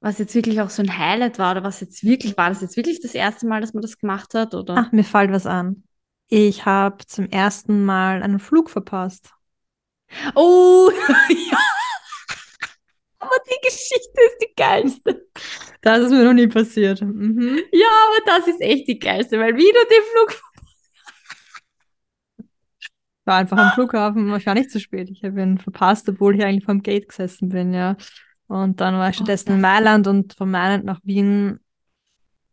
was 0.00 0.18
jetzt 0.18 0.34
wirklich 0.34 0.60
auch 0.60 0.70
so 0.70 0.82
ein 0.82 0.98
Highlight 0.98 1.38
war 1.38 1.52
oder 1.52 1.62
was 1.64 1.80
jetzt 1.80 2.02
wirklich, 2.04 2.36
war 2.36 2.48
das 2.48 2.60
jetzt 2.60 2.76
wirklich 2.76 3.00
das 3.00 3.14
erste 3.14 3.46
Mal, 3.46 3.60
dass 3.60 3.72
man 3.72 3.82
das 3.82 3.98
gemacht 3.98 4.34
hat? 4.34 4.54
Oder? 4.54 4.76
Ah, 4.78 4.88
mir 4.90 5.04
fällt 5.04 5.30
was 5.30 5.46
an. 5.46 5.84
Ich 6.28 6.66
habe 6.66 7.06
zum 7.06 7.26
ersten 7.30 7.84
Mal 7.84 8.22
einen 8.22 8.40
Flug 8.40 8.68
verpasst. 8.68 9.32
Oh, 10.34 10.90
ja. 11.50 11.67
Aber 13.20 13.34
die 13.50 13.66
Geschichte 13.66 14.20
ist 14.26 14.38
die 14.40 14.54
geilste. 14.56 15.26
Das 15.80 16.00
ist 16.00 16.10
mir 16.10 16.24
noch 16.24 16.32
nie 16.32 16.46
passiert. 16.46 17.00
Mhm. 17.02 17.58
Ja, 17.72 17.88
aber 18.08 18.24
das 18.26 18.48
ist 18.48 18.60
echt 18.60 18.86
die 18.88 18.98
geilste, 18.98 19.38
weil 19.38 19.56
wie 19.56 19.60
du 19.60 19.88
den 19.90 20.02
Flug. 20.12 20.42
War 23.24 23.36
einfach 23.36 23.58
am 23.58 23.72
Flughafen, 23.72 24.30
war 24.30 24.40
gar 24.40 24.54
nicht 24.54 24.70
zu 24.70 24.80
spät. 24.80 25.10
Ich 25.10 25.22
habe 25.22 25.42
ihn 25.42 25.58
verpasst, 25.58 26.08
obwohl 26.08 26.36
ich 26.36 26.44
eigentlich 26.44 26.64
vom 26.64 26.82
Gate 26.82 27.08
gesessen 27.08 27.50
bin, 27.50 27.74
ja. 27.74 27.96
Und 28.46 28.80
dann 28.80 28.94
war 28.94 29.10
ich 29.10 29.16
stattdessen 29.16 29.54
in 29.54 29.60
Mailand 29.60 30.06
und 30.06 30.32
von 30.32 30.50
Mailand 30.50 30.84
nach 30.84 31.00
Wien 31.04 31.60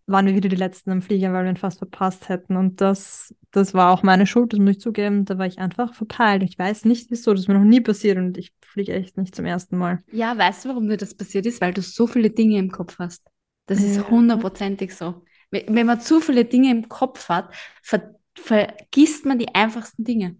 waren 0.07 0.25
wir 0.27 0.35
wieder 0.35 0.49
die 0.49 0.55
Letzten 0.55 0.91
am 0.91 1.01
Flieger, 1.01 1.33
weil 1.33 1.43
wir 1.45 1.49
ihn 1.51 1.57
fast 1.57 1.79
verpasst 1.79 2.29
hätten. 2.29 2.55
Und 2.57 2.79
das, 2.81 3.33
das 3.51 3.73
war 3.73 3.91
auch 3.91 4.03
meine 4.03 4.27
Schuld, 4.27 4.53
das 4.53 4.59
muss 4.59 4.71
ich 4.71 4.79
zugeben. 4.79 5.25
Da 5.25 5.37
war 5.37 5.47
ich 5.47 5.59
einfach 5.59 5.93
verpeilt. 5.95 6.43
Ich 6.43 6.59
weiß 6.59 6.85
nicht, 6.85 7.09
wieso. 7.09 7.31
Das 7.31 7.41
ist 7.41 7.47
mir 7.47 7.55
noch 7.55 7.63
nie 7.63 7.81
passiert 7.81 8.17
und 8.17 8.37
ich 8.37 8.53
fliege 8.61 8.93
echt 8.93 9.17
nicht 9.17 9.35
zum 9.35 9.45
ersten 9.45 9.77
Mal. 9.77 10.03
Ja, 10.11 10.37
weißt 10.37 10.65
du, 10.65 10.69
warum 10.69 10.87
dir 10.87 10.97
das 10.97 11.15
passiert 11.15 11.45
ist? 11.45 11.59
Weil 11.61 11.73
du 11.73 11.81
so 11.81 12.05
viele 12.07 12.29
Dinge 12.29 12.57
im 12.59 12.71
Kopf 12.71 12.99
hast. 12.99 13.23
Das 13.65 13.81
ist 13.81 14.09
hundertprozentig 14.09 14.93
so. 14.95 15.23
Wenn 15.49 15.85
man 15.87 15.99
zu 16.01 16.19
viele 16.19 16.45
Dinge 16.45 16.69
im 16.71 16.87
Kopf 16.87 17.29
hat, 17.29 17.53
ver 17.81 18.13
vergisst 18.37 19.25
man 19.25 19.39
die 19.39 19.55
einfachsten 19.55 20.03
Dinge. 20.03 20.35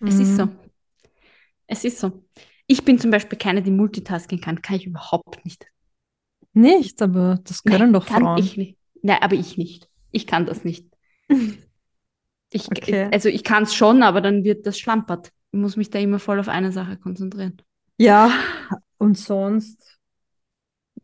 Es 0.00 0.18
ist 0.18 0.32
Mhm. 0.32 0.36
so. 0.36 0.48
Es 1.66 1.84
ist 1.84 1.98
so. 2.00 2.24
Ich 2.66 2.84
bin 2.84 2.98
zum 2.98 3.10
Beispiel 3.10 3.38
keine, 3.38 3.62
die 3.62 3.70
Multitasking 3.70 4.40
kann. 4.40 4.60
Kann 4.60 4.76
ich 4.76 4.86
überhaupt 4.86 5.44
nicht. 5.44 5.66
Nicht, 6.52 7.00
aber 7.02 7.38
das 7.44 7.62
können 7.62 7.92
doch 7.92 8.06
kann 8.06 8.22
Frauen. 8.22 8.38
ich 8.38 8.56
nicht. 8.56 8.76
Nein, 9.06 9.18
aber 9.20 9.36
ich 9.36 9.56
nicht. 9.56 9.88
Ich 10.10 10.26
kann 10.26 10.46
das 10.46 10.64
nicht. 10.64 10.86
Ich, 12.52 12.68
Okay. 12.68 13.08
Also 13.12 13.28
ich 13.28 13.44
kann 13.44 13.64
es 13.64 13.74
schon, 13.74 14.02
aber 14.02 14.20
dann 14.20 14.42
wird 14.44 14.66
das 14.66 14.78
schlampert. 14.78 15.32
Ich 15.52 15.58
muss 15.58 15.76
mich 15.76 15.90
da 15.90 15.98
immer 15.98 16.18
voll 16.18 16.40
auf 16.40 16.48
eine 16.48 16.72
Sache 16.72 16.96
konzentrieren. 16.96 17.62
Ja, 17.98 18.32
und 18.98 19.16
sonst, 19.16 19.98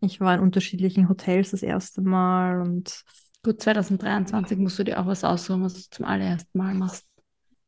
ich 0.01 0.21
war 0.21 0.35
in 0.35 0.41
unterschiedlichen 0.41 1.09
Hotels 1.09 1.53
das 1.53 1.63
erste 1.63 2.03
Mal 2.03 2.61
und 2.61 3.05
Gut, 3.45 3.61
2023 3.61 4.57
musst 4.59 4.79
du 4.79 4.85
dir 4.85 5.01
auch 5.01 5.07
was 5.07 5.25
aussuchen, 5.25 5.63
was 5.63 5.75
du 5.75 5.81
zum 5.91 6.05
allerersten 6.05 6.57
Mal 6.57 6.75
machst. 6.75 7.07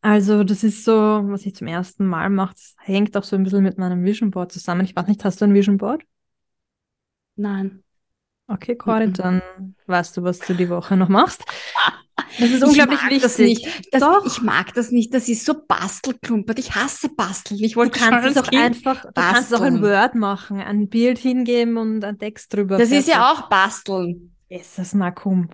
also 0.03 0.45
das 0.45 0.62
ist 0.62 0.85
so, 0.85 0.93
was 0.93 1.47
ich 1.47 1.55
zum 1.55 1.66
ersten 1.66 2.07
Mal 2.07 2.30
mache, 2.30 2.55
das 2.55 2.74
hängt 2.78 3.16
auch 3.16 3.24
so 3.24 3.37
ein 3.37 3.43
bisschen 3.43 3.62
mit 3.62 3.78
meinem 3.78 4.05
Vision 4.05 4.30
Board 4.30 4.53
zusammen. 4.53 4.85
Ich 4.85 4.95
weiß 4.95 5.07
nicht, 5.07 5.24
hast 5.24 5.41
du 5.41 5.47
ein 5.47 5.55
Vision 5.55 5.78
Board? 5.78 6.05
Nein. 7.37 7.84
Okay, 8.47 8.76
Cory, 8.76 9.07
Mhm. 9.09 9.12
dann 9.14 9.42
weißt 9.86 10.16
du, 10.16 10.22
was 10.22 10.38
du 10.38 10.55
die 10.55 10.68
Woche 10.68 10.97
noch 10.97 11.09
machst. 11.09 11.42
Das 12.38 12.49
ist 12.51 12.62
Ich 12.62 12.62
unglaublich 12.64 13.01
mag 13.03 13.11
wichtig. 13.11 13.22
das 13.22 13.38
nicht. 13.38 13.92
Das, 13.92 14.01
Doch. 14.01 14.26
Ich 14.26 14.40
mag 14.42 14.72
das 14.74 14.90
nicht. 14.92 15.12
Das 15.14 15.28
ist 15.28 15.45
so 15.45 15.55
bastelklumpert. 15.68 16.59
Ich 16.59 16.74
hasse 16.74 17.09
Basteln. 17.09 17.62
Ich 17.62 17.72
Du 17.72 17.78
wollte 17.80 17.99
schon 17.99 18.09
kannst 18.09 18.36
es 18.36 18.42
auch 18.42 18.53
einfach, 18.53 19.03
du 19.03 19.12
kannst 19.14 19.55
auch 19.55 19.62
in 19.62 19.80
basteln. 19.80 19.82
Word 19.82 20.14
machen, 20.16 20.61
ein 20.61 20.88
Bild 20.88 21.18
hingeben 21.18 21.76
und 21.76 22.05
einen 22.05 22.18
Text 22.18 22.53
drüber. 22.53 22.78
Das 22.78 22.90
ist 22.90 23.09
ja 23.09 23.16
fertig. 23.16 23.42
auch 23.45 23.49
Basteln. 23.49 24.36
Ist 24.49 24.78
das 24.78 24.95
na 24.95 25.11
komm. 25.11 25.49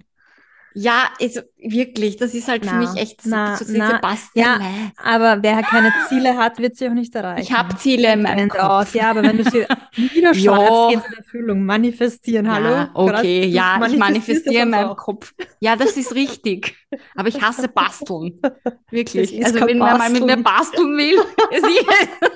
Ja, 0.75 1.09
also 1.21 1.41
wirklich, 1.59 2.17
das 2.17 2.33
ist 2.33 2.47
halt 2.47 2.65
für 2.65 2.73
Na, 2.75 2.79
mich 2.79 3.01
echt 3.01 3.23
so, 3.23 3.31
na, 3.31 3.57
so 3.57 3.65
diese 3.65 3.79
na, 3.79 3.99
Bastelei. 3.99 4.93
Aber 5.03 5.43
wer 5.43 5.63
keine 5.63 5.93
Ziele 6.09 6.37
hat, 6.37 6.59
wird 6.59 6.77
sie 6.77 6.89
auch 6.89 6.93
nicht 6.93 7.13
erreichen. 7.15 7.43
Ich 7.43 7.53
habe 7.53 7.77
Ziele 7.77 8.13
in 8.13 8.23
meinem 8.23 8.49
Kopf. 8.49 8.95
Ja, 8.95 9.11
aber 9.11 9.23
wenn 9.25 9.39
du 9.39 9.45
sie 9.51 9.67
niederschreibst, 9.97 10.45
Ja. 10.45 10.89
geht 10.91 10.99
es 11.01 11.07
in 11.07 11.19
Erfüllung. 11.19 11.65
Manifestieren, 11.65 12.51
hallo? 12.53 12.71
Ja, 12.71 12.91
okay, 12.95 13.43
Du 13.43 13.49
ja, 13.49 13.85
ich 13.85 13.97
manifestiere 13.97 14.55
ja 14.55 14.63
in 14.63 14.71
meinem 14.71 14.91
auch. 14.91 14.97
Kopf. 14.97 15.35
Ja, 15.59 15.75
das 15.75 15.97
ist 15.97 16.15
richtig. 16.15 16.77
Aber 17.17 17.29
ich 17.29 17.41
hasse 17.43 17.67
Basteln. 17.69 18.41
Wirklich. 18.91 19.45
Also 19.45 19.61
wenn 19.67 19.79
man 19.79 19.99
mal 19.99 20.11
mit 20.11 20.25
mir 20.25 20.37
Basteln. 20.37 20.97
will. 20.97 21.21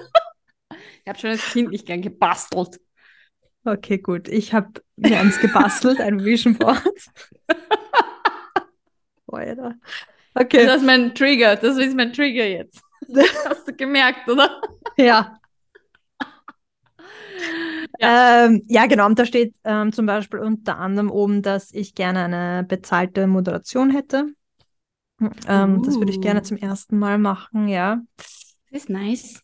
Ich 1.03 1.09
habe 1.09 1.19
schon 1.19 1.31
als 1.31 1.45
Kind 1.53 1.71
nicht 1.71 1.87
gern 1.87 2.01
gebastelt. 2.01 2.81
Okay, 3.65 3.99
gut. 3.99 4.29
Ich 4.29 4.53
habe 4.55 4.71
mir 4.97 5.21
eins 5.21 5.39
gebastelt, 5.41 6.01
ein 6.01 6.25
Vision 6.25 6.57
Board. 6.57 6.83
Alter. 9.35 9.75
Okay. 10.35 10.67
Das 10.67 10.79
ist 10.79 10.87
mein 10.87 11.15
Trigger. 11.15 11.57
Das 11.57 11.77
ist 11.77 11.95
mein 11.97 12.13
Trigger 12.13 12.47
jetzt. 12.47 12.83
Hast 13.45 13.69
du 13.69 13.75
gemerkt, 13.75 14.29
oder? 14.29 14.61
Ja. 14.97 15.41
Ähm, 18.01 18.63
ja, 18.69 18.87
genau. 18.87 19.07
Und 19.07 19.19
da 19.19 19.25
steht 19.27 19.55
ähm, 19.65 19.93
zum 19.93 20.07
Beispiel 20.07 20.41
unter 20.41 20.79
anderem 20.79 21.11
oben, 21.11 21.43
dass 21.43 21.73
ich 21.73 21.95
gerne 21.95 22.25
eine 22.25 22.65
bezahlte 22.65 23.27
Moderation 23.27 23.91
hätte. 23.91 24.35
Ähm, 25.47 25.83
Das 25.83 26.01
würde 26.01 26.11
ich 26.11 26.21
gerne 26.21 26.41
Uh. 26.41 26.43
zum 26.43 26.57
ersten 26.57 26.99
Mal 26.99 27.19
machen, 27.19 27.69
ja. 27.69 28.01
Das 28.17 28.83
ist 28.83 28.91
nice. 28.91 29.41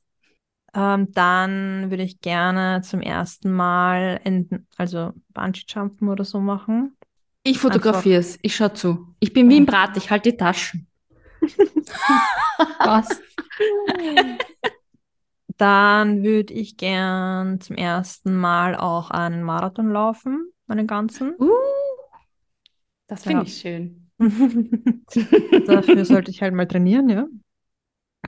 Ähm, 0.73 1.11
dann 1.13 1.91
würde 1.91 2.05
ich 2.05 2.21
gerne 2.21 2.81
zum 2.83 3.01
ersten 3.01 3.51
Mal 3.51 4.21
in, 4.25 4.67
also 4.77 5.13
Bungee-Jumpen 5.35 6.09
oder 6.09 6.25
so 6.25 6.41
machen. 6.41 6.97
Ich 7.43 7.59
fotografiere 7.59 8.19
es. 8.21 8.39
Ich 8.43 8.55
schaue 8.55 8.75
zu. 8.75 9.15
Ich 9.21 9.33
bin 9.33 9.49
wie 9.49 9.57
im 9.57 9.67
Brat. 9.67 9.97
Ich 9.97 10.11
halte 10.11 10.31
die 10.31 10.37
Taschen. 10.37 10.87
Passt. 12.79 13.23
Dann 15.57 16.23
würde 16.23 16.53
ich 16.55 16.77
gern 16.77 17.61
zum 17.61 17.77
ersten 17.77 18.35
Mal 18.37 18.77
auch 18.77 19.11
einen 19.11 19.43
Marathon 19.43 19.91
laufen, 19.91 20.51
einen 20.69 20.87
ganzen. 20.87 21.35
Uh, 21.39 21.51
das 23.07 23.23
finde 23.25 23.41
Ja. 23.41 23.47
ich 23.47 23.57
schön. 23.59 24.11
Dafür 25.67 26.05
sollte 26.05 26.31
ich 26.31 26.43
halt 26.43 26.55
mal 26.55 26.67
trainieren, 26.69 27.09
ja. 27.09 27.27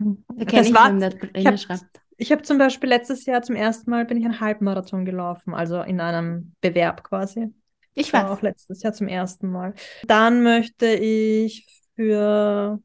Da 0.01 0.45
Das 0.45 0.69
ich 0.69 0.75
war- 0.75 0.91
ich 0.95 1.13
Trainer 1.19 1.57
hab- 1.57 2.31
habe 2.31 2.43
zum 2.43 2.59
Beispiel 2.59 2.89
letztes 2.89 3.27
Jahr 3.27 3.43
zum 3.43 3.57
ersten 3.57 3.91
Mal 3.91 4.05
bin 4.07 4.17
ich 4.19 4.25
einen 4.25 4.41
Halbmarathon 4.41 5.05
gelaufen, 5.05 5.55
also 5.55 5.83
in 5.83 6.01
einem 6.01 6.55
Bewerb 6.61 7.05
quasi. 7.05 7.53
Ich 7.95 8.13
War 8.13 8.25
weiß. 8.25 8.31
auch 8.39 8.43
letztes 8.43 8.83
Jahr 8.83 8.93
zum 8.93 9.09
ersten 9.09 9.51
Mal. 9.51 9.75
Dann 10.07 10.43
möchte 10.43 10.87
ich 10.87 11.67
für 11.95 12.81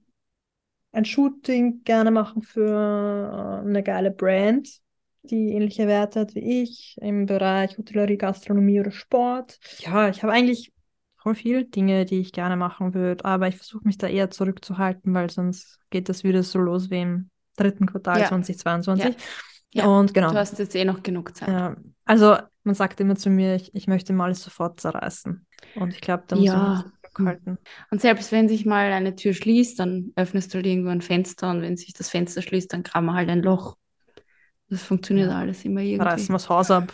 ein 0.92 1.06
Shooting 1.06 1.84
gerne 1.84 2.12
machen 2.12 2.42
für 2.42 3.62
äh, 3.64 3.68
eine 3.68 3.84
geile 3.84 4.12
Brand, 4.12 4.70
die 5.24 5.54
ähnliche 5.54 5.88
Werte 5.88 6.22
hat 6.22 6.36
wie 6.36 6.62
ich 6.64 6.98
im 7.02 7.26
Bereich 7.26 7.78
Hotellerie, 7.78 8.18
Gastronomie 8.18 8.80
oder 8.80 8.92
Sport. 8.92 9.60
Ja, 9.80 10.10
ich 10.10 10.24
habe 10.24 10.34
eigentlich 10.34 10.72
voll 11.18 11.36
viele 11.36 11.66
Dinge, 11.66 12.06
die 12.06 12.20
ich 12.20 12.32
gerne 12.32 12.56
machen 12.56 12.94
würde, 12.94 13.26
aber 13.26 13.48
ich 13.48 13.58
versuche 13.58 13.86
mich 13.86 13.98
da 13.98 14.08
eher 14.08 14.32
zurückzuhalten, 14.32 15.14
weil 15.14 15.30
sonst 15.30 15.80
geht 15.90 16.10
das 16.10 16.24
wieder 16.24 16.44
so 16.44 16.60
los 16.60 16.90
wie 16.90 17.02
im 17.02 17.30
dritten 17.58 17.86
Quartal 17.86 18.22
Ja. 18.22 18.28
2022. 18.28 19.16
Ja. 19.74 19.86
Und 19.86 20.14
genau. 20.14 20.32
Du 20.32 20.38
hast 20.38 20.58
jetzt 20.58 20.76
eh 20.76 20.86
noch 20.86 21.04
genug 21.04 21.36
Zeit. 21.36 21.50
Ja, 21.50 21.76
also 22.06 22.38
man 22.68 22.76
sagt 22.76 23.00
immer 23.00 23.16
zu 23.16 23.30
mir, 23.30 23.56
ich, 23.56 23.74
ich 23.74 23.88
möchte 23.88 24.14
mal 24.14 24.26
alles 24.26 24.44
sofort 24.44 24.80
zerreißen. 24.80 25.46
Und 25.76 25.94
ich 25.94 26.02
glaube, 26.02 26.26
da 26.28 26.36
muss 26.36 26.46
Ja. 26.46 26.84
mich 26.84 27.02
zurückhalten. 27.02 27.58
Und 27.90 28.02
selbst 28.02 28.32
wenn 28.32 28.48
sich 28.50 28.66
mal 28.66 28.92
eine 28.92 29.16
Tür 29.16 29.34
schließt, 29.34 29.80
dann 29.80 30.12
öffnest 30.16 30.54
du 30.54 30.58
halt 30.58 30.68
irgendwo 30.68 30.90
ein 30.90 31.02
Fenster 31.02 31.50
und 31.50 31.62
wenn 31.62 31.78
sich 31.78 31.94
das 31.94 32.10
Fenster 32.10 32.42
schließt, 32.42 32.72
dann 32.74 32.84
wir 33.06 33.14
halt 33.14 33.30
ein 33.30 33.42
Loch. 33.42 33.76
Das 34.70 34.84
funktioniert 34.84 35.30
Ja. 35.32 35.40
alles 35.40 35.64
immer 35.66 35.82
irgendwie. 35.82 36.04
reißen 36.04 36.28
wir 36.30 36.34
das 36.34 36.50
Haus 36.50 36.70
ab. 36.70 36.94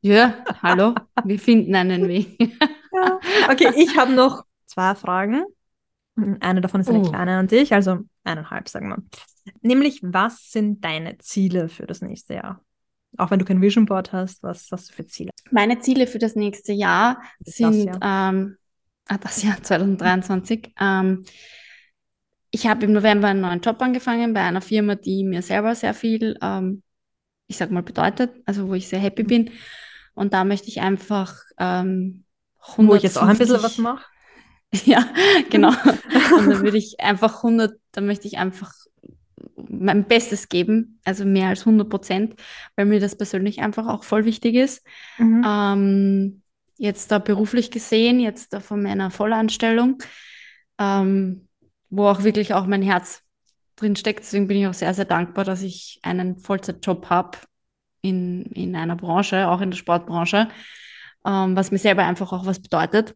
Ja, 0.00 0.34
hallo, 0.62 0.94
wir 1.24 1.38
finden 1.38 1.74
einen 1.74 2.06
Weg. 2.08 2.36
Ja. 2.92 3.18
Okay, 3.50 3.72
ich 3.76 3.96
habe 3.96 4.12
noch 4.12 4.44
zwei 4.66 4.94
Fragen. 4.94 5.44
Eine 6.40 6.60
davon 6.60 6.80
ist 6.80 6.88
eine 6.88 7.00
Oh. 7.00 7.10
kleine 7.10 7.38
an 7.38 7.46
dich, 7.46 7.72
also 7.72 7.98
eineinhalb, 8.24 8.68
sagen 8.68 8.88
wir. 8.88 9.02
Nämlich, 9.62 10.00
was 10.02 10.50
sind 10.50 10.84
deine 10.84 11.18
Ziele 11.18 11.68
für 11.68 11.86
das 11.86 12.00
nächste 12.02 12.34
Jahr? 12.34 12.64
Auch 13.16 13.30
wenn 13.30 13.38
du 13.38 13.44
kein 13.44 13.60
Vision 13.60 13.86
Board 13.86 14.12
hast, 14.12 14.42
was 14.42 14.68
hast 14.70 14.90
du 14.90 14.94
für 14.94 15.06
Ziele? 15.06 15.30
Meine 15.50 15.78
Ziele 15.80 16.06
für 16.06 16.18
das 16.18 16.36
nächste 16.36 16.72
Jahr 16.72 17.20
Das 17.40 17.56
sind, 17.56 17.84
Jahr. 17.84 17.98
ähm, 18.02 18.56
ah, 19.08 19.18
das 19.18 19.42
Jahr 19.42 19.56
2023. 19.62 20.72
Ähm, 20.80 21.24
ich 22.50 22.66
habe 22.66 22.84
im 22.86 22.92
November 22.92 23.28
einen 23.28 23.40
neuen 23.40 23.60
Job 23.60 23.80
angefangen 23.82 24.32
bei 24.32 24.40
einer 24.40 24.60
Firma, 24.60 24.94
die 24.94 25.24
mir 25.24 25.42
selber 25.42 25.74
sehr 25.74 25.94
viel, 25.94 26.36
ähm, 26.42 26.82
ich 27.46 27.56
sag 27.56 27.70
mal, 27.70 27.82
bedeutet, 27.82 28.30
also 28.46 28.68
wo 28.68 28.74
ich 28.74 28.88
sehr 28.88 29.00
happy 29.00 29.22
bin. 29.22 29.50
Und 30.14 30.32
da 30.32 30.44
möchte 30.44 30.68
ich 30.68 30.80
einfach 30.80 31.34
ähm, 31.58 32.24
Wo 32.76 32.94
ich 32.94 33.02
jetzt 33.02 33.18
auch 33.18 33.22
ein 33.26 33.38
bisschen 33.38 33.56
150 33.56 33.62
was 33.62 33.78
mache. 33.78 34.04
Ja, 34.84 35.08
genau. 35.48 35.70
Und 35.70 36.50
dann 36.50 36.60
würde 36.62 36.76
ich 36.76 37.00
einfach 37.00 37.42
100, 37.42 37.72
dann 37.92 38.06
möchte 38.06 38.26
ich 38.28 38.36
einfach 38.36 38.74
mein 39.68 40.04
Bestes 40.04 40.48
geben, 40.48 41.00
also 41.04 41.24
mehr 41.24 41.48
als 41.48 41.60
100 41.60 41.88
Prozent, 41.88 42.34
weil 42.76 42.86
mir 42.86 43.00
das 43.00 43.16
persönlich 43.16 43.60
einfach 43.60 43.86
auch 43.86 44.04
voll 44.04 44.24
wichtig 44.24 44.54
ist. 44.54 44.86
Mhm. 45.18 45.44
Ähm, 45.46 46.42
jetzt 46.76 47.10
da 47.10 47.18
beruflich 47.18 47.70
gesehen, 47.70 48.20
jetzt 48.20 48.52
da 48.52 48.60
von 48.60 48.82
meiner 48.82 49.10
Vollanstellung, 49.10 49.98
ähm, 50.78 51.48
wo 51.90 52.06
auch 52.06 52.22
wirklich 52.22 52.54
auch 52.54 52.66
mein 52.66 52.82
Herz 52.82 53.22
drin 53.76 53.96
steckt. 53.96 54.20
Deswegen 54.20 54.48
bin 54.48 54.58
ich 54.58 54.66
auch 54.66 54.74
sehr, 54.74 54.94
sehr 54.94 55.04
dankbar, 55.04 55.44
dass 55.44 55.62
ich 55.62 55.98
einen 56.02 56.38
Vollzeitjob 56.38 57.10
habe 57.10 57.38
in, 58.00 58.44
in 58.46 58.76
einer 58.76 58.96
Branche, 58.96 59.48
auch 59.48 59.60
in 59.60 59.70
der 59.70 59.78
Sportbranche, 59.78 60.48
ähm, 61.26 61.56
was 61.56 61.70
mir 61.70 61.78
selber 61.78 62.04
einfach 62.04 62.32
auch 62.32 62.46
was 62.46 62.60
bedeutet. 62.60 63.14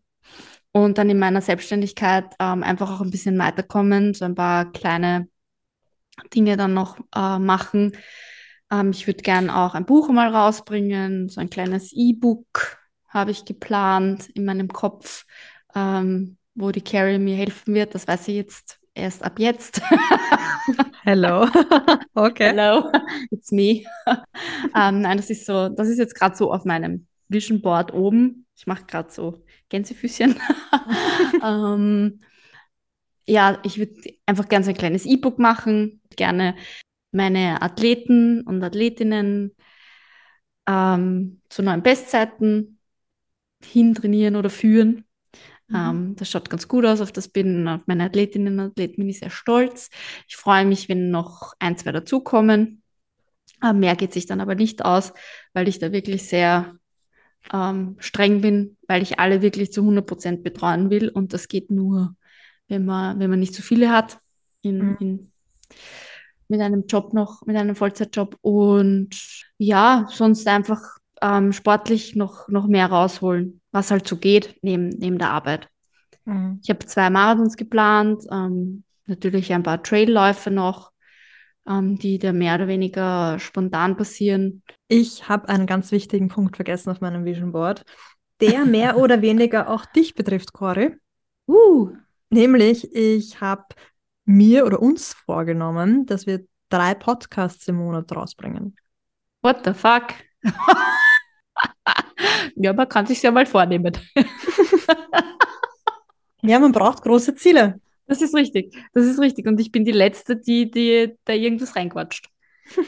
Und 0.72 0.99
dann 0.99 1.11
in 1.11 1.18
meiner 1.18 1.43
Selbstständigkeit 1.43 2.34
ähm, 2.40 2.62
einfach 2.62 2.90
auch 2.90 3.03
ein 3.03 3.11
bisschen 3.11 3.38
weiterkommen, 3.38 4.14
so 4.14 4.24
ein 4.24 4.34
paar 4.34 4.72
kleine 4.72 5.28
Dinge 6.34 6.56
dann 6.56 6.74
noch 6.74 6.98
äh, 7.14 7.38
machen. 7.38 7.96
Ähm, 8.70 8.90
ich 8.90 9.06
würde 9.06 9.22
gerne 9.22 9.56
auch 9.56 9.74
ein 9.74 9.86
Buch 9.86 10.08
mal 10.08 10.34
rausbringen, 10.34 11.28
so 11.28 11.40
ein 11.40 11.50
kleines 11.50 11.92
E-Book 11.92 12.78
habe 13.12 13.30
ich 13.30 13.44
geplant 13.44 14.30
in 14.30 14.44
meinem 14.44 14.68
Kopf, 14.68 15.26
ähm, 15.74 16.38
wo 16.54 16.70
die 16.70 16.80
Carrie 16.80 17.18
mir 17.18 17.36
helfen 17.36 17.74
wird. 17.74 17.94
Das 17.94 18.08
weiß 18.08 18.28
ich 18.28 18.36
jetzt 18.36 18.80
erst 18.94 19.22
ab 19.22 19.38
jetzt. 19.38 19.82
Hello. 21.02 21.46
okay. 22.14 22.48
Hello, 22.50 22.90
it's 23.30 23.52
me. 23.52 23.84
ähm, 24.74 25.02
nein, 25.02 25.16
das 25.16 25.30
ist 25.30 25.46
so, 25.46 25.68
das 25.68 25.88
ist 25.88 25.98
jetzt 25.98 26.14
gerade 26.14 26.36
so 26.36 26.52
auf 26.52 26.64
meinem 26.64 27.06
Vision 27.28 27.60
Board 27.60 27.92
oben. 27.92 28.46
Ich 28.56 28.66
mache 28.66 28.84
gerade 28.84 29.10
so 29.10 29.42
Gänsefüßchen. 29.68 30.36
ähm, 31.42 32.20
ja, 33.26 33.58
ich 33.62 33.78
würde 33.78 33.94
einfach 34.26 34.48
gerne 34.48 34.64
so 34.64 34.70
ein 34.70 34.76
kleines 34.76 35.06
E-Book 35.06 35.38
machen, 35.38 36.00
gerne 36.16 36.56
meine 37.10 37.60
Athleten 37.62 38.42
und 38.42 38.62
Athletinnen 38.62 39.54
ähm, 40.66 41.40
zu 41.48 41.62
neuen 41.62 41.82
Bestzeiten 41.82 42.78
hintrainieren 43.62 44.36
oder 44.36 44.50
führen. 44.50 45.04
Mhm. 45.68 45.76
Ähm, 45.76 46.16
das 46.16 46.30
schaut 46.30 46.50
ganz 46.50 46.68
gut 46.68 46.84
aus. 46.84 47.00
Auf 47.00 47.12
das 47.12 47.28
bin 47.28 47.68
auf 47.68 47.86
meine 47.86 48.04
Athletinnen 48.04 48.58
und 48.58 48.70
Athleten 48.70 48.96
bin 48.96 49.08
ich 49.08 49.18
sehr 49.18 49.30
stolz. 49.30 49.90
Ich 50.28 50.36
freue 50.36 50.64
mich, 50.64 50.88
wenn 50.88 51.10
noch 51.10 51.54
ein, 51.58 51.76
zwei 51.76 51.92
dazukommen. 51.92 52.82
Äh, 53.62 53.72
mehr 53.72 53.96
geht 53.96 54.12
sich 54.12 54.26
dann 54.26 54.40
aber 54.40 54.54
nicht 54.54 54.84
aus, 54.84 55.12
weil 55.52 55.68
ich 55.68 55.78
da 55.78 55.92
wirklich 55.92 56.28
sehr 56.28 56.76
ähm, 57.52 57.96
streng 57.98 58.40
bin, 58.40 58.76
weil 58.86 59.02
ich 59.02 59.18
alle 59.18 59.42
wirklich 59.42 59.72
zu 59.72 59.80
100 59.82 60.06
Prozent 60.06 60.42
betreuen 60.42 60.90
will. 60.90 61.08
Und 61.08 61.32
das 61.32 61.48
geht 61.48 61.70
nur, 61.70 62.16
wenn 62.68 62.84
man, 62.84 63.18
wenn 63.18 63.30
man 63.30 63.40
nicht 63.40 63.54
zu 63.54 63.62
viele 63.62 63.90
hat 63.90 64.18
in, 64.62 64.78
mhm. 64.78 64.96
in, 65.00 65.32
mit 66.53 66.61
einem 66.61 66.84
Job 66.86 67.14
noch, 67.14 67.46
mit 67.46 67.57
einem 67.57 67.74
Vollzeitjob. 67.74 68.36
Und 68.42 69.11
ja, 69.57 70.07
sonst 70.11 70.46
einfach 70.46 70.98
ähm, 71.22 71.53
sportlich 71.53 72.14
noch, 72.14 72.46
noch 72.48 72.66
mehr 72.66 72.88
rausholen, 72.88 73.62
was 73.72 73.90
halt 73.90 74.07
so 74.07 74.16
geht 74.18 74.59
neben, 74.61 74.90
neben 74.90 75.18
der 75.18 75.30
Arbeit. 75.30 75.68
Mhm. 76.26 76.61
Ich 76.62 76.68
habe 76.68 76.84
zwei 76.84 77.09
Marathons 77.09 77.57
geplant, 77.57 78.24
ähm, 78.30 78.84
natürlich 79.07 79.50
ein 79.53 79.62
paar 79.62 79.82
Trailläufe 79.82 80.50
noch, 80.50 80.92
ähm, 81.66 81.98
die 81.98 82.18
da 82.18 82.34
mehr 82.34 82.57
oder 82.57 82.68
weniger 82.68 83.38
spontan 83.38 83.96
passieren. 83.96 84.62
Ich 84.88 85.30
habe 85.30 85.48
einen 85.48 85.66
ganz 85.66 85.90
wichtigen 85.90 86.28
Punkt 86.28 86.57
vergessen 86.57 86.90
auf 86.90 87.00
meinem 87.00 87.24
Vision 87.24 87.53
Board, 87.53 87.82
der 88.42 88.66
mehr 88.66 88.98
oder 88.98 89.22
weniger 89.22 89.70
auch 89.70 89.86
dich 89.86 90.14
betrifft, 90.14 90.53
Cory. 90.53 90.96
Uh. 91.48 91.90
Nämlich, 92.30 92.94
ich 92.94 93.40
habe 93.40 93.64
mir 94.24 94.66
oder 94.66 94.80
uns 94.80 95.14
vorgenommen, 95.14 96.06
dass 96.06 96.26
wir 96.26 96.44
drei 96.68 96.94
Podcasts 96.94 97.66
im 97.68 97.76
Monat 97.76 98.14
rausbringen. 98.14 98.76
What 99.42 99.62
the 99.64 99.74
fuck? 99.74 100.14
ja, 102.56 102.72
man 102.72 102.88
kann 102.88 103.06
sich 103.06 103.22
ja 103.22 103.30
mal 103.30 103.46
vornehmen. 103.46 103.92
ja, 106.42 106.58
man 106.58 106.72
braucht 106.72 107.02
große 107.02 107.34
Ziele. 107.34 107.80
Das 108.06 108.22
ist 108.22 108.34
richtig. 108.34 108.74
Das 108.92 109.06
ist 109.06 109.20
richtig. 109.20 109.46
Und 109.46 109.60
ich 109.60 109.72
bin 109.72 109.84
die 109.84 109.92
Letzte, 109.92 110.36
die, 110.36 110.70
die 110.70 111.14
da 111.24 111.32
irgendwas 111.32 111.76
reinquatscht. 111.76 112.28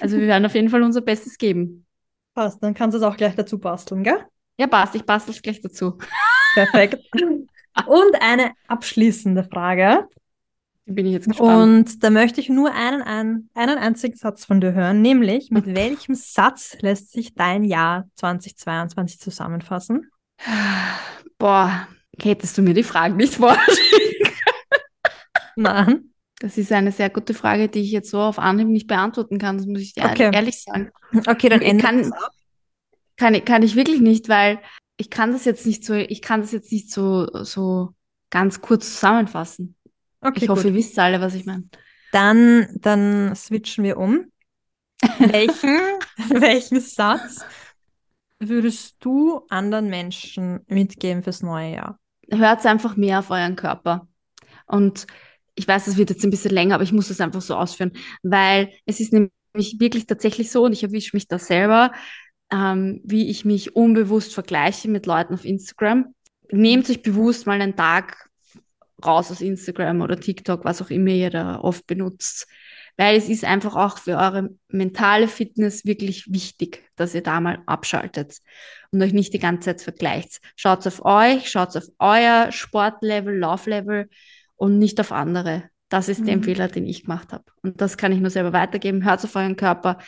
Also 0.00 0.18
wir 0.18 0.26
werden 0.26 0.46
auf 0.46 0.54
jeden 0.54 0.68
Fall 0.68 0.82
unser 0.82 1.00
Bestes 1.00 1.38
geben. 1.38 1.86
Passt, 2.34 2.62
dann 2.62 2.74
kannst 2.74 2.94
du 2.94 2.98
es 2.98 3.04
auch 3.04 3.16
gleich 3.16 3.34
dazu 3.34 3.58
basteln, 3.58 4.02
gell? 4.02 4.24
Ja, 4.58 4.66
passt. 4.66 4.94
Ich 4.94 5.04
bastel 5.04 5.34
es 5.34 5.42
gleich 5.42 5.60
dazu. 5.60 5.98
Perfekt. 6.54 6.98
Und 7.86 8.14
eine 8.20 8.52
abschließende 8.68 9.44
Frage. 9.44 10.08
Bin 10.86 11.06
ich 11.06 11.12
jetzt 11.12 11.28
gespannt. 11.28 11.88
Und 11.88 12.04
da 12.04 12.10
möchte 12.10 12.40
ich 12.40 12.50
nur 12.50 12.72
einen, 12.72 13.00
einen, 13.00 13.48
einen 13.54 13.78
einzigen 13.78 14.16
Satz 14.16 14.44
von 14.44 14.60
dir 14.60 14.74
hören, 14.74 15.00
nämlich 15.00 15.50
mit 15.50 15.66
welchem 15.66 16.14
Satz 16.14 16.76
lässt 16.80 17.12
sich 17.12 17.34
dein 17.34 17.64
Jahr 17.64 18.08
2022 18.16 19.18
zusammenfassen? 19.18 20.10
Boah, 21.38 21.88
hättest 22.20 22.58
du 22.58 22.62
mir 22.62 22.74
die 22.74 22.82
Fragen 22.82 23.16
nicht 23.16 23.34
vorschicken 23.34 24.30
Nein. 25.56 26.10
Das 26.40 26.58
ist 26.58 26.72
eine 26.72 26.92
sehr 26.92 27.10
gute 27.10 27.32
Frage, 27.32 27.68
die 27.68 27.80
ich 27.80 27.92
jetzt 27.92 28.10
so 28.10 28.20
auf 28.20 28.38
Anhieb 28.38 28.68
nicht 28.68 28.86
beantworten 28.86 29.38
kann, 29.38 29.56
das 29.56 29.66
muss 29.66 29.80
ich 29.80 29.94
dir 29.94 30.04
okay. 30.04 30.30
ehrlich 30.32 30.62
sagen. 30.62 30.90
Okay, 31.26 31.48
dann 31.48 31.62
ändere 31.62 31.86
kann, 31.86 32.12
kann, 33.16 33.44
kann 33.44 33.62
ich 33.62 33.76
wirklich 33.76 34.00
nicht, 34.00 34.28
weil 34.28 34.58
ich 34.96 35.10
kann 35.10 35.32
das 35.32 35.44
jetzt 35.44 35.64
nicht 35.64 35.84
so, 35.84 35.94
ich 35.94 36.20
kann 36.22 36.40
das 36.40 36.52
jetzt 36.52 36.70
nicht 36.72 36.90
so, 36.90 37.28
so 37.44 37.94
ganz 38.30 38.60
kurz 38.60 38.94
zusammenfassen. 38.94 39.76
Okay, 40.24 40.44
ich 40.44 40.48
hoffe, 40.48 40.62
gut. 40.62 40.70
ihr 40.70 40.76
wisst 40.76 40.98
alle, 40.98 41.20
was 41.20 41.34
ich 41.34 41.44
meine. 41.44 41.64
Dann, 42.12 42.68
dann 42.80 43.34
switchen 43.36 43.84
wir 43.84 43.98
um. 43.98 44.26
welchen, 45.18 45.78
welchen 46.40 46.80
Satz 46.80 47.44
würdest 48.38 48.96
du 49.00 49.42
anderen 49.50 49.88
Menschen 49.88 50.60
mitgeben 50.66 51.22
fürs 51.22 51.42
neue 51.42 51.74
Jahr? 51.74 51.98
Hört 52.30 52.64
einfach 52.64 52.96
mehr 52.96 53.18
auf 53.18 53.30
euren 53.30 53.56
Körper. 53.56 54.08
Und 54.66 55.06
ich 55.54 55.68
weiß, 55.68 55.84
das 55.84 55.96
wird 55.96 56.10
jetzt 56.10 56.24
ein 56.24 56.30
bisschen 56.30 56.52
länger, 56.52 56.76
aber 56.76 56.84
ich 56.84 56.92
muss 56.92 57.08
das 57.08 57.20
einfach 57.20 57.42
so 57.42 57.54
ausführen, 57.54 57.92
weil 58.22 58.72
es 58.86 59.00
ist 59.00 59.12
nämlich 59.12 59.78
wirklich 59.78 60.06
tatsächlich 60.06 60.50
so 60.50 60.64
und 60.64 60.72
ich 60.72 60.82
erwische 60.82 61.14
mich 61.14 61.28
da 61.28 61.38
selber, 61.38 61.92
ähm, 62.50 63.00
wie 63.04 63.30
ich 63.30 63.44
mich 63.44 63.76
unbewusst 63.76 64.34
vergleiche 64.34 64.88
mit 64.88 65.06
Leuten 65.06 65.34
auf 65.34 65.44
Instagram. 65.44 66.14
Nehmt 66.50 66.88
euch 66.88 67.02
bewusst 67.02 67.46
mal 67.46 67.60
einen 67.60 67.76
Tag 67.76 68.23
raus 69.06 69.30
aus 69.30 69.40
Instagram 69.40 70.00
oder 70.00 70.18
TikTok, 70.18 70.64
was 70.64 70.82
auch 70.82 70.90
immer 70.90 71.10
ihr 71.10 71.30
da 71.30 71.60
oft 71.60 71.86
benutzt. 71.86 72.46
Weil 72.96 73.16
es 73.16 73.28
ist 73.28 73.44
einfach 73.44 73.74
auch 73.74 73.98
für 73.98 74.16
eure 74.16 74.50
mentale 74.68 75.26
Fitness 75.26 75.84
wirklich 75.84 76.32
wichtig, 76.32 76.84
dass 76.94 77.14
ihr 77.14 77.22
da 77.22 77.40
mal 77.40 77.62
abschaltet 77.66 78.38
und 78.92 79.02
euch 79.02 79.12
nicht 79.12 79.32
die 79.32 79.40
ganze 79.40 79.70
Zeit 79.70 79.82
vergleicht. 79.82 80.40
Schaut 80.54 80.86
auf 80.86 81.04
euch, 81.04 81.50
schaut 81.50 81.76
auf 81.76 81.84
euer 81.98 82.52
Sportlevel, 82.52 83.36
Lauflevel 83.36 84.08
und 84.54 84.78
nicht 84.78 85.00
auf 85.00 85.10
andere. 85.10 85.64
Das 85.88 86.08
ist 86.08 86.20
mhm. 86.20 86.26
der 86.26 86.42
Fehler, 86.42 86.68
den 86.68 86.86
ich 86.86 87.02
gemacht 87.02 87.32
habe. 87.32 87.44
Und 87.62 87.80
das 87.80 87.96
kann 87.96 88.12
ich 88.12 88.20
nur 88.20 88.30
selber 88.30 88.52
weitergeben. 88.52 89.04
Hört 89.04 89.24
auf 89.24 89.36
euren 89.36 89.56
Körper. 89.56 89.98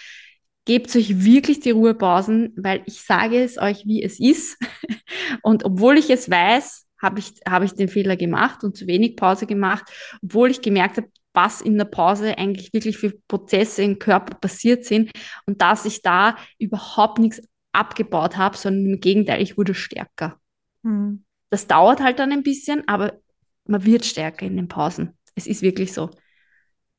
Gebt 0.64 0.94
euch 0.96 1.24
wirklich 1.24 1.60
die 1.60 1.70
Ruhepausen, 1.70 2.52
weil 2.56 2.82
ich 2.86 3.02
sage 3.02 3.42
es 3.42 3.58
euch, 3.58 3.84
wie 3.86 4.02
es 4.02 4.18
ist. 4.18 4.58
Und 5.42 5.64
obwohl 5.64 5.98
ich 5.98 6.10
es 6.10 6.30
weiß, 6.30 6.85
habe 7.00 7.18
ich, 7.18 7.34
habe 7.48 7.64
ich 7.64 7.72
den 7.72 7.88
Fehler 7.88 8.16
gemacht 8.16 8.64
und 8.64 8.76
zu 8.76 8.86
wenig 8.86 9.16
Pause 9.16 9.46
gemacht, 9.46 9.84
obwohl 10.22 10.50
ich 10.50 10.62
gemerkt 10.62 10.96
habe, 10.96 11.08
was 11.32 11.60
in 11.60 11.76
der 11.76 11.84
Pause 11.84 12.38
eigentlich 12.38 12.72
wirklich 12.72 12.96
für 12.96 13.12
Prozesse 13.28 13.82
im 13.82 13.98
Körper 13.98 14.36
passiert 14.36 14.84
sind 14.84 15.10
und 15.44 15.60
dass 15.60 15.84
ich 15.84 16.00
da 16.02 16.36
überhaupt 16.58 17.18
nichts 17.18 17.42
abgebaut 17.72 18.38
habe, 18.38 18.56
sondern 18.56 18.94
im 18.94 19.00
Gegenteil, 19.00 19.42
ich 19.42 19.58
wurde 19.58 19.74
stärker. 19.74 20.40
Mhm. 20.82 21.24
Das 21.50 21.66
dauert 21.66 22.00
halt 22.00 22.18
dann 22.18 22.32
ein 22.32 22.42
bisschen, 22.42 22.88
aber 22.88 23.18
man 23.66 23.84
wird 23.84 24.06
stärker 24.06 24.46
in 24.46 24.56
den 24.56 24.68
Pausen. 24.68 25.16
Es 25.34 25.46
ist 25.46 25.60
wirklich 25.60 25.92
so. 25.92 26.10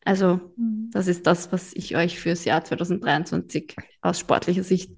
Also, 0.05 0.39
mhm. 0.55 0.91
das 0.93 1.07
ist 1.07 1.25
das, 1.25 1.51
was 1.51 1.73
ich 1.73 1.95
euch 1.95 2.19
fürs 2.19 2.45
Jahr 2.45 2.63
2023 2.63 3.75
aus 4.01 4.19
sportlicher 4.19 4.63
Sicht 4.63 4.91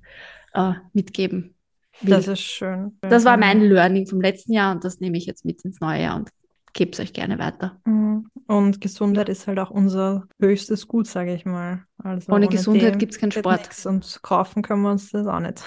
äh, 0.54 0.74
mitgeben 0.91 1.56
will. 2.02 2.16
Das 2.16 2.28
ist 2.28 2.41
schön. 2.41 2.97
Das 3.02 3.26
war 3.26 3.38
mein 3.38 3.62
Learning 3.62 4.08
vom 4.08 4.22
letzten 4.22 4.54
Jahr 4.54 4.74
und 4.74 4.84
das 4.84 5.00
nehme 5.00 5.18
ich 5.18 5.26
jetzt 5.26 5.45
mit 5.45 5.64
ins 5.64 5.80
neue 5.80 6.02
Jahr 6.04 6.16
und 6.16 6.30
gebe 6.74 6.91
es 6.91 7.00
euch 7.00 7.14
gerne 7.14 7.39
weiter. 7.39 7.80
Mhm. 7.86 8.30
Und 8.47 8.82
Gesundheit 8.82 9.30
ist 9.30 9.47
halt 9.47 9.60
auch 9.60 9.70
unser 9.70 10.26
höchstes 10.39 10.88
Gut, 10.88 11.08
sage 11.08 11.34
ich 11.34 11.45
mal. 11.45 11.84
Also 11.97 12.32
ohne, 12.32 12.45
ohne 12.45 12.56
Gesundheit 12.56 13.00
gibt 13.00 13.14
es 13.14 13.20
keinen 13.20 13.32
Sport. 13.32 13.62
Nix 13.62 13.86
und 13.86 14.20
kaufen 14.22 14.62
können 14.62 14.82
wir 14.82 14.91
uns 14.91 15.12
das 15.12 15.28
auch 15.28 15.39
nicht. 15.39 15.64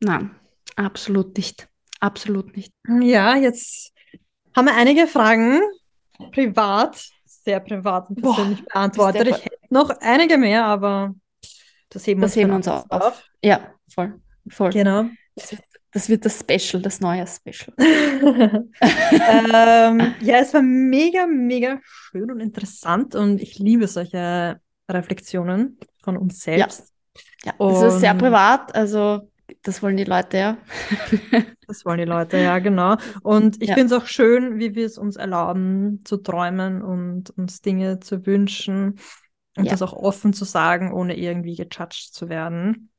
Nein, 0.00 0.30
absolut 0.76 1.36
nicht. 1.36 1.68
Absolut 2.00 2.56
nicht. 2.56 2.72
Ja, 3.00 3.36
jetzt 3.36 3.92
haben 4.54 4.66
wir 4.66 4.76
einige 4.76 5.06
Fragen 5.06 5.60
privat, 6.32 7.08
sehr 7.24 7.60
privat 7.60 8.10
und 8.10 8.20
persönlich 8.20 8.60
Boah, 8.60 8.72
beantwortet. 8.72 9.28
Ich 9.28 9.44
hätte 9.44 9.56
noch 9.70 9.90
einige 10.00 10.38
mehr, 10.38 10.64
aber 10.64 11.14
das 11.88 12.06
heben, 12.06 12.20
das 12.20 12.36
heben 12.36 12.50
wir 12.50 12.56
uns 12.56 12.68
auf. 12.68 12.84
auf. 12.90 13.24
Ja, 13.42 13.72
voll. 13.88 14.20
voll. 14.48 14.70
Genau. 14.70 15.06
Das 15.36 15.52
wird, 15.52 15.62
das 15.92 16.08
wird 16.08 16.24
das 16.24 16.40
Special, 16.40 16.82
das 16.82 17.00
neue 17.00 17.26
Special. 17.26 17.74
ähm, 17.78 18.68
ja, 20.20 20.36
es 20.38 20.54
war 20.54 20.62
mega, 20.62 21.26
mega 21.26 21.80
schön 21.84 22.30
und 22.30 22.40
interessant 22.40 23.14
und 23.14 23.40
ich 23.40 23.58
liebe 23.58 23.86
solche 23.88 24.60
Reflexionen 24.88 25.78
von 26.02 26.16
uns 26.16 26.40
selbst. 26.40 26.92
Ja, 27.44 27.52
ja. 27.58 27.70
das 27.70 27.94
ist 27.94 28.00
sehr 28.00 28.14
privat, 28.14 28.74
also 28.74 29.28
das 29.62 29.82
wollen 29.82 29.96
die 29.96 30.04
Leute 30.04 30.38
ja. 30.38 30.58
das 31.66 31.84
wollen 31.84 31.98
die 31.98 32.04
Leute, 32.04 32.38
ja, 32.38 32.58
genau. 32.58 32.96
Und 33.22 33.62
ich 33.62 33.68
ja. 33.70 33.74
finde 33.74 33.94
es 33.94 34.02
auch 34.02 34.06
schön, 34.06 34.58
wie 34.58 34.74
wir 34.74 34.86
es 34.86 34.98
uns 34.98 35.16
erlauben, 35.16 36.00
zu 36.04 36.18
träumen 36.18 36.82
und 36.82 37.30
uns 37.30 37.60
Dinge 37.60 38.00
zu 38.00 38.26
wünschen 38.26 38.98
und 39.56 39.64
ja. 39.64 39.70
das 39.70 39.82
auch 39.82 39.92
offen 39.92 40.32
zu 40.32 40.44
sagen, 40.44 40.92
ohne 40.92 41.16
irgendwie 41.16 41.56
gejudged 41.56 42.12
zu 42.12 42.28
werden. 42.28 42.90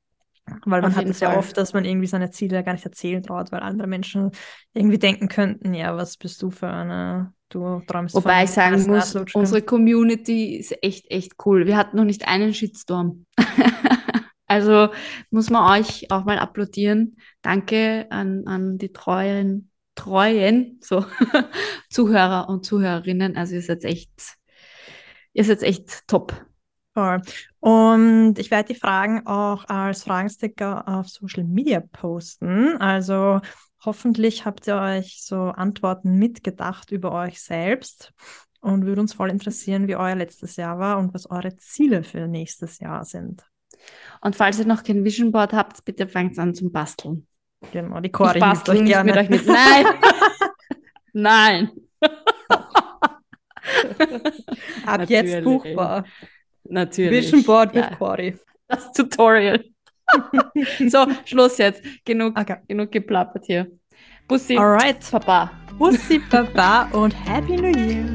Weil 0.66 0.82
man 0.82 0.96
hat 0.96 1.06
es 1.06 1.20
ja 1.20 1.38
oft, 1.38 1.58
dass 1.58 1.74
man 1.74 1.86
irgendwie 1.86 2.08
seine 2.08 2.30
Ziele 2.30 2.64
gar 2.64 2.74
nicht 2.74 2.86
erzählen 2.86 3.24
traut, 3.24 3.52
weil 3.52 3.62
andere 3.62 3.88
Menschen 3.88 4.32
irgendwie 4.74 5.00
denken 5.00 5.28
könnten, 5.28 5.74
ja, 5.74 5.98
was 5.98 6.18
bist 6.18 6.42
du 6.42 6.52
für 6.52 6.68
eine, 6.68 7.34
du 7.50 7.82
träumst 7.88 8.14
Wobei 8.14 8.44
ich 8.44 8.52
sagen 8.52 8.86
muss, 8.86 9.16
unsere 9.34 9.64
Community 9.64 10.58
ist 10.58 10.76
echt, 10.84 11.10
echt 11.10 11.34
cool. 11.46 11.66
Wir 11.66 11.78
hatten 11.78 11.98
noch 11.98 12.04
nicht 12.04 12.28
einen 12.28 12.54
Shitstorm. 12.54 13.26
also 14.48 14.90
muss 15.32 15.50
man 15.50 15.80
euch 15.80 16.12
auch 16.12 16.26
mal 16.26 16.38
applaudieren. 16.38 17.18
Danke 17.42 18.06
an, 18.12 18.46
an 18.46 18.78
die 18.78 18.94
treuen, 18.94 19.72
treuen 19.96 20.80
so, 20.84 21.06
Zuhörer 21.90 22.50
und 22.50 22.66
Zuhörerinnen. 22.66 23.36
Also 23.36 23.56
ihr 23.56 23.64
seid 23.64 23.84
echt, 23.84 24.38
ihr 25.34 25.44
seid 25.44 25.64
echt 25.64 26.08
top. 26.08 26.46
Voll. 26.94 27.22
Und 27.66 28.36
ich 28.38 28.52
werde 28.52 28.76
die 28.76 28.80
Fragen 28.80 29.26
auch 29.26 29.66
als 29.68 30.04
Fragensticker 30.04 30.88
auf 30.88 31.10
Social 31.10 31.44
Media 31.46 31.80
posten. 31.80 32.78
Also 32.80 33.42
hoffentlich 33.84 34.46
habt 34.46 34.68
ihr 34.68 34.76
euch 34.76 35.24
so 35.24 35.36
Antworten 35.36 36.20
mitgedacht 36.20 36.92
über 36.92 37.12
euch 37.12 37.42
selbst 37.42 38.14
und 38.62 38.86
würde 38.86 39.02
uns 39.02 39.14
voll 39.14 39.32
interessieren, 39.32 39.88
wie 39.88 39.96
euer 39.96 40.14
letztes 40.14 40.58
Jahr 40.58 40.78
war 40.78 41.00
und 41.00 41.16
was 41.16 41.28
eure 41.32 41.58
Ziele 41.58 42.04
für 42.04 42.28
nächstes 42.28 42.78
Jahr 42.78 43.04
sind. 43.04 43.42
Und 44.22 44.36
falls 44.36 44.60
ihr 44.60 44.68
noch 44.68 44.84
kein 44.84 45.04
Vision 45.04 45.32
Board 45.32 45.54
habt, 45.54 45.84
bitte 45.86 46.08
fangt 46.08 46.38
an 46.38 46.54
zum 46.54 46.72
Basteln. 46.72 47.26
Genau, 47.72 48.00
die 48.00 48.12
Cori 48.12 48.36
ich 48.36 48.42
bastel 48.42 48.84
nicht 48.84 48.92
gerne. 48.92 49.12
mit 49.12 49.20
euch 49.20 49.30
mit. 49.30 49.48
Nein! 49.48 49.86
Nein! 51.14 51.72
Ab 54.86 55.00
Natürlich. 55.00 55.10
jetzt 55.10 55.44
buchbar. 55.44 56.06
Natürlich. 56.70 57.26
Vision 57.26 57.44
Board 57.44 57.76
ja. 57.76 57.90
mit 57.90 58.00
Cori. 58.00 58.36
Das 58.68 58.92
Tutorial. 58.94 59.64
so, 60.88 61.08
Schluss 61.26 61.58
jetzt. 61.58 61.82
Genug, 62.04 62.38
okay. 62.38 62.58
genug 62.68 62.92
geplappert 62.92 63.46
hier. 63.46 63.68
Bussi, 64.28 64.58
Alright. 64.58 65.10
Papa. 65.12 65.52
Bussi, 65.78 66.20
Papa 66.20 66.90
und 66.94 67.12
Happy 67.28 67.56
New 67.58 67.78
Year. 67.78 68.06